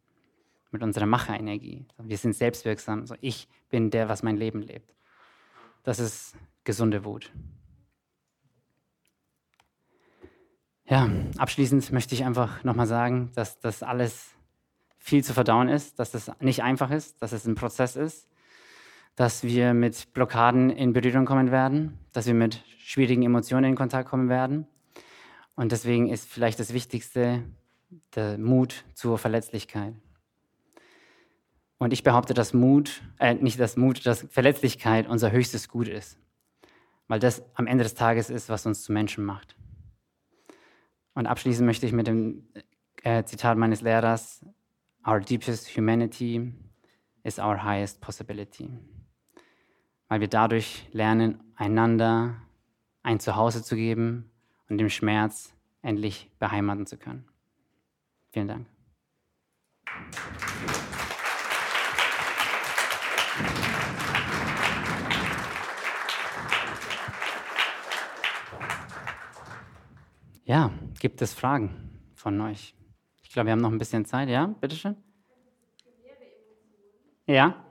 mit 0.71 0.83
unserer 0.83 1.07
Macherenergie. 1.07 1.87
Wir 1.99 2.19
sind 2.19 2.35
selbstwirksam. 2.35 3.07
So, 3.07 3.15
ich 3.21 3.49
bin 3.69 3.91
der, 3.91 4.09
was 4.09 4.23
mein 4.23 4.37
Leben 4.37 4.63
lebt. 4.63 4.95
Das 5.83 5.99
ist 5.99 6.37
gesunde 6.65 7.05
Wut. 7.05 7.33
Ja, 10.85 11.09
abschließend 11.39 11.93
möchte 11.93 12.15
ich 12.15 12.25
einfach 12.25 12.65
nochmal 12.65 12.87
sagen, 12.87 13.31
dass 13.35 13.61
das 13.61 13.83
alles 13.83 14.35
viel 14.99 15.25
zu 15.25 15.33
verdauen 15.33 15.69
ist, 15.69 15.99
dass 15.99 16.11
das 16.11 16.31
nicht 16.41 16.63
einfach 16.63 16.91
ist, 16.91 17.23
dass 17.23 17.33
es 17.33 17.47
ein 17.47 17.55
Prozess 17.55 17.97
ist, 17.97 18.29
dass 19.17 19.43
wir 19.45 19.75
mit 19.75 20.13
Blockaden 20.15 20.71
in 20.71 20.93
Berührung 20.93 21.27
kommen 21.27 21.51
werden, 21.51 21.99
dass 22.13 22.27
wir 22.27 22.35
mit 22.35 22.63
schwierigen 22.79 23.23
Emotionen 23.23 23.71
in 23.71 23.77
Kontakt 23.77 24.09
kommen 24.09 24.29
werden. 24.29 24.67
Und 25.55 25.73
deswegen 25.73 26.09
ist 26.09 26.29
vielleicht 26.29 26.59
das 26.59 26.73
Wichtigste 26.73 27.45
der 28.15 28.39
Mut 28.39 28.85
zur 28.95 29.19
Verletzlichkeit. 29.19 29.95
Und 31.79 31.93
ich 31.93 32.03
behaupte, 32.03 32.35
dass 32.35 32.53
Mut, 32.53 33.03
äh, 33.19 33.35
nicht 33.35 33.59
dass 33.59 33.77
Mut, 33.77 34.05
dass 34.05 34.27
Verletzlichkeit 34.31 35.09
unser 35.09 35.33
höchstes 35.33 35.69
Gut 35.69 35.89
ist. 35.89 36.19
Weil 37.09 37.21
das 37.21 37.43
am 37.55 37.67
Ende 37.67 37.85
des 37.85 37.95
Tages 37.95 38.31
ist, 38.31 38.49
was 38.49 38.67
uns 38.67 38.83
zu 38.83 38.93
Menschen 38.93 39.25
macht. 39.25 39.57
Und 41.15 41.27
abschließen 41.27 41.65
möchte 41.65 41.87
ich 41.87 41.93
mit 41.93 42.07
dem 42.07 42.49
äh, 43.03 43.25
Zitat 43.25 43.57
meines 43.57 43.81
Lehrers, 43.81 44.45
Our 45.07 45.21
deepest 45.21 45.75
humanity 45.75 46.53
is 47.25 47.39
our 47.39 47.65
highest 47.65 48.03
possibility. 48.03 48.71
Weil 50.11 50.21
wir 50.21 50.29
dadurch 50.29 50.89
lernen, 50.91 51.41
einander 51.55 52.35
ein 53.05 53.21
Zuhause 53.21 53.63
zu 53.63 53.77
geben 53.77 54.29
und 54.69 54.79
dem 54.79 54.91
Schmerz 54.91 55.55
endlich 55.83 56.29
beheimaten 56.41 56.85
zu 56.85 56.99
können. 56.99 57.29
Vielen 58.33 58.49
Dank. 58.49 58.67
Ja, 70.45 70.73
gibt 70.99 71.23
es 71.23 71.35
Fragen 71.35 72.01
von 72.17 72.41
euch? 72.41 72.75
Ich 73.23 73.31
glaube, 73.31 73.47
wir 73.47 73.53
haben 73.53 73.61
noch 73.61 73.71
ein 73.71 73.79
bisschen 73.79 74.05
Zeit. 74.05 74.29
Ja, 74.29 74.47
bitteschön. 74.47 74.97
Ja. 77.29 77.70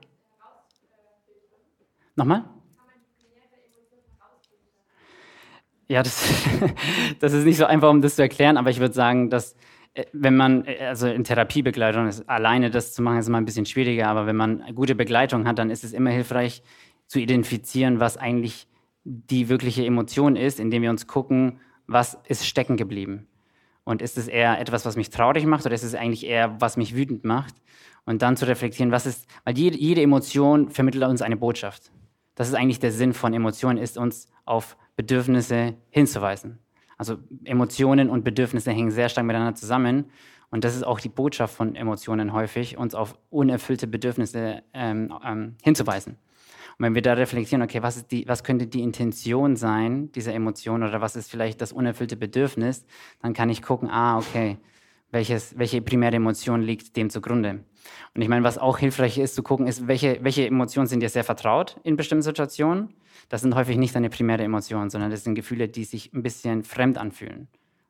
Nochmal? 2.16 2.45
Ja, 5.88 6.03
das, 6.03 6.24
das 7.20 7.34
ist 7.34 7.45
nicht 7.45 7.57
so 7.57 7.66
einfach, 7.66 7.89
um 7.89 8.01
das 8.01 8.16
zu 8.16 8.22
erklären, 8.22 8.57
aber 8.57 8.70
ich 8.70 8.80
würde 8.80 8.93
sagen, 8.93 9.30
dass 9.30 9.55
äh, 9.95 10.05
wenn 10.14 10.38
man, 10.38 10.66
äh, 10.66 10.86
also 10.86 11.07
in 11.07 11.24
Therapiebegleitung 11.24 12.07
ist, 12.07 12.30
alleine 12.30 12.70
das 12.70 12.93
zu 12.93 13.01
machen, 13.01 13.18
ist 13.18 13.28
immer 13.28 13.39
ein 13.39 13.45
bisschen 13.45 13.66
schwieriger, 13.66 14.07
aber 14.07 14.28
wenn 14.28 14.36
man 14.36 14.64
gute 14.76 14.95
Begleitung 14.95 15.47
hat, 15.47 15.57
dann 15.57 15.70
ist 15.70 15.84
es 15.84 15.93
immer 15.93 16.12
hilfreich 16.12 16.62
zu 17.07 17.20
identifizieren, 17.20 17.99
was 17.99 18.18
eigentlich 18.18 18.68
die 19.03 19.49
wirkliche 19.49 19.84
Emotion 19.86 20.36
ist, 20.36 20.60
indem 20.60 20.84
wir 20.84 20.91
uns 20.91 21.07
gucken, 21.07 21.60
was 21.88 22.20
ist 22.28 22.45
stecken 22.45 22.78
geblieben? 22.78 23.28
Und 23.84 24.03
ist 24.03 24.20
es 24.20 24.28
eher 24.28 24.60
etwas, 24.60 24.86
was 24.86 24.95
mich 24.95 25.10
traurig 25.10 25.47
macht 25.47 25.66
oder 25.66 25.74
ist 25.74 25.84
es 25.84 25.95
eigentlich 25.95 26.28
eher, 26.28 26.62
was 26.62 26.78
mich 26.78 26.95
wütend 26.95 27.24
macht? 27.24 27.55
Und 28.05 28.22
dann 28.22 28.38
zu 28.38 28.47
reflektieren, 28.47 28.91
was 28.91 29.07
ist, 29.07 29.28
weil 29.45 29.57
jede, 29.57 29.78
jede 29.78 30.01
Emotion 30.03 30.70
vermittelt 30.70 31.03
uns 31.05 31.24
eine 31.24 31.38
Botschaft. 31.38 31.91
Das 32.40 32.48
ist 32.48 32.54
eigentlich 32.54 32.80
der 32.80 32.94
Sinn 32.94 33.12
von 33.12 33.34
Emotionen, 33.34 33.78
ist 33.78 33.98
uns 33.98 34.30
auf 34.46 34.78
Bedürfnisse 34.96 35.76
hinzuweisen. 35.90 36.58
Also 36.98 37.18
Emotionen 37.44 38.10
und 38.10 38.24
Bedürfnisse 38.24 38.72
hängen 38.72 38.92
sehr 38.92 39.10
stark 39.10 39.28
miteinander 39.28 39.56
zusammen. 39.56 40.06
Und 40.50 40.64
das 40.64 40.74
ist 40.74 40.84
auch 40.84 41.02
die 41.02 41.10
Botschaft 41.10 41.54
von 41.54 41.76
Emotionen 41.76 42.32
häufig, 42.32 42.78
uns 42.78 42.96
auf 42.96 43.18
unerfüllte 43.30 43.88
Bedürfnisse 43.88 44.64
ähm, 44.74 45.14
ähm, 45.22 45.58
hinzuweisen. 45.62 46.14
Und 46.78 46.86
wenn 46.86 46.96
wir 46.96 47.02
da 47.02 47.12
reflektieren, 47.12 47.62
okay, 47.62 47.84
was, 47.84 48.08
die, 48.08 48.26
was 48.26 48.46
könnte 48.46 48.68
die 48.68 48.84
Intention 48.84 49.58
sein 49.58 50.10
dieser 50.14 50.34
Emotion 50.34 50.84
oder 50.84 51.02
was 51.02 51.18
ist 51.18 51.30
vielleicht 51.30 51.60
das 51.60 51.74
unerfüllte 51.74 52.16
Bedürfnis, 52.16 52.86
dann 53.22 53.34
kann 53.34 53.50
ich 53.50 53.62
gucken, 53.62 53.90
ah, 53.90 54.18
okay, 54.18 54.60
welches, 55.12 55.57
welche 55.57 55.82
primäre 55.82 56.16
Emotion 56.16 56.62
liegt 56.62 56.95
dem 56.95 57.10
zugrunde. 57.10 57.64
Und 58.16 58.22
ich 58.22 58.28
meine, 58.28 58.43
was 58.43 58.57
auch 58.57 58.78
hilfreich 58.78 59.18
ist 59.18 59.36
zu 59.36 59.43
gucken, 59.43 59.68
ist, 59.68 59.88
welche, 59.88 60.20
welche 60.24 60.45
Emotionen 60.45 60.88
sind 60.88 61.01
dir 61.01 61.10
sehr 61.10 61.24
vertraut 61.24 61.78
in 61.84 61.95
bestimmten 61.95 62.22
Situationen. 62.22 62.93
Das 63.30 63.41
sind 63.41 63.55
häufig 63.55 63.78
nicht 63.78 63.95
deine 63.95 64.10
primäre 64.10 64.43
Emotion, 64.43 64.89
sondern 64.89 65.12
das 65.12 65.24
sind 65.24 65.36
Gefühle, 65.36 65.68
die 65.68 65.84
sich 65.84 66.14
ein 66.14 66.24
bisschen 66.24 66.64
fremd 66.64 66.97
anfühlen, 66.97 67.47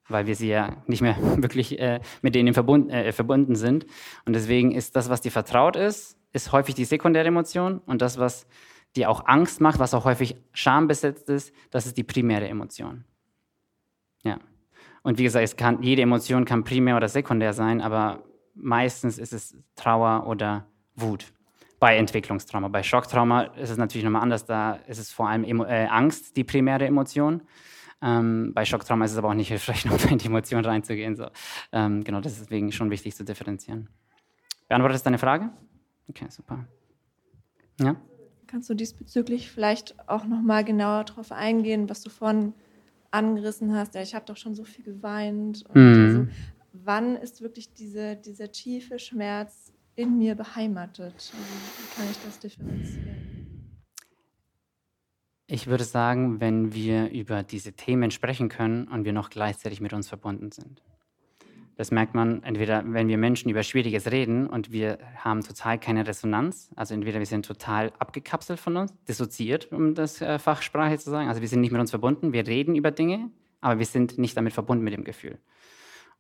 weil 0.07 0.27
wir 0.27 0.35
sie 0.35 0.49
ja 0.49 0.77
nicht 0.87 1.01
mehr 1.01 1.17
wirklich 1.37 1.79
äh, 1.79 1.99
mit 2.21 2.35
denen 2.35 2.53
verbund, 2.53 2.91
äh, 2.91 3.11
verbunden 3.11 3.55
sind. 3.55 3.85
Und 4.25 4.33
deswegen 4.33 4.71
ist 4.71 4.95
das, 4.95 5.09
was 5.09 5.21
dir 5.21 5.31
vertraut 5.31 5.75
ist, 5.75 6.17
ist 6.31 6.51
häufig 6.51 6.75
die 6.75 6.85
sekundäre 6.85 7.27
Emotion 7.27 7.79
und 7.79 8.01
das, 8.01 8.17
was 8.17 8.47
die 8.95 9.05
auch 9.05 9.25
Angst 9.27 9.61
macht, 9.61 9.79
was 9.79 9.93
auch 9.93 10.05
häufig 10.05 10.35
schambesetzt 10.51 11.29
ist, 11.29 11.53
das 11.69 11.85
ist 11.85 11.97
die 11.97 12.03
primäre 12.03 12.47
Emotion. 12.47 13.05
Ja. 14.23 14.39
Und 15.09 15.17
wie 15.17 15.23
gesagt, 15.23 15.43
es 15.43 15.55
kann, 15.55 15.81
jede 15.81 16.03
Emotion 16.03 16.45
kann 16.45 16.63
primär 16.63 16.95
oder 16.95 17.09
sekundär 17.09 17.51
sein, 17.53 17.81
aber 17.81 18.21
meistens 18.53 19.17
ist 19.17 19.33
es 19.33 19.57
Trauer 19.75 20.27
oder 20.27 20.67
Wut. 20.93 21.33
Bei 21.79 21.97
Entwicklungstrauma. 21.97 22.67
Bei 22.67 22.83
Schocktrauma 22.83 23.41
ist 23.41 23.71
es 23.71 23.77
natürlich 23.77 24.05
nochmal 24.05 24.21
anders. 24.21 24.45
Da 24.45 24.73
ist 24.73 24.99
es 24.99 25.11
vor 25.11 25.27
allem 25.27 25.43
Emo 25.43 25.65
äh, 25.65 25.87
Angst, 25.87 26.37
die 26.37 26.43
primäre 26.43 26.85
Emotion. 26.85 27.41
Ähm, 28.03 28.51
bei 28.53 28.65
Schocktrauma 28.65 29.05
ist 29.05 29.13
es 29.13 29.17
aber 29.17 29.29
auch 29.29 29.33
nicht 29.33 29.47
hilfreich, 29.47 29.83
noch 29.85 29.99
in 30.11 30.19
die 30.19 30.27
Emotion 30.27 30.63
reinzugehen. 30.63 31.15
So. 31.15 31.25
Ähm, 31.71 32.03
genau, 32.03 32.21
das 32.21 32.33
ist 32.33 32.41
deswegen 32.41 32.71
schon 32.71 32.91
wichtig 32.91 33.15
zu 33.15 33.25
differenzieren. 33.25 33.89
Beantwortet 34.67 34.93
das 34.93 35.03
deine 35.03 35.17
Frage? 35.17 35.49
Okay, 36.07 36.27
super. 36.29 36.67
Ja? 37.79 37.95
Kannst 38.45 38.69
du 38.69 38.75
diesbezüglich 38.75 39.49
vielleicht 39.49 40.07
auch 40.07 40.25
noch 40.25 40.43
mal 40.43 40.63
genauer 40.63 41.05
darauf 41.05 41.31
eingehen, 41.31 41.89
was 41.89 42.03
du 42.03 42.11
vorhin 42.11 42.53
angerissen 43.11 43.73
hast? 43.73 43.95
Ja, 43.95 44.01
ich 44.01 44.15
habe 44.15 44.25
doch 44.25 44.37
schon 44.37 44.55
so 44.55 44.63
viel 44.63 44.83
geweint. 44.83 45.63
Mhm. 45.73 46.03
Also, 46.03 46.27
wann 46.73 47.15
ist 47.15 47.41
wirklich 47.41 47.73
diese, 47.73 48.15
dieser 48.15 48.51
tiefe 48.51 48.99
Schmerz 48.99 49.73
in 49.95 50.17
mir 50.17 50.35
beheimatet? 50.35 51.33
Wie 51.33 51.95
kann 51.95 52.09
ich 52.09 52.17
das 52.23 52.39
differenzieren? 52.39 53.29
Ich 55.51 55.65
würde 55.65 55.83
sagen, 55.83 56.39
wenn 56.39 56.73
wir 56.73 57.09
über 57.09 57.41
diese 57.41 57.73
Themen 57.73 58.11
sprechen 58.11 58.49
können 58.49 58.87
und 58.87 59.03
wir 59.03 59.13
noch 59.13 59.31
gleichzeitig 59.31 59.81
mit 59.81 59.93
uns 59.93 60.07
verbunden 60.07 60.51
sind. 60.51 60.83
Das 61.79 61.91
merkt 61.91 62.13
man 62.13 62.43
entweder, 62.43 62.83
wenn 62.85 63.07
wir 63.07 63.17
Menschen 63.17 63.49
über 63.49 63.63
Schwieriges 63.63 64.11
reden 64.11 64.47
und 64.47 64.73
wir 64.73 64.97
haben 65.15 65.45
total 65.45 65.79
keine 65.79 66.05
Resonanz. 66.05 66.69
Also 66.75 66.93
entweder 66.93 67.19
wir 67.19 67.25
sind 67.25 67.45
total 67.45 67.93
abgekapselt 67.99 68.59
von 68.59 68.75
uns, 68.75 68.93
dissoziiert, 69.07 69.71
um 69.71 69.95
das 69.95 70.19
äh, 70.19 70.39
Fachsprache 70.39 70.97
zu 70.97 71.09
sagen. 71.09 71.29
Also 71.29 71.39
wir 71.39 71.47
sind 71.47 71.61
nicht 71.61 71.71
mit 71.71 71.79
uns 71.79 71.91
verbunden. 71.91 72.33
Wir 72.33 72.45
reden 72.45 72.75
über 72.75 72.91
Dinge, 72.91 73.31
aber 73.61 73.79
wir 73.79 73.85
sind 73.85 74.17
nicht 74.17 74.35
damit 74.35 74.51
verbunden 74.51 74.83
mit 74.83 74.93
dem 74.93 75.05
Gefühl. 75.05 75.39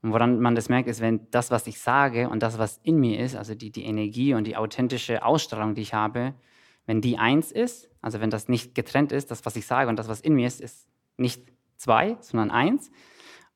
Und 0.01 0.13
woran 0.13 0.39
man 0.39 0.55
das 0.55 0.69
merkt, 0.69 0.87
ist, 0.87 1.01
wenn 1.01 1.29
das, 1.29 1.51
was 1.51 1.67
ich 1.67 1.81
sage 1.81 2.29
und 2.29 2.41
das, 2.41 2.57
was 2.57 2.79
in 2.83 2.97
mir 2.97 3.19
ist, 3.19 3.35
also 3.35 3.53
die, 3.53 3.69
die 3.69 3.83
Energie 3.83 4.35
und 4.35 4.47
die 4.47 4.55
authentische 4.55 5.25
Ausstrahlung, 5.25 5.75
die 5.75 5.81
ich 5.81 5.93
habe, 5.93 6.35
wenn 6.85 7.01
die 7.01 7.17
eins 7.17 7.51
ist, 7.51 7.89
also 8.01 8.21
wenn 8.21 8.29
das 8.29 8.47
nicht 8.47 8.75
getrennt 8.75 9.11
ist, 9.11 9.29
das, 9.29 9.45
was 9.45 9.57
ich 9.57 9.65
sage 9.65 9.89
und 9.89 9.99
das, 9.99 10.07
was 10.07 10.21
in 10.21 10.35
mir 10.35 10.47
ist, 10.47 10.61
ist 10.61 10.87
nicht 11.17 11.51
zwei, 11.75 12.15
sondern 12.21 12.49
eins, 12.49 12.91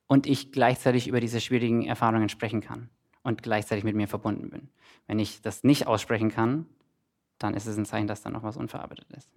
und 0.07 0.27
ich 0.27 0.51
gleichzeitig 0.51 1.07
über 1.07 1.19
diese 1.19 1.41
schwierigen 1.41 1.85
Erfahrungen 1.85 2.29
sprechen 2.29 2.61
kann 2.61 2.89
und 3.23 3.43
gleichzeitig 3.43 3.83
mit 3.83 3.95
mir 3.95 4.07
verbunden 4.07 4.49
bin. 4.49 4.69
Wenn 5.07 5.19
ich 5.19 5.41
das 5.41 5.63
nicht 5.63 5.87
aussprechen 5.87 6.29
kann, 6.29 6.65
dann 7.39 7.53
ist 7.53 7.65
es 7.65 7.77
ein 7.77 7.85
Zeichen, 7.85 8.07
dass 8.07 8.21
da 8.21 8.29
noch 8.29 8.43
was 8.43 8.57
unverarbeitet 8.57 9.11
ist. 9.13 9.29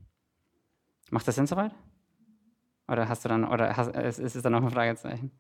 Macht 1.11 1.27
das 1.29 1.37
Sinn 1.37 1.47
soweit? 1.47 1.75
Oder 2.89 3.09
hast 3.09 3.25
du 3.25 3.29
dann, 3.29 3.45
oder 3.45 3.77
hast, 3.77 3.95
ist 3.97 4.37
es 4.37 4.43
dann 4.43 4.53
noch 4.53 4.63
ein 4.63 4.71
Fragezeichen? 4.71 5.31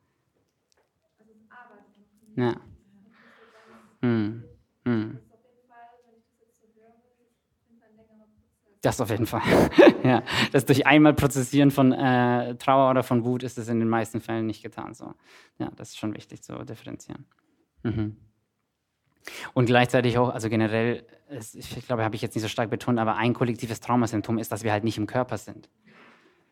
Ja. 2.36 2.60
Hm. 4.02 4.42
Hm. 4.84 5.25
Das 8.86 9.00
auf 9.00 9.10
jeden 9.10 9.26
Fall. 9.26 9.42
ja, 10.04 10.22
das 10.52 10.64
durch 10.64 10.86
einmal 10.86 11.12
Prozessieren 11.12 11.72
von 11.72 11.90
äh, 11.90 12.54
Trauer 12.54 12.88
oder 12.88 13.02
von 13.02 13.24
Wut 13.24 13.42
ist 13.42 13.58
es 13.58 13.66
in 13.66 13.80
den 13.80 13.88
meisten 13.88 14.20
Fällen 14.20 14.46
nicht 14.46 14.62
getan. 14.62 14.94
So. 14.94 15.12
Ja, 15.58 15.72
das 15.74 15.88
ist 15.88 15.98
schon 15.98 16.14
wichtig 16.14 16.44
zu 16.44 16.54
differenzieren. 16.64 17.26
Mhm. 17.82 18.16
Und 19.54 19.66
gleichzeitig 19.66 20.18
auch, 20.18 20.28
also 20.28 20.48
generell, 20.48 21.04
ich 21.30 21.84
glaube, 21.84 22.04
habe 22.04 22.14
ich 22.14 22.22
jetzt 22.22 22.36
nicht 22.36 22.42
so 22.42 22.48
stark 22.48 22.70
betont, 22.70 23.00
aber 23.00 23.16
ein 23.16 23.34
kollektives 23.34 23.80
Traumasymptom 23.80 24.38
ist, 24.38 24.52
dass 24.52 24.62
wir 24.62 24.70
halt 24.70 24.84
nicht 24.84 24.98
im 24.98 25.08
Körper 25.08 25.36
sind. 25.36 25.68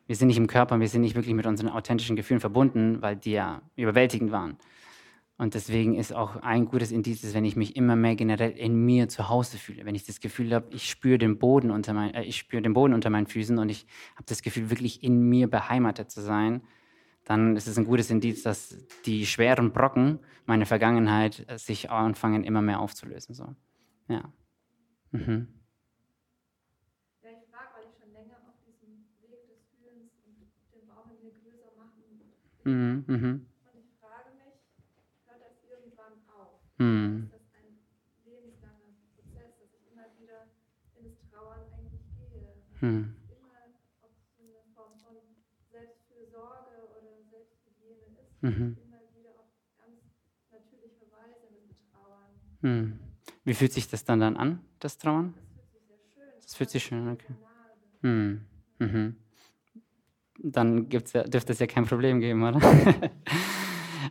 Wir 0.09 0.17
sind 0.17 0.27
nicht 0.27 0.37
im 0.37 0.49
Körper, 0.49 0.81
wir 0.81 0.89
sind 0.89 1.03
nicht 1.03 1.15
wirklich 1.15 1.37
mit 1.37 1.47
unseren 1.47 1.69
authentischen 1.69 2.17
Gefühlen 2.17 2.41
verbunden, 2.41 3.01
weil 3.01 3.15
die 3.15 3.31
ja 3.31 3.63
überwältigend 3.77 4.33
waren. 4.33 4.59
Und 5.37 5.55
deswegen 5.55 5.97
ist 5.97 6.13
auch 6.13 6.37
ein 6.37 6.67
gutes 6.67 6.93
Indiz, 6.93 7.35
wenn 7.35 7.45
ich 7.45 7.57
mich 7.57 7.75
immer 7.77 7.97
mehr 7.97 8.15
generell 8.15 8.53
in 8.53 8.77
mir 8.85 9.09
zu 9.09 9.29
Hause 9.29 9.59
fühle. 9.59 9.85
Wenn 9.85 9.97
ich 9.97 10.05
das 10.07 10.21
Gefühl 10.21 10.55
habe, 10.55 10.69
ich 10.71 10.89
spüre 10.89 11.19
den 11.19 11.39
Boden 11.39 11.71
unter 11.73 11.93
mein, 11.93 12.15
äh, 12.15 12.23
ich 12.23 12.37
spüre 12.39 12.63
den 12.63 12.73
Boden 12.73 12.95
unter 12.95 13.11
meinen 13.11 13.27
Füßen 13.27 13.59
und 13.59 13.69
ich 13.69 13.87
habe 14.15 14.25
das 14.27 14.43
Gefühl, 14.43 14.71
wirklich 14.71 15.03
in 15.03 15.29
mir 15.29 15.51
beheimatet 15.51 16.11
zu 16.11 16.21
sein, 16.23 16.63
dann 17.25 17.57
ist 17.57 17.67
es 17.69 17.79
ein 17.79 17.85
gutes 17.85 18.11
Indiz, 18.11 18.43
dass 18.43 18.77
die 19.07 19.27
schweren 19.27 19.73
Brocken 19.73 20.21
meiner 20.47 20.67
Vergangenheit 20.67 21.45
äh, 21.49 21.59
sich 21.59 21.91
anfangen 21.91 22.45
immer 22.45 22.63
mehr 22.63 22.81
aufzulösen. 22.81 23.35
So. 23.35 23.55
Ja. 24.09 24.33
Mhm. 25.13 25.49
Ja, 32.83 32.91
ich 33.09 33.54
Selbsthygiene 47.31 47.95
ist, 47.95 48.43
mhm. 48.43 48.53
immer 48.53 49.09
wieder 49.15 49.41
auf 49.41 49.49
ganz 49.81 49.95
natürliche 50.51 51.07
Weise 51.11 51.51
mit 51.55 51.77
Trauern. 51.91 52.31
Hm. 52.63 52.99
Wie 53.45 53.55
fühlt 53.55 53.73
sich 53.73 53.89
das 53.89 54.05
dann, 54.05 54.21
dann 54.21 54.37
an, 54.37 54.61
das 54.81 54.99
Trauern? 54.99 55.35
Das 56.43 56.55
fühlt 56.55 56.71
sich 56.71 56.85
sehr 56.85 56.99
schön. 56.99 57.07
Das 57.07 57.21
fühlt 57.21 57.21
sich 57.25 57.29
schön, 57.29 57.35
okay. 57.35 57.35
Hm. 58.03 58.45
Mhm. 58.79 59.17
Dann 60.39 60.89
gibt's 60.89 61.13
ja, 61.13 61.23
dürfte 61.23 61.53
es 61.53 61.59
ja 61.61 61.67
kein 61.67 61.87
Problem 61.87 62.21
geben, 62.21 62.43
oder? 62.43 62.61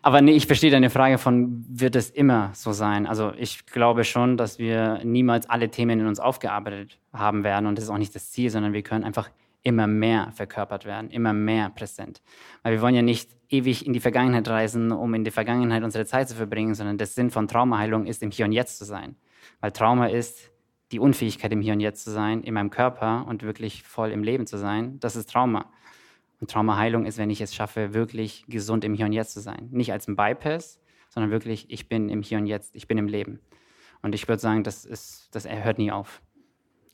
Aber 0.01 0.21
nee, 0.21 0.33
ich 0.33 0.47
verstehe 0.47 0.71
deine 0.71 0.89
Frage 0.89 1.17
von, 1.17 1.65
wird 1.69 1.95
es 1.95 2.09
immer 2.09 2.51
so 2.53 2.71
sein? 2.71 3.05
Also 3.05 3.33
ich 3.37 3.65
glaube 3.65 4.03
schon, 4.03 4.37
dass 4.37 4.59
wir 4.59 5.01
niemals 5.03 5.49
alle 5.49 5.69
Themen 5.69 5.99
in 5.99 6.07
uns 6.07 6.19
aufgearbeitet 6.19 6.99
haben 7.13 7.43
werden 7.43 7.67
und 7.67 7.77
das 7.77 7.85
ist 7.85 7.89
auch 7.89 7.97
nicht 7.97 8.15
das 8.15 8.31
Ziel, 8.31 8.49
sondern 8.49 8.73
wir 8.73 8.81
können 8.81 9.03
einfach 9.03 9.29
immer 9.63 9.87
mehr 9.87 10.31
verkörpert 10.33 10.85
werden, 10.85 11.09
immer 11.09 11.33
mehr 11.33 11.69
präsent. 11.69 12.21
Weil 12.63 12.73
wir 12.73 12.81
wollen 12.81 12.95
ja 12.95 13.01
nicht 13.01 13.31
ewig 13.49 13.85
in 13.85 13.93
die 13.93 13.99
Vergangenheit 13.99 14.47
reisen, 14.47 14.91
um 14.91 15.13
in 15.13 15.23
die 15.23 15.31
Vergangenheit 15.31 15.83
unsere 15.83 16.05
Zeit 16.05 16.27
zu 16.27 16.35
verbringen, 16.35 16.75
sondern 16.75 16.97
der 16.97 17.07
Sinn 17.07 17.29
von 17.29 17.47
Traumaheilung 17.47 18.05
ist, 18.05 18.21
im 18.23 18.31
Hier 18.31 18.45
und 18.45 18.51
Jetzt 18.51 18.77
zu 18.77 18.85
sein. 18.85 19.15
Weil 19.61 19.71
Trauma 19.71 20.07
ist 20.07 20.51
die 20.91 20.99
Unfähigkeit, 20.99 21.51
im 21.51 21.61
Hier 21.61 21.73
und 21.73 21.79
Jetzt 21.79 22.03
zu 22.03 22.11
sein, 22.11 22.43
in 22.43 22.53
meinem 22.53 22.69
Körper 22.69 23.25
und 23.27 23.43
wirklich 23.43 23.83
voll 23.83 24.11
im 24.11 24.23
Leben 24.23 24.47
zu 24.47 24.57
sein. 24.57 24.99
Das 24.99 25.15
ist 25.15 25.29
Trauma. 25.29 25.71
Und 26.43 26.51
Traumaheilung 26.51 27.05
ist, 27.05 27.17
wenn 27.17 27.29
ich 27.29 27.39
es 27.39 27.55
schaffe, 27.55 27.93
wirklich 27.93 28.43
gesund 28.49 28.83
im 28.83 28.95
Hier 28.95 29.05
und 29.05 29.13
Jetzt 29.13 29.31
zu 29.31 29.39
sein. 29.39 29.69
Nicht 29.71 29.93
als 29.93 30.09
ein 30.09 30.17
Bypass, 30.17 30.77
sondern 31.07 31.31
wirklich, 31.31 31.67
ich 31.69 31.87
bin 31.87 32.09
im 32.09 32.21
Hier 32.21 32.37
und 32.37 32.47
Jetzt, 32.47 32.75
ich 32.75 32.85
bin 32.85 32.97
im 32.97 33.07
Leben. 33.07 33.39
Und 34.01 34.13
ich 34.13 34.27
würde 34.27 34.41
sagen, 34.41 34.65
das, 34.65 34.83
ist, 34.83 35.29
das 35.31 35.47
hört 35.47 35.77
nie 35.77 35.93
auf. 35.93 36.21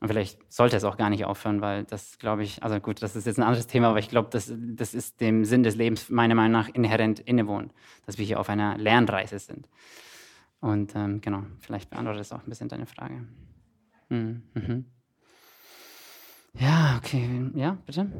Und 0.01 0.07
vielleicht 0.07 0.39
sollte 0.53 0.77
es 0.77 0.83
auch 0.83 0.97
gar 0.97 1.09
nicht 1.09 1.25
aufhören, 1.25 1.61
weil 1.61 1.83
das, 1.83 2.19
glaube 2.19 2.43
ich, 2.43 2.61
also 2.61 2.79
gut, 2.79 3.01
das 3.01 3.15
ist 3.15 3.25
jetzt 3.25 3.39
ein 3.39 3.43
anderes 3.43 3.65
Thema, 3.65 3.87
aber 3.87 3.97
ich 3.97 4.09
glaube, 4.09 4.29
das, 4.31 4.53
das 4.55 4.93
ist 4.93 5.19
dem 5.19 5.43
Sinn 5.45 5.63
des 5.63 5.75
Lebens 5.75 6.11
meiner 6.11 6.35
Meinung 6.35 6.51
nach 6.51 6.69
inhärent 6.69 7.19
innewohnt, 7.19 7.73
dass 8.05 8.19
wir 8.19 8.25
hier 8.27 8.39
auf 8.39 8.49
einer 8.49 8.77
Lernreise 8.77 9.39
sind. 9.39 9.67
Und 10.59 10.95
ähm, 10.95 11.21
genau, 11.21 11.41
vielleicht 11.59 11.89
beantwortet 11.89 12.19
das 12.19 12.33
auch 12.33 12.43
ein 12.43 12.49
bisschen 12.49 12.69
deine 12.69 12.85
Frage. 12.85 13.25
Mhm. 14.09 14.43
Mhm. 14.53 14.85
Ja, 16.53 16.99
okay. 16.99 17.49
Ja, 17.55 17.79
bitte. 17.87 18.11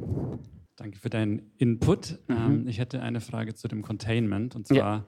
Danke 0.79 0.97
für 0.97 1.09
deinen 1.09 1.51
Input. 1.57 2.19
Mhm. 2.27 2.35
Ähm, 2.35 2.67
ich 2.67 2.79
hätte 2.79 3.01
eine 3.01 3.19
Frage 3.19 3.53
zu 3.53 3.67
dem 3.67 3.81
Containment. 3.81 4.55
Und 4.55 4.67
zwar 4.67 4.77
ja. 4.77 5.05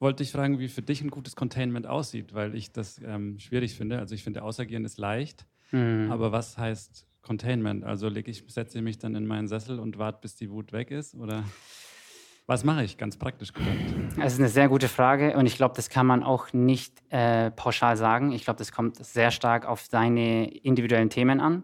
wollte 0.00 0.24
ich 0.24 0.32
fragen, 0.32 0.58
wie 0.58 0.66
für 0.66 0.82
dich 0.82 1.02
ein 1.02 1.10
gutes 1.10 1.36
Containment 1.36 1.86
aussieht, 1.86 2.34
weil 2.34 2.56
ich 2.56 2.72
das 2.72 3.00
ähm, 3.04 3.38
schwierig 3.38 3.76
finde. 3.76 4.00
Also 4.00 4.16
ich 4.16 4.24
finde, 4.24 4.42
Ausagieren 4.42 4.84
ist 4.84 4.98
leicht. 4.98 5.46
Mhm. 5.70 6.10
Aber 6.10 6.32
was 6.32 6.58
heißt 6.58 7.06
Containment? 7.22 7.84
Also 7.84 8.08
ich, 8.08 8.42
setze 8.48 8.78
ich 8.78 8.84
mich 8.84 8.98
dann 8.98 9.14
in 9.14 9.24
meinen 9.24 9.46
Sessel 9.46 9.78
und 9.78 9.98
warte, 9.98 10.18
bis 10.20 10.34
die 10.34 10.50
Wut 10.50 10.72
weg 10.72 10.90
ist? 10.90 11.14
Oder 11.14 11.44
was 12.46 12.64
mache 12.64 12.82
ich, 12.82 12.98
ganz 12.98 13.16
praktisch 13.16 13.52
gedacht? 13.52 13.76
Das 14.18 14.32
ist 14.32 14.40
eine 14.40 14.48
sehr 14.48 14.68
gute 14.68 14.88
Frage 14.88 15.36
und 15.36 15.46
ich 15.46 15.56
glaube, 15.56 15.76
das 15.76 15.90
kann 15.90 16.08
man 16.08 16.24
auch 16.24 16.52
nicht 16.52 17.00
äh, 17.10 17.52
pauschal 17.52 17.96
sagen. 17.96 18.32
Ich 18.32 18.42
glaube, 18.42 18.58
das 18.58 18.72
kommt 18.72 18.96
sehr 18.96 19.30
stark 19.30 19.64
auf 19.64 19.86
deine 19.86 20.52
individuellen 20.52 21.08
Themen 21.08 21.38
an. 21.38 21.62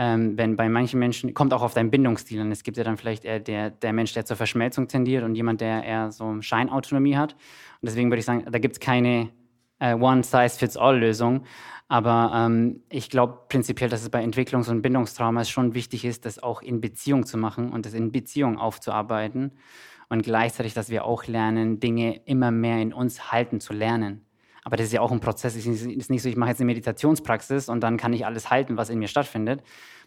Ähm, 0.00 0.38
wenn 0.38 0.56
bei 0.56 0.68
manchen 0.68 1.00
Menschen, 1.00 1.34
kommt 1.34 1.52
auch 1.52 1.62
auf 1.62 1.74
deinen 1.74 1.90
Bindungsstil 1.90 2.40
an. 2.40 2.52
Es 2.52 2.62
gibt 2.62 2.76
ja 2.76 2.84
dann 2.84 2.96
vielleicht 2.96 3.24
eher 3.24 3.40
der, 3.40 3.70
der 3.70 3.92
Mensch, 3.92 4.14
der 4.14 4.24
zur 4.24 4.36
Verschmelzung 4.36 4.86
tendiert 4.86 5.24
und 5.24 5.34
jemand, 5.34 5.60
der 5.60 5.82
eher 5.82 6.12
so 6.12 6.40
Scheinautonomie 6.40 7.16
hat. 7.16 7.32
Und 7.32 7.88
deswegen 7.88 8.08
würde 8.10 8.20
ich 8.20 8.24
sagen, 8.24 8.46
da 8.48 8.58
gibt 8.60 8.74
es 8.74 8.80
keine 8.80 9.30
äh, 9.80 9.94
One-Size-Fits-All-Lösung. 9.94 11.42
Aber 11.88 12.32
ähm, 12.34 12.82
ich 12.90 13.10
glaube 13.10 13.46
prinzipiell, 13.48 13.90
dass 13.90 14.02
es 14.02 14.10
bei 14.10 14.22
Entwicklungs- 14.22 14.70
und 14.70 14.82
Bindungstraumas 14.82 15.50
schon 15.50 15.74
wichtig 15.74 16.04
ist, 16.04 16.26
das 16.26 16.40
auch 16.42 16.62
in 16.62 16.80
Beziehung 16.80 17.26
zu 17.26 17.38
machen 17.38 17.72
und 17.72 17.86
das 17.86 17.94
in 17.94 18.12
Beziehung 18.12 18.58
aufzuarbeiten. 18.58 19.52
Und 20.10 20.22
gleichzeitig, 20.22 20.74
dass 20.74 20.90
wir 20.90 21.04
auch 21.04 21.26
lernen, 21.26 21.80
Dinge 21.80 22.20
immer 22.24 22.50
mehr 22.50 22.78
in 22.78 22.92
uns 22.92 23.32
halten 23.32 23.60
zu 23.60 23.72
lernen. 23.72 24.27
Aber 24.68 24.76
das 24.76 24.88
ist 24.88 24.92
ja 24.92 25.00
auch 25.00 25.12
ein 25.12 25.20
Prozess. 25.20 25.56
Es 25.56 25.64
ist 25.64 26.10
nicht 26.10 26.22
so, 26.22 26.28
ich 26.28 26.36
mache 26.36 26.50
jetzt 26.50 26.60
eine 26.60 26.66
Meditationspraxis 26.66 27.70
und 27.70 27.80
dann 27.80 27.96
kann 27.96 28.12
ich 28.12 28.26
alles 28.26 28.50
halten, 28.50 28.76
was 28.76 28.90
in 28.90 28.98
mir 28.98 29.08
stattfindet. 29.08 29.62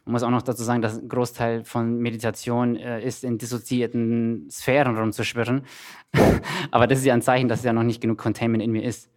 Man 0.05 0.11
muss 0.11 0.21
auch 0.21 0.29
noch 0.29 0.43
dazu 0.43 0.63
sagen, 0.63 0.83
dass 0.83 0.99
ein 0.99 1.09
Großteil 1.09 1.63
von 1.63 1.97
Meditation 1.97 2.75
äh, 2.75 3.03
ist, 3.03 3.23
in 3.23 3.39
dissoziierten 3.39 4.51
Sphären 4.51 4.95
rumzuschwirren. 4.95 5.63
Aber 6.69 6.85
das 6.85 6.99
ist 6.99 7.05
ja 7.05 7.15
ein 7.15 7.23
Zeichen, 7.23 7.47
dass 7.47 7.63
ja 7.63 7.73
noch 7.73 7.81
nicht 7.81 8.01
genug 8.01 8.19
Containment 8.19 8.63
in 8.63 8.71
mir 8.71 8.83
ist. 8.83 9.09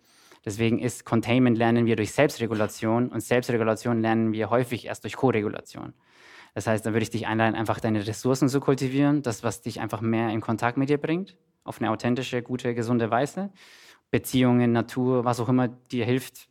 Deswegen 0.47 0.79
ist 0.79 1.05
Containment 1.05 1.59
lernen 1.59 1.85
wir 1.85 1.97
durch 1.97 2.13
Selbstregulation 2.13 3.09
und 3.09 3.21
Selbstregulation 3.21 4.01
lernen 4.01 4.33
wir 4.33 4.49
häufig 4.49 4.87
erst 4.87 5.05
durch 5.05 5.15
Koregulation. 5.15 5.93
Das 6.55 6.67
heißt, 6.67 6.87
da 6.87 6.95
würde 6.95 7.03
ich 7.03 7.11
dich 7.11 7.27
einladen, 7.27 7.55
einfach 7.55 7.81
deine 7.81 8.07
Ressourcen 8.07 8.49
zu 8.49 8.61
kultivieren, 8.61 9.21
das, 9.21 9.45
was 9.45 9.61
dich 9.61 9.79
einfach 9.83 10.01
mehr 10.01 10.31
in 10.31 10.41
Kontakt 10.41 10.79
mit 10.79 10.89
dir 10.89 10.97
bringt, 10.97 11.37
auf 11.65 11.83
eine 11.83 11.91
authentische, 11.91 12.41
gute, 12.41 12.75
gesunde 12.75 13.11
Weise. 13.11 13.51
Beziehungen, 14.11 14.73
Natur, 14.73 15.25
was 15.25 15.41
auch 15.41 15.49
immer 15.49 15.69
dir 15.69 16.05
hilft, 16.05 16.49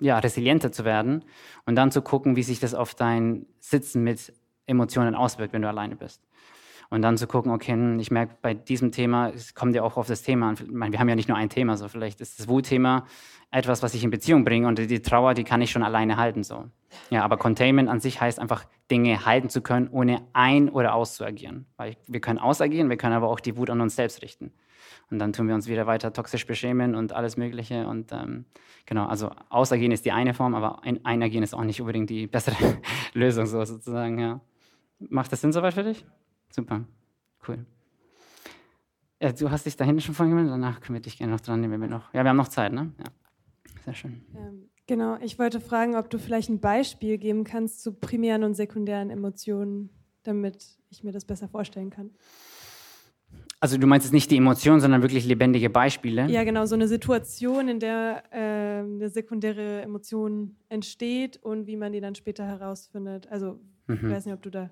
ja, 0.00 0.18
resilienter 0.18 0.72
zu 0.72 0.84
werden 0.84 1.24
und 1.66 1.76
dann 1.76 1.90
zu 1.90 2.02
gucken, 2.02 2.36
wie 2.36 2.42
sich 2.42 2.58
das 2.58 2.74
auf 2.74 2.94
dein 2.94 3.46
Sitzen 3.58 4.02
mit 4.02 4.32
Emotionen 4.66 5.14
auswirkt, 5.14 5.52
wenn 5.52 5.62
du 5.62 5.68
alleine 5.68 5.96
bist. 5.96 6.22
Und 6.88 7.02
dann 7.02 7.16
zu 7.16 7.28
gucken, 7.28 7.52
okay, 7.52 7.72
hm, 7.72 8.00
ich 8.00 8.10
merke 8.10 8.36
bei 8.42 8.52
diesem 8.52 8.90
Thema, 8.90 9.28
es 9.28 9.54
kommt 9.54 9.76
ja 9.76 9.82
auch 9.82 9.96
auf 9.96 10.08
das 10.08 10.22
Thema 10.22 10.48
an. 10.48 10.54
Ich 10.54 10.68
meine, 10.68 10.92
wir 10.92 10.98
haben 10.98 11.08
ja 11.08 11.14
nicht 11.14 11.28
nur 11.28 11.38
ein 11.38 11.48
Thema, 11.48 11.76
so 11.76 11.86
vielleicht 11.86 12.20
ist 12.20 12.40
das 12.40 12.48
Wutthema 12.48 13.06
etwas, 13.52 13.82
was 13.82 13.94
ich 13.94 14.02
in 14.02 14.10
Beziehung 14.10 14.44
bringe 14.44 14.66
und 14.66 14.78
die 14.78 15.02
Trauer, 15.02 15.34
die 15.34 15.44
kann 15.44 15.62
ich 15.62 15.70
schon 15.70 15.82
alleine 15.82 16.16
halten, 16.16 16.42
so. 16.42 16.66
Ja, 17.10 17.24
aber 17.24 17.36
Containment 17.36 17.88
an 17.88 18.00
sich 18.00 18.20
heißt 18.20 18.40
einfach, 18.40 18.64
Dinge 18.90 19.24
halten 19.24 19.48
zu 19.48 19.60
können, 19.60 19.88
ohne 19.88 20.22
ein- 20.32 20.68
oder 20.68 20.94
auszuagieren. 20.94 21.66
Weil 21.76 21.96
wir 22.08 22.20
können 22.20 22.40
ausagieren, 22.40 22.90
wir 22.90 22.96
können 22.96 23.14
aber 23.14 23.28
auch 23.28 23.40
die 23.40 23.56
Wut 23.56 23.70
an 23.70 23.80
uns 23.80 23.94
selbst 23.94 24.22
richten. 24.22 24.52
Und 25.10 25.18
dann 25.18 25.32
tun 25.32 25.48
wir 25.48 25.54
uns 25.54 25.66
wieder 25.66 25.86
weiter 25.86 26.12
toxisch 26.12 26.46
beschämen 26.46 26.94
und 26.94 27.12
alles 27.12 27.36
Mögliche. 27.36 27.86
Und 27.86 28.12
ähm, 28.12 28.44
genau, 28.86 29.06
also 29.06 29.30
ausagieren 29.48 29.92
ist 29.92 30.04
die 30.04 30.12
eine 30.12 30.34
Form, 30.34 30.54
aber 30.54 30.84
ein 30.84 31.04
Einagieren 31.04 31.42
ist 31.42 31.54
auch 31.54 31.64
nicht 31.64 31.80
unbedingt 31.80 32.10
die 32.10 32.26
bessere 32.26 32.56
Lösung, 33.12 33.46
so 33.46 33.64
sozusagen, 33.64 34.18
ja. 34.18 34.40
Macht 34.98 35.32
das 35.32 35.40
Sinn 35.40 35.52
soweit 35.52 35.74
für 35.74 35.82
dich? 35.82 36.04
Super, 36.50 36.84
cool. 37.48 37.64
Ja, 39.20 39.32
du 39.32 39.50
hast 39.50 39.66
dich 39.66 39.76
da 39.76 39.84
hinten 39.84 40.00
schon 40.00 40.14
vorgemeldet, 40.14 40.52
danach 40.52 40.80
können 40.80 40.94
wir 40.96 41.02
dich 41.02 41.18
gerne 41.18 41.32
noch 41.32 41.40
dran 41.40 41.60
nehmen, 41.60 41.80
wir 41.80 41.88
noch. 41.88 42.12
Ja, 42.14 42.22
wir 42.22 42.30
haben 42.30 42.36
noch 42.36 42.48
Zeit, 42.48 42.72
ne? 42.72 42.92
Ja. 42.98 43.04
Sehr 43.84 43.94
schön. 43.94 44.24
Ähm, 44.34 44.68
genau, 44.86 45.16
ich 45.20 45.38
wollte 45.38 45.60
fragen, 45.60 45.96
ob 45.96 46.10
du 46.10 46.18
vielleicht 46.18 46.48
ein 46.50 46.60
Beispiel 46.60 47.18
geben 47.18 47.44
kannst 47.44 47.82
zu 47.82 47.92
primären 47.92 48.44
und 48.44 48.54
sekundären 48.54 49.10
Emotionen, 49.10 49.90
damit 50.22 50.78
ich 50.90 51.02
mir 51.02 51.12
das 51.12 51.24
besser 51.24 51.48
vorstellen 51.48 51.90
kann. 51.90 52.10
Also 53.62 53.76
du 53.76 53.86
meinst 53.86 54.06
jetzt 54.06 54.14
nicht 54.14 54.30
die 54.30 54.38
Emotionen, 54.38 54.80
sondern 54.80 55.02
wirklich 55.02 55.26
lebendige 55.26 55.68
Beispiele? 55.68 56.26
Ja, 56.30 56.44
genau, 56.44 56.64
so 56.64 56.74
eine 56.74 56.88
Situation, 56.88 57.68
in 57.68 57.78
der 57.78 58.22
äh, 58.32 58.80
eine 58.80 59.10
sekundäre 59.10 59.82
Emotion 59.82 60.56
entsteht 60.70 61.38
und 61.42 61.66
wie 61.66 61.76
man 61.76 61.92
die 61.92 62.00
dann 62.00 62.14
später 62.14 62.46
herausfindet. 62.46 63.28
Also 63.30 63.60
mhm. 63.86 63.96
ich 63.96 64.10
weiß 64.10 64.24
nicht, 64.24 64.34
ob 64.34 64.42
du 64.42 64.50
da 64.50 64.70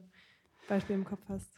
Beispiele 0.68 0.98
im 0.98 1.04
Kopf 1.04 1.20
hast. 1.28 1.50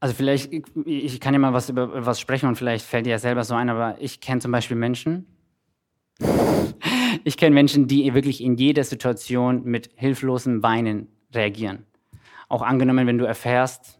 Also 0.00 0.14
vielleicht, 0.14 0.50
ich 0.86 1.20
kann 1.20 1.34
ja 1.34 1.40
mal 1.40 1.52
was 1.52 1.68
über 1.68 2.06
was 2.06 2.20
sprechen 2.20 2.48
und 2.48 2.56
vielleicht 2.56 2.86
fällt 2.86 3.04
dir 3.04 3.10
ja 3.10 3.18
selber 3.18 3.44
so 3.44 3.54
ein, 3.54 3.68
aber 3.68 3.96
ich 4.00 4.20
kenne 4.20 4.40
zum 4.40 4.52
Beispiel 4.52 4.76
Menschen, 4.76 5.26
ich 7.24 7.36
kenne 7.36 7.52
Menschen, 7.52 7.88
die 7.88 8.14
wirklich 8.14 8.42
in 8.42 8.56
jeder 8.56 8.84
Situation 8.84 9.64
mit 9.64 9.90
hilflosem 9.96 10.62
Weinen 10.62 11.08
reagieren. 11.34 11.84
Auch 12.48 12.62
angenommen, 12.62 13.06
wenn 13.06 13.18
du 13.18 13.26
erfährst, 13.26 13.97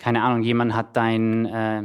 keine 0.00 0.22
Ahnung, 0.22 0.42
jemand 0.42 0.74
hat 0.74 0.96
dein, 0.96 1.44
äh, 1.44 1.82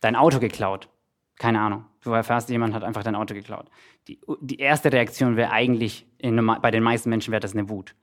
dein 0.00 0.16
Auto 0.16 0.40
geklaut. 0.40 0.88
Keine 1.36 1.60
Ahnung. 1.60 1.84
Du 2.02 2.10
erfährst, 2.10 2.50
jemand 2.50 2.74
hat 2.74 2.82
einfach 2.82 3.04
dein 3.04 3.14
Auto 3.14 3.32
geklaut. 3.32 3.70
Die, 4.08 4.20
die 4.40 4.58
erste 4.58 4.92
Reaktion 4.92 5.36
wäre 5.36 5.52
eigentlich, 5.52 6.04
in, 6.18 6.44
bei 6.60 6.70
den 6.72 6.82
meisten 6.82 7.08
Menschen 7.10 7.30
wäre 7.30 7.40
das 7.40 7.52
eine 7.52 7.68
Wut. 7.68 7.94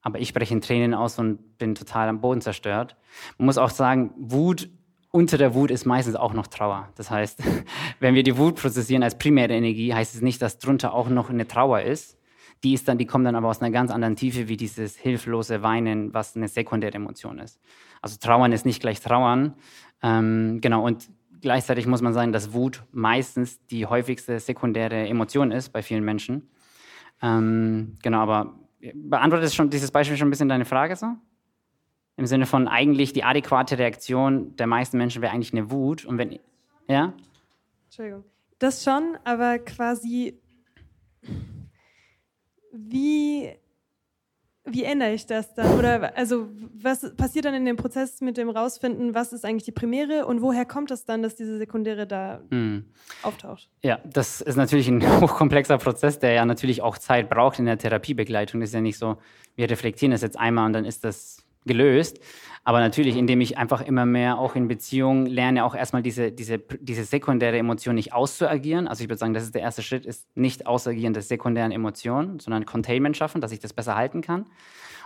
Aber 0.00 0.20
ich 0.20 0.32
breche 0.32 0.54
in 0.54 0.60
Tränen 0.60 0.94
aus 0.94 1.18
und 1.18 1.58
bin 1.58 1.74
total 1.74 2.08
am 2.08 2.20
Boden 2.20 2.40
zerstört. 2.40 2.96
Man 3.36 3.46
muss 3.46 3.58
auch 3.58 3.70
sagen, 3.70 4.14
Wut 4.16 4.70
unter 5.10 5.38
der 5.38 5.54
Wut 5.54 5.70
ist 5.70 5.84
meistens 5.84 6.14
auch 6.14 6.32
noch 6.32 6.46
Trauer. 6.46 6.88
Das 6.94 7.10
heißt, 7.10 7.42
wenn 8.00 8.14
wir 8.14 8.22
die 8.22 8.38
Wut 8.38 8.56
prozessieren 8.60 9.02
als 9.02 9.18
primäre 9.18 9.54
Energie, 9.54 9.92
heißt 9.92 10.14
es 10.14 10.22
nicht, 10.22 10.40
dass 10.40 10.58
drunter 10.58 10.94
auch 10.94 11.08
noch 11.08 11.30
eine 11.30 11.48
Trauer 11.48 11.82
ist. 11.82 12.16
Die 12.62 12.74
ist 12.74 12.86
dann, 12.86 12.98
die 12.98 13.06
kommt 13.06 13.26
dann 13.26 13.34
aber 13.34 13.48
aus 13.48 13.60
einer 13.60 13.70
ganz 13.70 13.90
anderen 13.90 14.16
Tiefe 14.16 14.48
wie 14.48 14.56
dieses 14.56 14.96
hilflose 14.96 15.62
Weinen, 15.62 16.14
was 16.14 16.36
eine 16.36 16.48
sekundäre 16.48 16.94
Emotion 16.94 17.38
ist. 17.38 17.60
Also 18.00 18.16
Trauern 18.20 18.52
ist 18.52 18.64
nicht 18.64 18.80
gleich 18.80 19.00
Trauern. 19.00 19.54
Ähm, 20.02 20.60
genau, 20.60 20.84
und 20.84 21.08
gleichzeitig 21.40 21.86
muss 21.86 22.02
man 22.02 22.12
sagen, 22.12 22.32
dass 22.32 22.52
Wut 22.52 22.84
meistens 22.92 23.64
die 23.66 23.86
häufigste 23.86 24.38
sekundäre 24.38 25.08
Emotion 25.08 25.50
ist 25.50 25.70
bei 25.70 25.82
vielen 25.82 26.04
Menschen. 26.04 26.48
Ähm, 27.20 27.98
genau, 28.02 28.20
aber 28.20 28.54
beantwortet 28.94 29.54
schon 29.54 29.70
dieses 29.70 29.90
Beispiel 29.90 30.16
schon 30.16 30.28
ein 30.28 30.30
bisschen 30.30 30.48
deine 30.48 30.64
Frage 30.64 30.96
so? 30.96 31.06
Im 32.16 32.26
Sinne 32.26 32.46
von 32.46 32.68
eigentlich 32.68 33.12
die 33.12 33.24
adäquate 33.24 33.78
Reaktion 33.78 34.54
der 34.56 34.66
meisten 34.66 34.98
Menschen 34.98 35.22
wäre 35.22 35.32
eigentlich 35.32 35.52
eine 35.52 35.70
Wut. 35.70 36.04
Und 36.04 36.18
wenn, 36.18 36.38
ja? 36.88 37.14
Entschuldigung. 37.84 38.24
Das 38.58 38.84
schon, 38.84 39.16
aber 39.24 39.58
quasi, 39.58 40.38
wie, 42.72 43.50
wie 44.64 44.84
ändere 44.84 45.12
ich 45.12 45.26
das 45.26 45.54
dann? 45.54 45.78
Oder 45.78 46.16
also 46.16 46.48
was 46.74 47.14
passiert 47.16 47.44
dann 47.44 47.54
in 47.54 47.64
dem 47.64 47.76
Prozess 47.76 48.20
mit 48.20 48.36
dem 48.36 48.50
Rausfinden, 48.50 49.14
was 49.14 49.32
ist 49.32 49.44
eigentlich 49.44 49.64
die 49.64 49.72
Primäre 49.72 50.26
und 50.26 50.42
woher 50.42 50.64
kommt 50.64 50.90
es 50.90 51.04
dann, 51.04 51.22
dass 51.22 51.34
diese 51.34 51.58
Sekundäre 51.58 52.06
da 52.06 52.42
hm. 52.50 52.86
auftaucht? 53.22 53.68
Ja, 53.82 54.00
das 54.04 54.40
ist 54.40 54.56
natürlich 54.56 54.88
ein 54.88 55.02
hochkomplexer 55.20 55.78
Prozess, 55.78 56.18
der 56.18 56.32
ja 56.32 56.44
natürlich 56.44 56.82
auch 56.82 56.98
Zeit 56.98 57.28
braucht 57.28 57.58
in 57.58 57.66
der 57.66 57.78
Therapiebegleitung. 57.78 58.60
Das 58.60 58.70
ist 58.70 58.74
ja 58.74 58.80
nicht 58.80 58.98
so, 58.98 59.18
wir 59.54 59.70
reflektieren 59.70 60.12
das 60.12 60.22
jetzt 60.22 60.38
einmal 60.38 60.66
und 60.66 60.72
dann 60.72 60.84
ist 60.84 61.04
das 61.04 61.44
gelöst. 61.66 62.20
Aber 62.64 62.78
natürlich, 62.78 63.16
indem 63.16 63.40
ich 63.40 63.58
einfach 63.58 63.80
immer 63.80 64.06
mehr 64.06 64.38
auch 64.38 64.54
in 64.54 64.68
Beziehungen 64.68 65.26
lerne, 65.26 65.64
auch 65.64 65.74
erstmal 65.74 66.02
diese, 66.02 66.30
diese, 66.30 66.58
diese 66.58 67.02
sekundäre 67.02 67.58
Emotion 67.58 67.96
nicht 67.96 68.12
auszuagieren. 68.12 68.86
Also 68.86 69.02
ich 69.02 69.08
würde 69.08 69.18
sagen, 69.18 69.34
das 69.34 69.42
ist 69.42 69.54
der 69.54 69.62
erste 69.62 69.82
Schritt, 69.82 70.06
ist 70.06 70.28
nicht 70.36 70.66
ausagieren 70.66 71.12
der 71.12 71.24
sekundären 71.24 71.72
Emotionen, 71.72 72.38
sondern 72.38 72.64
Containment 72.64 73.16
schaffen, 73.16 73.40
dass 73.40 73.50
ich 73.50 73.58
das 73.58 73.72
besser 73.72 73.96
halten 73.96 74.20
kann. 74.20 74.42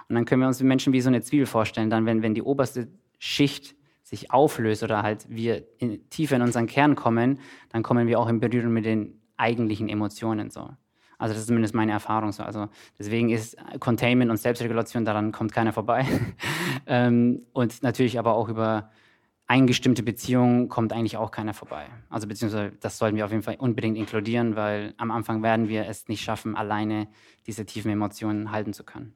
Und 0.09 0.15
dann 0.15 0.27
können 0.27 0.43
wir 0.43 0.49
uns 0.49 0.61
Menschen 0.63 0.93
wie 0.93 1.01
so 1.01 1.09
eine 1.09 1.23
Zwiebel 1.23 1.47
vorstellen. 1.47 1.89
Dann, 1.89 2.05
wenn, 2.05 2.23
wenn 2.23 2.35
die 2.35 2.43
oberste 2.43 2.89
Schicht 3.19 3.75
sich 4.03 4.31
auflöst 4.31 4.83
oder 4.83 5.03
halt 5.03 5.27
wir 5.29 5.67
in, 5.79 6.09
tiefer 6.11 6.37
in 6.37 6.43
unseren 6.43 6.67
Kern 6.67 6.95
kommen, 6.95 7.41
dann 7.71 7.83
kommen 7.83 8.07
wir 8.07 8.21
auch 8.21 8.29
in 8.29 8.39
Berührung 8.39 8.73
mit 8.73 8.85
den 8.85 9.21
eigentlichen 9.37 9.89
Emotionen 9.89 10.51
so. 10.51 10.71
Also 11.19 11.33
das 11.33 11.43
ist 11.43 11.47
zumindest 11.47 11.75
meine 11.75 11.93
Erfahrung 11.93 12.33
so. 12.33 12.43
Also 12.43 12.69
deswegen 12.99 13.31
ist 13.31 13.57
Containment 13.81 14.31
und 14.31 14.37
Selbstregulation, 14.37 15.05
daran 15.05 15.33
kommt 15.33 15.53
keiner 15.53 15.73
vorbei. 15.73 16.07
ähm, 16.87 17.47
und 17.53 17.83
natürlich 17.83 18.19
aber 18.19 18.35
auch 18.35 18.49
über 18.49 18.91
eingestimmte 19.47 20.03
Beziehungen 20.03 20.69
kommt 20.69 20.93
eigentlich 20.93 21.17
auch 21.17 21.31
keiner 21.31 21.55
vorbei. 21.55 21.87
Also 22.11 22.27
beziehungsweise 22.27 22.73
das 22.81 22.99
sollten 22.99 23.17
wir 23.17 23.25
auf 23.25 23.31
jeden 23.31 23.43
Fall 23.43 23.57
unbedingt 23.57 23.97
inkludieren, 23.97 24.57
weil 24.57 24.95
am 24.99 25.11
Anfang 25.11 25.43
werden 25.43 25.69
wir 25.69 25.87
es 25.87 26.09
nicht 26.09 26.23
schaffen, 26.23 26.57
alleine 26.57 27.09
diese 27.47 27.65
tiefen 27.65 27.91
Emotionen 27.91 28.51
halten 28.51 28.73
zu 28.73 28.85
können. 28.85 29.15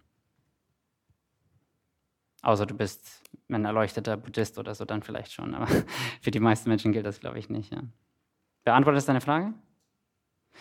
Außer 2.43 2.65
du 2.65 2.75
bist 2.75 3.23
ein 3.51 3.65
erleuchteter 3.65 4.17
Buddhist 4.17 4.59
oder 4.59 4.75
so, 4.75 4.85
dann 4.85 5.03
vielleicht 5.03 5.33
schon. 5.33 5.55
Aber 5.55 5.67
für 6.23 6.31
die 6.31 6.41
meisten 6.41 6.69
Menschen 6.71 6.93
gilt 6.93 7.05
das, 7.05 7.21
glaube 7.21 7.39
ich, 7.39 7.51
nicht. 7.51 7.73
Ja. 7.73 7.83
Beantwortet 8.65 8.99
das 8.99 9.07
deine 9.07 9.21
Frage? 9.21 9.53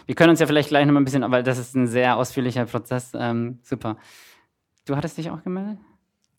Wir 0.05 0.15
können 0.15 0.31
uns 0.31 0.39
ja 0.39 0.47
vielleicht 0.47 0.69
gleich 0.69 0.85
noch 0.85 0.93
mal 0.93 1.01
ein 1.01 1.05
bisschen, 1.05 1.29
weil 1.31 1.43
das 1.43 1.57
ist 1.57 1.75
ein 1.75 1.87
sehr 1.87 2.17
ausführlicher 2.17 2.65
Prozess. 2.65 3.11
Ähm, 3.13 3.59
super. 3.63 3.97
Du 4.85 4.95
hattest 4.95 5.17
dich 5.17 5.29
auch 5.29 5.43
gemeldet? 5.43 5.77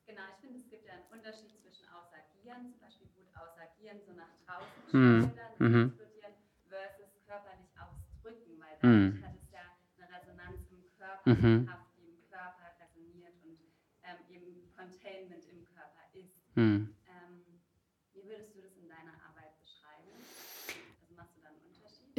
Genau, 0.06 0.22
ich 0.34 0.40
finde, 0.40 0.58
es 0.58 0.68
gibt 0.68 0.86
ja 0.86 0.94
einen 0.94 1.06
Unterschied 1.12 1.54
zwischen 1.62 1.86
ausagieren, 1.86 2.66
zum 2.72 2.80
Beispiel 2.80 3.06
gut 3.14 3.30
ausagieren, 3.36 3.98
so 4.02 4.12
nach 4.18 4.32
draußen 4.42 4.90
hm. 4.90 5.30
mhm. 5.58 5.92
versus 6.66 7.14
körperlich 7.26 7.70
ausdrücken, 7.78 8.58
weil 8.58 8.74
dadurch 8.82 9.14
hm. 9.14 9.24
hat 9.24 9.34
es 9.38 9.52
ja 9.54 9.64
eine 9.98 10.06
Resonanz 10.10 10.66
im 10.70 10.82
Körper, 10.98 11.30
mhm. 11.30 11.66
Kraft, 11.66 11.94
die 11.94 12.10
im 12.10 12.22
Körper 12.26 12.66
resoniert 12.80 13.38
und 13.46 13.58
ähm, 14.02 14.18
eben 14.34 14.66
Containment 14.74 15.44
im 15.46 15.62
Körper 15.70 16.02
ist. 16.14 16.34
Hm. 16.56 16.90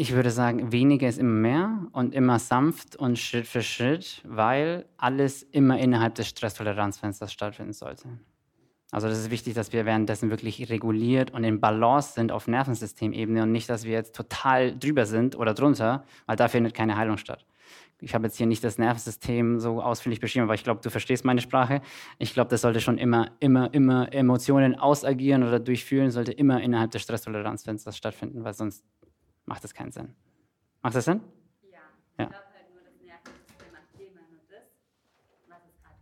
Ich 0.01 0.13
würde 0.13 0.31
sagen, 0.31 0.71
weniger 0.71 1.07
ist 1.07 1.19
immer 1.19 1.29
mehr 1.29 1.87
und 1.91 2.15
immer 2.15 2.39
sanft 2.39 2.95
und 2.95 3.19
Schritt 3.19 3.45
für 3.45 3.61
Schritt, 3.61 4.23
weil 4.25 4.87
alles 4.97 5.43
immer 5.43 5.77
innerhalb 5.77 6.15
des 6.15 6.27
Stresstoleranzfensters 6.27 7.31
stattfinden 7.31 7.73
sollte. 7.73 8.07
Also 8.89 9.07
das 9.07 9.19
ist 9.19 9.29
wichtig, 9.29 9.53
dass 9.53 9.73
wir 9.73 9.85
währenddessen 9.85 10.31
wirklich 10.31 10.71
reguliert 10.71 11.29
und 11.29 11.43
in 11.43 11.61
Balance 11.61 12.13
sind 12.13 12.31
auf 12.31 12.47
Nervensystemebene 12.47 13.43
und 13.43 13.51
nicht, 13.51 13.69
dass 13.69 13.83
wir 13.83 13.91
jetzt 13.91 14.15
total 14.15 14.75
drüber 14.75 15.05
sind 15.05 15.37
oder 15.37 15.53
drunter, 15.53 16.03
weil 16.25 16.35
da 16.35 16.47
findet 16.47 16.73
keine 16.73 16.97
Heilung 16.97 17.17
statt. 17.17 17.45
Ich 17.99 18.15
habe 18.15 18.25
jetzt 18.25 18.37
hier 18.37 18.47
nicht 18.47 18.63
das 18.63 18.79
Nervensystem 18.79 19.59
so 19.59 19.83
ausführlich 19.83 20.19
beschrieben, 20.19 20.45
aber 20.45 20.55
ich 20.55 20.63
glaube, 20.63 20.81
du 20.81 20.89
verstehst 20.89 21.25
meine 21.25 21.41
Sprache. 21.41 21.79
Ich 22.17 22.33
glaube, 22.33 22.49
das 22.49 22.61
sollte 22.61 22.81
schon 22.81 22.97
immer, 22.97 23.33
immer, 23.39 23.71
immer 23.71 24.11
Emotionen 24.11 24.73
ausagieren 24.73 25.43
oder 25.43 25.59
durchführen, 25.59 26.09
sollte 26.09 26.31
immer 26.31 26.59
innerhalb 26.59 26.89
des 26.89 27.03
Stresstoleranzfensters 27.03 27.95
stattfinden, 27.95 28.43
weil 28.43 28.55
sonst 28.55 28.83
macht 29.51 29.65
das 29.65 29.73
keinen 29.73 29.91
Sinn. 29.91 30.15
Macht 30.81 30.95
das 30.95 31.03
Sinn? 31.03 31.19
Ja. 31.61 31.79
ja. 32.17 32.23
Ich 32.23 32.29
glaube 32.29 32.45
halt 32.55 32.73
nur, 32.73 32.83
das 32.85 32.93
Nervensystem 33.03 33.67
macht 33.73 33.99
immer 33.99 34.21
nur 34.31 34.39
das, 34.49 34.63
was 35.49 35.59
es 35.67 35.75
gerade 35.83 35.99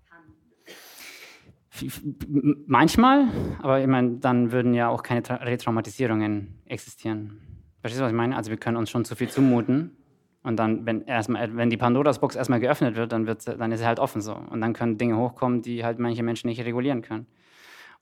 kann. 2.27 2.63
Manchmal, 2.67 3.27
aber 3.63 3.81
ich 3.81 3.87
meine, 3.87 4.17
dann 4.17 4.51
würden 4.51 4.75
ja 4.75 4.89
auch 4.89 5.01
keine 5.01 5.23
Retraumatisierungen 5.27 6.61
existieren. 6.65 7.41
Verstehst 7.81 8.01
du, 8.01 8.03
was 8.03 8.11
ich 8.11 8.15
meine? 8.15 8.35
Also 8.35 8.51
wir 8.51 8.57
können 8.57 8.77
uns 8.77 8.91
schon 8.91 9.03
zu 9.03 9.15
viel 9.15 9.29
zumuten. 9.29 9.97
Und 10.43 10.57
dann, 10.57 10.85
wenn, 10.85 11.05
erstmal, 11.05 11.57
wenn 11.57 11.71
die 11.71 11.77
Pandoras 11.77 12.19
Box 12.19 12.35
erstmal 12.35 12.59
geöffnet 12.59 12.95
wird, 12.95 13.11
dann, 13.11 13.25
wird, 13.25 13.47
dann 13.47 13.71
ist 13.71 13.79
sie 13.79 13.87
halt 13.87 13.97
offen 13.97 14.21
so. 14.21 14.35
Und 14.35 14.61
dann 14.61 14.73
können 14.73 14.99
Dinge 14.99 15.17
hochkommen, 15.17 15.63
die 15.63 15.83
halt 15.83 15.97
manche 15.97 16.21
Menschen 16.21 16.49
nicht 16.49 16.63
regulieren 16.63 17.01
können. 17.01 17.25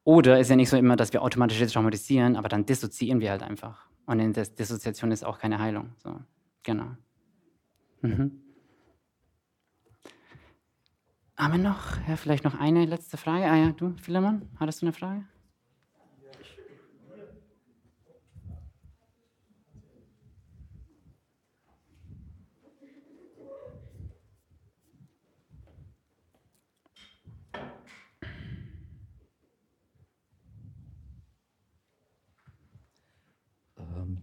Oder 0.03 0.41
ist 0.41 0.49
ja 0.49 0.57
nicht 0.57 0.69
so 0.69 0.75
immer, 0.75 0.97
dass 0.97 1.13
wir 1.13 1.21
automatisch 1.21 1.61
retraumatisieren, 1.61 2.35
aber 2.35 2.49
dann 2.49 2.65
dissoziieren 2.65 3.21
wir 3.21 3.31
halt 3.31 3.43
einfach. 3.43 3.87
Und 4.07 4.19
in 4.19 4.33
der 4.33 4.45
Dissoziation 4.45 5.11
ist 5.11 5.23
auch 5.23 5.37
keine 5.37 5.59
Heilung. 5.59 5.91
So, 5.97 6.19
genau. 6.63 6.95
Mhm. 8.01 8.41
Haben 11.35 11.53
wir 11.53 11.69
noch, 11.69 11.97
ja, 12.07 12.15
vielleicht 12.15 12.45
noch 12.45 12.57
eine 12.59 12.85
letzte 12.85 13.17
Frage? 13.17 13.45
Ah 13.45 13.55
ja, 13.57 13.71
du, 13.71 13.95
Philemon, 14.01 14.49
hattest 14.59 14.81
du 14.81 14.87
eine 14.87 14.93
Frage? 14.93 15.25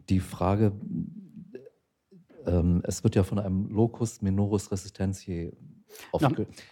Die 0.09 0.21
Frage, 0.21 0.73
ähm, 2.47 2.83
es 2.85 3.05
wird 3.05 3.15
ja 3.15 3.23
von 3.23 3.39
einem 3.39 3.69
Locus 3.69 4.23
minoris 4.23 4.71
resistentiae 4.71 5.53
no, 6.13 6.31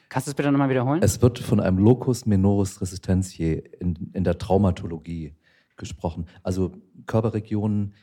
Kannst 0.09 0.27
du 0.27 0.31
es 0.31 0.35
bitte 0.35 0.51
nochmal 0.51 0.69
wiederholen? 0.69 1.01
Es 1.03 1.23
wird 1.23 1.39
von 1.39 1.61
einem 1.61 1.79
Locus 1.79 2.27
minoris 2.27 2.81
resistentiae 2.81 3.63
in, 3.81 4.11
in 4.13 4.25
der 4.25 4.39
Traumatologie 4.39 5.35
gesprochen. 5.77 6.27
Also 6.43 6.73
Körperregionen, 7.07 7.95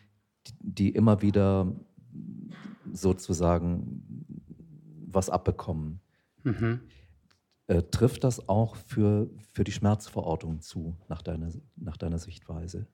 die, 0.48 0.54
die 0.62 0.90
immer 0.90 1.22
wieder 1.22 1.74
sozusagen 2.92 4.26
was 5.08 5.30
abbekommen. 5.30 6.00
Mhm. 6.44 6.82
Äh, 7.68 7.84
trifft 7.84 8.24
das 8.24 8.50
auch 8.50 8.76
für, 8.76 9.30
für 9.52 9.64
die 9.64 9.72
Schmerzverortung 9.72 10.62
zu, 10.62 10.98
nach 11.08 11.22
deiner, 11.22 11.50
nach 11.76 11.98
deiner 11.98 12.18
Sichtweise? 12.18 12.88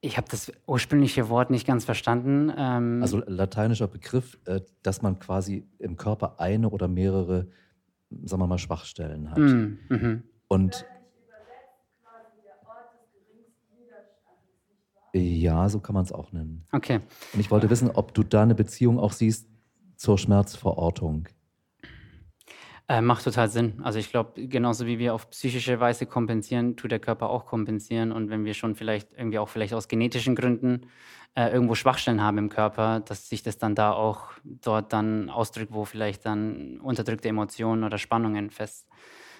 Ich 0.00 0.16
habe 0.16 0.28
das 0.30 0.52
ursprüngliche 0.66 1.28
Wort 1.28 1.50
nicht 1.50 1.66
ganz 1.66 1.84
verstanden. 1.84 2.52
Ähm 2.56 3.02
also 3.02 3.22
lateinischer 3.26 3.88
Begriff, 3.88 4.38
äh, 4.44 4.60
dass 4.82 5.02
man 5.02 5.18
quasi 5.18 5.66
im 5.78 5.96
Körper 5.96 6.38
eine 6.38 6.70
oder 6.70 6.86
mehrere, 6.86 7.48
sagen 8.24 8.42
wir 8.42 8.46
mal, 8.46 8.58
Schwachstellen 8.58 9.30
hat. 9.30 9.38
Mm, 9.38 9.78
mhm. 9.88 10.22
Und 10.48 10.86
ja, 15.18 15.68
so 15.68 15.80
kann 15.80 15.94
man 15.94 16.04
es 16.04 16.12
auch 16.12 16.32
nennen. 16.32 16.66
Okay. 16.72 17.00
Und 17.32 17.40
ich 17.40 17.50
wollte 17.50 17.70
wissen, 17.70 17.90
ob 17.90 18.12
du 18.12 18.22
da 18.22 18.42
eine 18.42 18.54
Beziehung 18.54 18.98
auch 18.98 19.12
siehst 19.12 19.48
zur 19.96 20.18
Schmerzverortung. 20.18 21.28
Äh, 22.88 23.00
macht 23.00 23.24
total 23.24 23.48
Sinn. 23.48 23.80
Also 23.82 23.98
ich 23.98 24.10
glaube, 24.10 24.46
genauso 24.46 24.86
wie 24.86 25.00
wir 25.00 25.12
auf 25.12 25.28
psychische 25.30 25.80
Weise 25.80 26.06
kompensieren, 26.06 26.76
tut 26.76 26.92
der 26.92 27.00
Körper 27.00 27.30
auch 27.30 27.46
kompensieren. 27.46 28.12
Und 28.12 28.30
wenn 28.30 28.44
wir 28.44 28.54
schon 28.54 28.76
vielleicht 28.76 29.08
irgendwie 29.16 29.40
auch 29.40 29.48
vielleicht 29.48 29.74
aus 29.74 29.88
genetischen 29.88 30.36
Gründen 30.36 30.86
äh, 31.34 31.50
irgendwo 31.50 31.74
Schwachstellen 31.74 32.22
haben 32.22 32.38
im 32.38 32.48
Körper, 32.48 33.00
dass 33.00 33.28
sich 33.28 33.42
das 33.42 33.58
dann 33.58 33.74
da 33.74 33.92
auch 33.92 34.30
dort 34.44 34.92
dann 34.92 35.30
ausdrückt, 35.30 35.72
wo 35.72 35.84
vielleicht 35.84 36.24
dann 36.26 36.78
unterdrückte 36.80 37.28
Emotionen 37.28 37.82
oder 37.82 37.98
Spannungen 37.98 38.50
fest, 38.50 38.86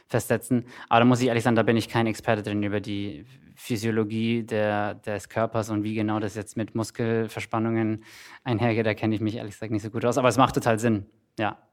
festsetzen. 0.09 0.67
Aber 0.89 1.01
da 1.01 1.05
muss 1.05 1.21
ich 1.21 1.29
ehrlich 1.29 1.45
sagen, 1.45 1.57
da 1.57 1.63
bin 1.63 1.77
ich 1.77 1.89
kein 1.89 2.09
Experte 2.09 2.43
drin 2.43 2.65
über 2.65 2.81
die 2.81 3.25
Physiologie 3.55 4.43
der, 4.43 4.95
des 4.95 5.29
Körpers 5.29 5.71
und 5.71 5.85
wie 5.85 5.95
genau 5.95 6.19
das 6.19 6.35
jetzt 6.35 6.57
mit 6.57 6.75
Muskelverspannungen 6.75 8.03
einhergeht. 8.43 8.87
Da 8.87 8.95
kenne 8.95 9.15
ich 9.15 9.21
mich 9.21 9.37
ehrlich 9.37 9.55
gesagt 9.55 9.71
nicht 9.71 9.83
so 9.83 9.91
gut 9.91 10.05
aus. 10.05 10.19
Aber 10.19 10.29
es 10.29 10.37
macht 10.37 10.57
total 10.57 10.81
Sinn. 10.81 11.07
Ja. 11.39 11.66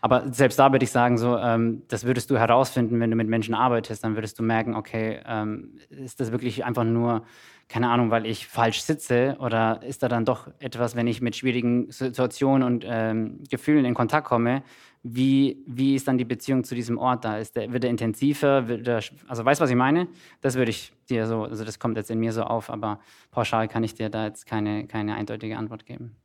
Aber 0.00 0.32
selbst 0.32 0.58
da 0.58 0.72
würde 0.72 0.84
ich 0.84 0.90
sagen, 0.90 1.18
so, 1.18 1.36
ähm, 1.36 1.82
das 1.88 2.04
würdest 2.04 2.30
du 2.30 2.38
herausfinden, 2.38 3.00
wenn 3.00 3.10
du 3.10 3.16
mit 3.16 3.28
Menschen 3.28 3.54
arbeitest, 3.54 4.04
dann 4.04 4.14
würdest 4.14 4.38
du 4.38 4.42
merken, 4.42 4.74
okay, 4.74 5.20
ähm, 5.26 5.78
ist 5.88 6.20
das 6.20 6.32
wirklich 6.32 6.64
einfach 6.64 6.84
nur, 6.84 7.24
keine 7.68 7.88
Ahnung, 7.88 8.10
weil 8.10 8.26
ich 8.26 8.46
falsch 8.46 8.82
sitze 8.82 9.36
oder 9.38 9.82
ist 9.82 10.02
da 10.02 10.08
dann 10.08 10.24
doch 10.24 10.48
etwas, 10.58 10.96
wenn 10.96 11.06
ich 11.06 11.20
mit 11.20 11.36
schwierigen 11.36 11.90
Situationen 11.90 12.62
und 12.66 12.84
ähm, 12.86 13.44
Gefühlen 13.48 13.84
in 13.84 13.94
Kontakt 13.94 14.26
komme, 14.26 14.62
wie, 15.02 15.62
wie 15.66 15.94
ist 15.94 16.08
dann 16.08 16.18
die 16.18 16.24
Beziehung 16.24 16.64
zu 16.64 16.74
diesem 16.74 16.98
Ort 16.98 17.24
da? 17.24 17.38
Ist 17.38 17.56
der, 17.56 17.72
wird 17.72 17.84
er 17.84 17.90
intensiver? 17.90 18.68
Wird 18.68 18.86
der, 18.86 19.02
also 19.28 19.44
weißt 19.44 19.60
du, 19.60 19.62
was 19.62 19.70
ich 19.70 19.76
meine? 19.76 20.08
Das 20.42 20.56
würde 20.56 20.70
ich 20.70 20.92
dir 21.08 21.26
so, 21.26 21.44
also 21.44 21.64
das 21.64 21.78
kommt 21.78 21.96
jetzt 21.96 22.10
in 22.10 22.18
mir 22.18 22.32
so 22.32 22.42
auf, 22.42 22.68
aber 22.68 23.00
pauschal 23.30 23.66
kann 23.68 23.82
ich 23.82 23.94
dir 23.94 24.10
da 24.10 24.26
jetzt 24.26 24.44
keine, 24.44 24.86
keine 24.86 25.14
eindeutige 25.14 25.56
Antwort 25.56 25.86
geben. 25.86 26.16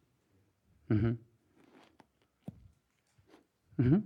Mhm. 0.90 1.20
Mhm. 3.78 4.04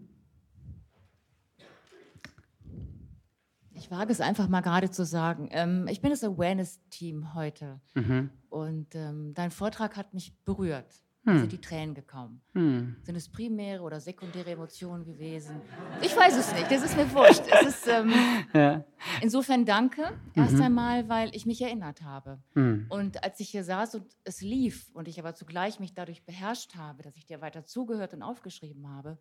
Ich 3.73 3.89
wage 3.91 4.11
es 4.11 4.19
einfach 4.19 4.49
mal 4.49 4.61
gerade 4.61 4.91
zu 4.91 5.05
sagen. 5.05 5.47
Ähm, 5.51 5.87
ich 5.89 6.01
bin 6.01 6.09
das 6.09 6.23
Awareness-Team 6.23 7.33
heute 7.33 7.79
mhm. 7.95 8.29
und 8.49 8.93
ähm, 8.93 9.33
dein 9.33 9.51
Vortrag 9.51 9.95
hat 9.95 10.13
mich 10.13 10.37
berührt. 10.43 11.03
Hm. 11.25 11.39
Sind 11.39 11.51
die 11.51 11.61
Tränen 11.61 11.95
gekommen? 11.95 12.41
Hm. 12.53 12.95
Sind 13.03 13.15
es 13.15 13.29
primäre 13.29 13.83
oder 13.83 13.99
sekundäre 13.99 14.51
Emotionen 14.51 15.03
gewesen? 15.03 15.61
Ich 16.01 16.15
weiß 16.15 16.37
es 16.37 16.53
nicht, 16.53 16.71
das 16.71 16.83
ist 16.83 16.95
mir 16.95 17.11
wurscht. 17.13 17.43
Ist, 17.67 17.87
ähm, 17.87 18.13
ja. 18.53 18.85
Insofern 19.21 19.65
danke 19.65 20.17
erst 20.33 20.55
mhm. 20.55 20.61
einmal, 20.61 21.09
weil 21.09 21.35
ich 21.35 21.45
mich 21.45 21.61
erinnert 21.61 22.03
habe. 22.03 22.41
Hm. 22.53 22.85
Und 22.89 23.21
als 23.21 23.39
ich 23.41 23.49
hier 23.49 23.65
saß 23.65 23.95
und 23.95 24.05
es 24.23 24.41
lief 24.41 24.89
und 24.93 25.09
ich 25.09 25.19
aber 25.19 25.35
zugleich 25.35 25.79
mich 25.81 25.93
dadurch 25.93 26.25
beherrscht 26.25 26.75
habe, 26.75 27.03
dass 27.03 27.17
ich 27.17 27.25
dir 27.25 27.41
weiter 27.41 27.65
zugehört 27.65 28.13
und 28.13 28.23
aufgeschrieben 28.23 28.89
habe, 28.89 29.17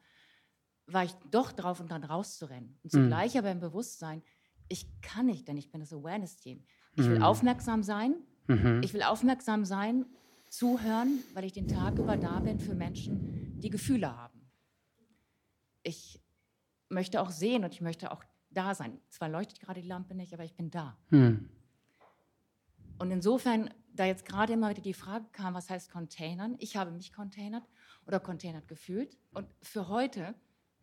war 0.88 1.04
ich 1.04 1.12
doch 1.30 1.52
drauf 1.52 1.80
und 1.80 1.90
dran 1.90 2.04
rauszurennen. 2.04 2.78
Und 2.82 2.92
mhm. 2.92 3.02
zugleich 3.02 3.34
mhm. 3.34 3.38
aber 3.38 3.50
im 3.50 3.60
Bewusstsein, 3.60 4.22
ich 4.68 4.88
kann 5.00 5.26
nicht, 5.26 5.46
denn 5.48 5.56
ich 5.56 5.70
bin 5.70 5.80
das 5.80 5.92
Awareness-Team. 5.92 6.64
Ich 6.96 7.04
will 7.04 7.18
mhm. 7.18 7.22
aufmerksam 7.22 7.82
sein. 7.82 8.16
Mhm. 8.48 8.80
Ich 8.82 8.92
will 8.94 9.02
aufmerksam 9.02 9.64
sein, 9.64 10.06
zuhören, 10.48 11.20
weil 11.34 11.44
ich 11.44 11.52
den 11.52 11.68
Tag 11.68 11.98
über 11.98 12.16
da 12.16 12.40
bin 12.40 12.58
für 12.58 12.74
Menschen, 12.74 13.60
die 13.60 13.70
Gefühle 13.70 14.16
haben. 14.16 14.50
Ich 15.82 16.20
möchte 16.88 17.20
auch 17.20 17.30
sehen 17.30 17.64
und 17.64 17.72
ich 17.72 17.80
möchte 17.80 18.10
auch 18.10 18.24
da 18.50 18.74
sein. 18.74 18.98
Zwar 19.10 19.28
leuchtet 19.28 19.60
gerade 19.60 19.82
die 19.82 19.88
Lampe 19.88 20.14
nicht, 20.14 20.32
aber 20.32 20.44
ich 20.44 20.54
bin 20.54 20.70
da. 20.70 20.96
Mhm. 21.10 21.50
Und 22.98 23.10
insofern, 23.10 23.70
da 23.92 24.06
jetzt 24.06 24.24
gerade 24.24 24.54
immer 24.54 24.70
wieder 24.70 24.82
die 24.82 24.94
Frage 24.94 25.26
kam, 25.32 25.54
was 25.54 25.70
heißt 25.70 25.90
Containern? 25.90 26.56
Ich 26.58 26.76
habe 26.76 26.90
mich 26.90 27.12
containert 27.12 27.64
oder 28.06 28.20
containert 28.20 28.66
gefühlt. 28.66 29.16
Und 29.32 29.46
für 29.62 29.88
heute 29.88 30.34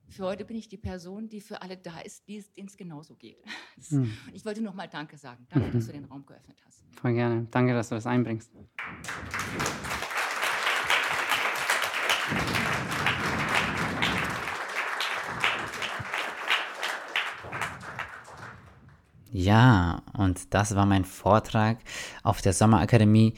für 0.07 0.25
heute 0.25 0.45
bin 0.45 0.57
ich 0.57 0.67
die 0.67 0.77
Person, 0.77 1.29
die 1.29 1.41
für 1.41 1.61
alle 1.61 1.77
da 1.77 1.99
ist, 1.99 2.27
denen 2.27 2.67
es 2.67 2.77
genauso 2.77 3.15
geht. 3.15 3.37
Mhm. 3.89 4.13
Ich 4.31 4.45
wollte 4.45 4.61
nochmal 4.61 4.87
Danke 4.87 5.17
sagen. 5.17 5.45
Danke, 5.49 5.67
mhm. 5.67 5.73
dass 5.73 5.87
du 5.87 5.91
den 5.91 6.05
Raum 6.05 6.25
geöffnet 6.25 6.57
hast. 6.65 6.85
Voll 6.93 7.13
gerne. 7.13 7.45
Danke, 7.51 7.73
dass 7.73 7.89
du 7.89 7.95
das 7.95 8.07
einbringst. 8.07 8.51
Ja, 19.33 20.01
und 20.17 20.53
das 20.53 20.73
war 20.75 20.85
mein 20.85 21.03
Vortrag 21.03 21.79
auf 22.23 22.41
der 22.41 22.53
Sommerakademie. 22.53 23.33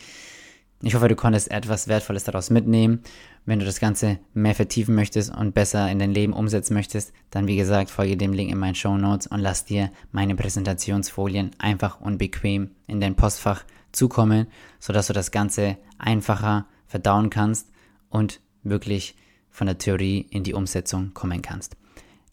Ich 0.84 0.94
hoffe, 0.94 1.08
du 1.08 1.16
konntest 1.16 1.50
etwas 1.50 1.88
Wertvolles 1.88 2.24
daraus 2.24 2.52
mitnehmen. 2.52 3.02
Wenn 3.46 3.60
du 3.60 3.66
das 3.66 3.80
Ganze 3.80 4.20
mehr 4.34 4.54
vertiefen 4.54 4.94
möchtest 4.94 5.36
und 5.36 5.54
besser 5.54 5.90
in 5.90 5.98
dein 5.98 6.14
Leben 6.14 6.34
umsetzen 6.34 6.76
möchtest, 6.76 7.14
dann 7.32 7.48
wie 7.48 7.58
gesagt, 7.58 7.90
folge 7.90 8.16
dem 8.16 8.34
Link 8.34 8.52
in 8.52 8.60
meinen 8.60 8.76
Show 8.76 8.96
Notes 8.96 9.26
und 9.26 9.40
lass 9.40 9.66
dir 9.66 9.90
meine 10.12 10.36
Präsentationsfolien 10.36 11.52
einfach 11.58 12.00
und 12.00 12.20
bequem 12.20 12.72
in 12.86 13.02
dein 13.02 13.16
Postfach 13.16 13.64
zukommen, 13.92 14.48
sodass 14.80 15.08
du 15.08 15.14
das 15.14 15.32
Ganze 15.32 15.78
einfacher 15.98 16.68
verdauen 16.86 17.32
kannst 17.32 17.70
und 18.10 18.40
wirklich 18.64 19.16
von 19.50 19.66
der 19.66 19.80
Theorie 19.80 20.28
in 20.30 20.44
die 20.44 20.54
Umsetzung 20.54 21.14
kommen 21.16 21.42
kannst. 21.42 21.76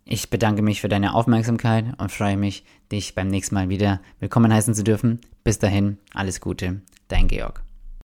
Ich 0.05 0.29
bedanke 0.29 0.61
mich 0.61 0.83
für 0.83 0.89
deine 0.89 1.15
Aufmerksamkeit 1.15 1.87
und 1.97 2.13
freue 2.13 2.37
mich, 2.37 2.65
dich 2.93 3.15
beim 3.15 3.29
nächsten 3.29 3.55
Mal 3.55 3.71
wieder 3.71 4.03
willkommen 4.21 4.53
heißen 4.53 4.75
zu 4.75 4.85
dürfen. 4.85 5.21
Bis 5.45 5.59
dahin, 5.59 5.97
alles 6.13 6.43
Gute, 6.43 6.83
dein 7.09 7.27
Georg. 7.29 7.65